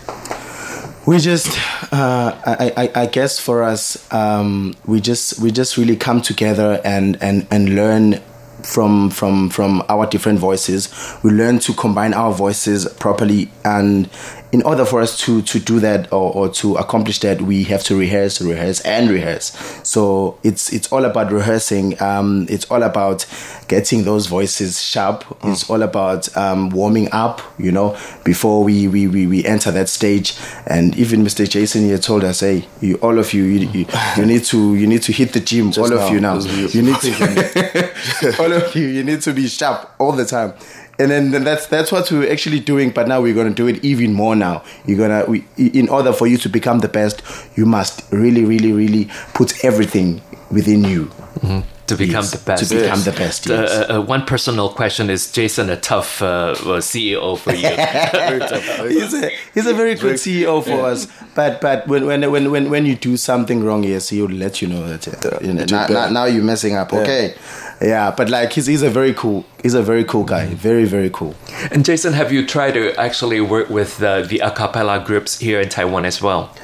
we 1.05 1.19
just 1.19 1.47
uh, 1.93 2.35
I, 2.45 2.73
I, 2.75 3.01
I 3.03 3.05
guess 3.05 3.39
for 3.39 3.63
us 3.63 4.11
um, 4.11 4.75
we 4.85 4.99
just 5.01 5.39
we 5.39 5.51
just 5.51 5.77
really 5.77 5.95
come 5.95 6.21
together 6.21 6.81
and 6.83 7.21
and 7.21 7.47
and 7.51 7.75
learn 7.75 8.21
from 8.63 9.09
from 9.11 9.49
from 9.49 9.83
our 9.89 10.07
different 10.07 10.39
voices. 10.39 10.89
We 11.23 11.31
learn 11.31 11.59
to 11.59 11.73
combine 11.73 12.13
our 12.13 12.33
voices 12.33 12.87
properly, 12.95 13.51
and 13.63 14.09
in 14.55 14.61
order 14.61 14.85
for 14.85 15.01
us 15.01 15.19
to 15.19 15.41
to 15.41 15.59
do 15.59 15.81
that 15.81 16.13
or, 16.13 16.33
or 16.33 16.47
to 16.47 16.75
accomplish 16.75 17.19
that, 17.19 17.41
we 17.41 17.65
have 17.65 17.83
to 17.83 17.93
rehearse, 17.93 18.39
rehearse, 18.39 18.79
and 18.85 19.09
rehearse. 19.09 19.47
So 19.83 20.39
it's 20.43 20.71
it's 20.71 20.89
all 20.93 21.03
about 21.03 21.29
rehearsing. 21.29 22.01
Um, 22.01 22.47
it's 22.49 22.63
all 22.71 22.83
about 22.83 23.25
getting 23.67 24.03
those 24.03 24.27
voices 24.27 24.81
sharp. 24.81 25.25
Mm. 25.25 25.51
It's 25.51 25.69
all 25.69 25.81
about 25.81 26.35
um, 26.37 26.69
warming 26.69 27.09
up. 27.11 27.41
You 27.57 27.73
know, 27.73 27.97
before 28.23 28.63
we, 28.63 28.87
we 28.87 29.07
we 29.07 29.27
we 29.27 29.43
enter 29.43 29.71
that 29.71 29.89
stage. 29.89 30.37
And 30.67 30.95
even 30.95 31.25
Mr. 31.25 31.47
Jason 31.49 31.83
here 31.83 31.97
told 31.97 32.23
us, 32.23 32.39
hey, 32.39 32.65
you, 32.79 32.95
all 33.01 33.19
of 33.19 33.33
you, 33.33 33.43
you, 33.43 33.67
you, 33.67 33.85
you 34.15 34.25
need 34.25 34.45
to 34.45 34.75
you 34.75 34.87
need 34.87 35.01
to 35.01 35.11
hit 35.11 35.33
the 35.33 35.41
gym. 35.41 35.71
Just 35.71 35.79
all 35.91 35.97
now, 35.97 36.05
of 36.07 36.13
you 36.13 36.21
now. 36.21 36.39
You 36.39 36.81
need 36.81 36.99
to 37.01 38.35
all 38.39 38.53
of 38.53 38.73
you. 38.73 38.87
You 38.87 39.03
need 39.03 39.19
to 39.23 39.33
be 39.33 39.49
sharp 39.49 39.91
all 39.99 40.13
the 40.13 40.23
time 40.23 40.53
and 40.97 41.11
then, 41.11 41.43
that's 41.43 41.67
that's 41.67 41.91
what 41.91 42.09
we're 42.11 42.31
actually 42.31 42.59
doing 42.59 42.89
but 42.89 43.07
now 43.07 43.21
we're 43.21 43.33
going 43.33 43.49
to 43.49 43.53
do 43.53 43.67
it 43.67 43.83
even 43.83 44.13
more 44.13 44.35
now 44.35 44.63
you're 44.85 44.97
going 44.97 45.11
to 45.11 45.43
in 45.57 45.89
order 45.89 46.13
for 46.13 46.27
you 46.27 46.37
to 46.37 46.49
become 46.49 46.79
the 46.79 46.87
best 46.87 47.21
you 47.55 47.65
must 47.65 48.09
really 48.11 48.45
really 48.45 48.71
really 48.71 49.09
put 49.33 49.63
everything 49.63 50.21
within 50.51 50.83
you 50.83 51.05
mm-hmm. 51.39 51.59
To 51.87 51.95
become 51.95 52.23
yes, 52.23 52.31
the 52.31 52.45
best 52.45 52.69
to 52.69 52.75
become 52.75 52.99
yes. 52.99 53.05
the 53.05 53.11
best 53.11 53.45
yes. 53.45 53.71
uh, 53.71 53.95
uh, 53.95 54.01
one 54.01 54.25
personal 54.25 54.69
question 54.69 55.09
is 55.09 55.31
jason 55.31 55.69
a 55.69 55.77
tough 55.77 56.21
uh, 56.21 56.55
ceo 56.79 57.37
for 57.37 57.53
you 57.53 57.69
he's, 58.99 59.13
a, 59.13 59.29
he's 59.53 59.67
a 59.67 59.73
very 59.73 59.95
good 59.95 60.15
ceo 60.15 60.63
for 60.63 60.69
yeah. 60.69 60.81
us 60.81 61.07
but 61.35 61.61
but 61.61 61.87
when, 61.87 62.05
when 62.05 62.31
when 62.31 62.51
when 62.51 62.69
when 62.69 62.85
you 62.85 62.95
do 62.95 63.15
something 63.17 63.63
wrong 63.63 63.83
yes 63.83 64.09
he'll 64.09 64.27
let 64.27 64.61
you 64.61 64.67
know 64.67 64.87
that 64.87 65.25
uh, 65.25 65.37
you 65.41 65.53
know, 65.53 65.65
now, 65.65 65.87
now, 65.87 66.09
now, 66.09 66.25
you're 66.25 66.43
messing 66.43 66.75
up 66.75 66.91
okay 66.91 67.33
yeah 67.35 67.65
yeah, 67.81 68.11
but 68.11 68.29
like 68.29 68.53
he's 68.53 68.67
he's 68.67 68.81
a 68.81 68.89
very 68.89 69.13
cool 69.13 69.45
he's 69.61 69.73
a 69.73 69.83
very 69.83 70.03
cool 70.03 70.23
guy, 70.23 70.47
very 70.47 70.85
very 70.85 71.09
cool. 71.09 71.35
And 71.71 71.83
Jason, 71.83 72.13
have 72.13 72.31
you 72.31 72.45
tried 72.45 72.73
to 72.75 72.95
actually 72.95 73.41
work 73.41 73.69
with 73.69 74.01
uh, 74.01 74.21
the 74.21 74.39
a 74.39 74.51
cappella 74.51 75.03
groups 75.05 75.39
here 75.39 75.59
in 75.59 75.69
Taiwan 75.69 76.05
as 76.05 76.21
well? 76.21 76.55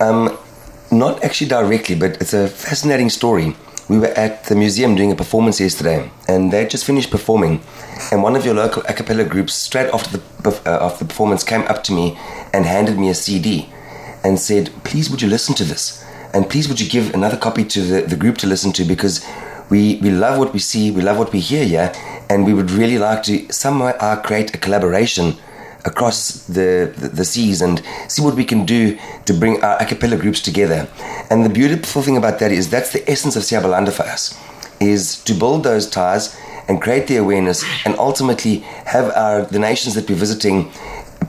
Um, 0.00 0.36
not 0.90 1.24
actually 1.24 1.48
directly, 1.48 1.94
but 1.94 2.20
it's 2.20 2.34
a 2.34 2.48
fascinating 2.48 3.08
story. 3.10 3.56
We 3.88 3.98
were 3.98 4.06
at 4.08 4.44
the 4.44 4.54
museum 4.54 4.96
doing 4.96 5.12
a 5.12 5.16
performance 5.16 5.60
yesterday, 5.60 6.10
and 6.28 6.52
they 6.52 6.66
just 6.66 6.84
finished 6.84 7.10
performing. 7.10 7.62
And 8.12 8.22
one 8.22 8.36
of 8.36 8.44
your 8.44 8.54
local 8.54 8.82
a 8.88 8.92
cappella 8.92 9.24
groups, 9.24 9.54
straight 9.54 9.92
after 9.94 10.18
the 10.18 10.50
uh, 10.66 10.86
after 10.86 11.04
the 11.04 11.08
performance, 11.08 11.42
came 11.42 11.62
up 11.62 11.82
to 11.84 11.92
me 11.92 12.18
and 12.52 12.66
handed 12.66 12.98
me 12.98 13.08
a 13.08 13.14
CD, 13.14 13.70
and 14.22 14.38
said, 14.38 14.70
"Please, 14.84 15.08
would 15.10 15.22
you 15.22 15.28
listen 15.28 15.54
to 15.54 15.64
this? 15.64 16.04
And 16.34 16.50
please, 16.50 16.68
would 16.68 16.80
you 16.80 16.88
give 16.88 17.14
another 17.14 17.38
copy 17.38 17.64
to 17.64 17.80
the, 17.80 18.02
the 18.02 18.16
group 18.16 18.38
to 18.38 18.46
listen 18.46 18.72
to 18.72 18.84
because." 18.84 19.24
we, 19.70 19.96
we 19.96 20.10
love 20.10 20.38
what 20.38 20.52
we 20.52 20.58
see, 20.58 20.90
we 20.90 21.02
love 21.02 21.18
what 21.18 21.32
we 21.32 21.40
hear 21.40 21.62
yeah, 21.62 21.94
and 22.28 22.46
we 22.46 22.54
would 22.54 22.70
really 22.70 22.98
like 22.98 23.22
to 23.24 23.50
somehow 23.52 23.88
uh, 23.98 24.20
create 24.22 24.54
a 24.54 24.58
collaboration 24.58 25.36
across 25.84 26.44
the, 26.46 26.92
the, 26.96 27.08
the, 27.08 27.24
seas 27.24 27.62
and 27.62 27.82
see 28.08 28.20
what 28.20 28.34
we 28.34 28.44
can 28.44 28.64
do 28.64 28.98
to 29.24 29.32
bring 29.32 29.62
our 29.62 29.80
a 29.80 29.86
cappella 29.86 30.16
groups 30.16 30.40
together. 30.40 30.88
And 31.30 31.44
the 31.44 31.48
beautiful 31.48 32.02
thing 32.02 32.16
about 32.16 32.38
that 32.40 32.52
is 32.52 32.70
that's 32.70 32.92
the 32.92 33.08
essence 33.08 33.36
of 33.36 33.42
Siyabalanda 33.42 33.92
for 33.92 34.02
us, 34.02 34.38
is 34.80 35.22
to 35.24 35.34
build 35.34 35.64
those 35.64 35.88
ties 35.88 36.36
and 36.68 36.82
create 36.82 37.06
the 37.06 37.16
awareness 37.16 37.64
and 37.86 37.96
ultimately 37.98 38.58
have 38.86 39.10
our 39.16 39.42
the 39.42 39.58
nations 39.58 39.94
that 39.94 40.08
we're 40.08 40.16
visiting 40.16 40.70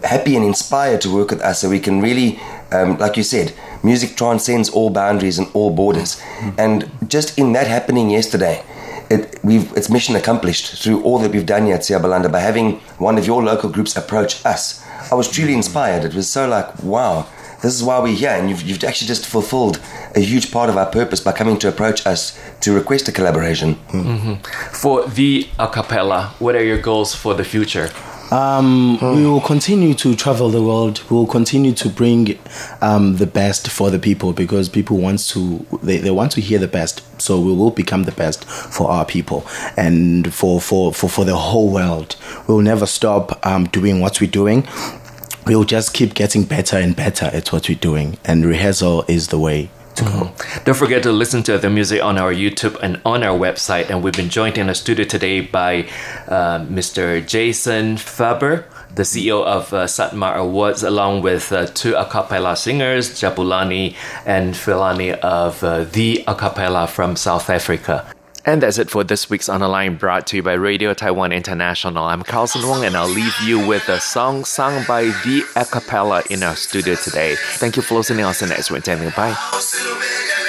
happy 0.03 0.35
and 0.35 0.45
inspired 0.45 1.01
to 1.01 1.13
work 1.13 1.29
with 1.31 1.41
us 1.41 1.61
so 1.61 1.69
we 1.69 1.79
can 1.79 2.01
really, 2.01 2.39
um, 2.71 2.97
like 2.97 3.17
you 3.17 3.23
said, 3.23 3.53
music 3.83 4.15
transcends 4.15 4.69
all 4.69 4.89
boundaries 4.89 5.37
and 5.37 5.47
all 5.53 5.71
borders. 5.71 6.15
Mm-hmm. 6.15 6.59
And 6.59 7.09
just 7.09 7.37
in 7.37 7.53
that 7.53 7.67
happening 7.67 8.09
yesterday, 8.09 8.63
it, 9.09 9.39
we've, 9.43 9.71
it's 9.75 9.89
mission 9.89 10.15
accomplished 10.15 10.81
through 10.81 11.01
all 11.03 11.19
that 11.19 11.31
we've 11.31 11.45
done 11.45 11.65
here 11.65 11.75
at 11.75 11.81
Siyabalanda 11.81 12.31
by 12.31 12.39
having 12.39 12.79
one 12.97 13.17
of 13.17 13.25
your 13.25 13.43
local 13.43 13.69
groups 13.69 13.95
approach 13.95 14.45
us. 14.45 14.85
I 15.11 15.15
was 15.15 15.29
truly 15.29 15.53
inspired. 15.53 16.05
It 16.05 16.13
was 16.13 16.29
so 16.29 16.47
like, 16.47 16.83
wow, 16.83 17.27
this 17.61 17.73
is 17.73 17.83
why 17.83 17.99
we're 17.99 18.15
here. 18.15 18.29
And 18.29 18.49
you've, 18.49 18.61
you've 18.61 18.83
actually 18.83 19.07
just 19.07 19.25
fulfilled 19.25 19.81
a 20.15 20.19
huge 20.19 20.51
part 20.51 20.69
of 20.69 20.77
our 20.77 20.85
purpose 20.85 21.19
by 21.19 21.31
coming 21.31 21.57
to 21.59 21.67
approach 21.67 22.05
us 22.05 22.39
to 22.61 22.73
request 22.73 23.07
a 23.07 23.11
collaboration. 23.11 23.75
Mm-hmm. 23.89 24.35
For 24.73 25.07
the 25.07 25.47
a 25.57 25.67
cappella, 25.67 26.33
what 26.39 26.55
are 26.55 26.63
your 26.63 26.81
goals 26.81 27.15
for 27.15 27.33
the 27.33 27.43
future? 27.43 27.89
Um, 28.31 28.97
hmm. 28.99 29.15
We 29.15 29.25
will 29.25 29.41
continue 29.41 29.93
to 29.95 30.15
travel 30.15 30.49
the 30.49 30.61
world. 30.61 31.01
We 31.09 31.15
will 31.15 31.27
continue 31.27 31.73
to 31.73 31.89
bring 31.89 32.37
um, 32.81 33.17
the 33.17 33.25
best 33.25 33.69
for 33.69 33.89
the 33.89 33.99
people 33.99 34.33
because 34.33 34.69
people 34.69 34.97
want 34.97 35.19
to 35.29 35.65
they, 35.81 35.97
they 35.97 36.11
want 36.11 36.31
to 36.33 36.41
hear 36.41 36.59
the 36.59 36.67
best. 36.67 37.03
So 37.21 37.39
we 37.39 37.53
will 37.53 37.71
become 37.71 38.03
the 38.03 38.11
best 38.11 38.45
for 38.45 38.89
our 38.89 39.05
people 39.05 39.45
and 39.75 40.31
for 40.33 40.61
for 40.61 40.93
for, 40.93 41.09
for 41.09 41.25
the 41.25 41.35
whole 41.35 41.71
world. 41.71 42.15
We 42.47 42.53
will 42.53 42.61
never 42.61 42.85
stop 42.85 43.45
um, 43.45 43.65
doing 43.65 43.99
what 43.99 44.21
we're 44.21 44.29
doing. 44.29 44.67
We'll 45.47 45.63
just 45.63 45.93
keep 45.93 46.13
getting 46.13 46.43
better 46.43 46.77
and 46.77 46.95
better 46.95 47.25
at 47.25 47.51
what 47.51 47.69
we're 47.69 47.77
doing, 47.77 48.19
and 48.25 48.45
rehearsal 48.45 49.05
is 49.07 49.29
the 49.29 49.39
way 49.39 49.71
Mm-hmm. 49.99 50.63
Don't 50.63 50.75
forget 50.75 51.03
to 51.03 51.11
listen 51.11 51.43
to 51.43 51.57
the 51.57 51.69
music 51.69 52.03
on 52.03 52.17
our 52.17 52.33
YouTube 52.33 52.77
and 52.81 53.01
on 53.05 53.23
our 53.23 53.37
website. 53.37 53.89
And 53.89 54.03
we've 54.03 54.13
been 54.13 54.29
joined 54.29 54.57
in 54.57 54.67
the 54.67 54.75
studio 54.75 55.05
today 55.05 55.41
by 55.41 55.89
uh, 56.27 56.59
Mr. 56.65 57.25
Jason 57.25 57.97
Faber 57.97 58.65
the 58.95 59.03
CEO 59.03 59.45
of 59.45 59.71
uh, 59.73 59.85
Satma 59.85 60.35
Awards, 60.35 60.83
along 60.83 61.21
with 61.21 61.51
uh, 61.51 61.67
two 61.67 61.95
a 61.95 62.05
cappella 62.05 62.55
singers, 62.55 63.11
Jabulani 63.11 63.95
and 64.25 64.53
Filani 64.55 65.17
of 65.19 65.63
uh, 65.63 65.83
the 65.83 66.23
a 66.27 66.35
cappella 66.35 66.87
from 66.87 67.15
South 67.15 67.49
Africa. 67.49 68.05
And 68.45 68.63
that's 68.63 68.77
it 68.77 68.89
for 68.89 69.03
this 69.03 69.29
week's 69.29 69.49
On 69.49 69.59
the 69.59 69.67
Line 69.67 69.95
brought 69.95 70.27
to 70.27 70.37
you 70.37 70.43
by 70.43 70.53
Radio 70.53 70.93
Taiwan 70.93 71.31
International. 71.31 72.05
I'm 72.05 72.23
Carlson 72.23 72.67
Wong 72.67 72.85
and 72.85 72.95
I'll 72.95 73.07
leave 73.07 73.35
you 73.43 73.65
with 73.67 73.87
a 73.89 73.99
song 73.99 74.45
sung 74.45 74.83
by 74.87 75.03
the 75.03 75.43
a 75.55 75.65
cappella 75.65 76.23
in 76.29 76.41
our 76.43 76.55
studio 76.55 76.95
today. 76.95 77.35
Thank 77.55 77.75
you 77.75 77.81
for 77.81 77.95
listening. 77.95 78.25
I'll 78.25 78.33
see 78.33 78.45
you 78.45 78.51
next 78.51 78.71
week. 78.71 78.85
Bye. 79.15 80.48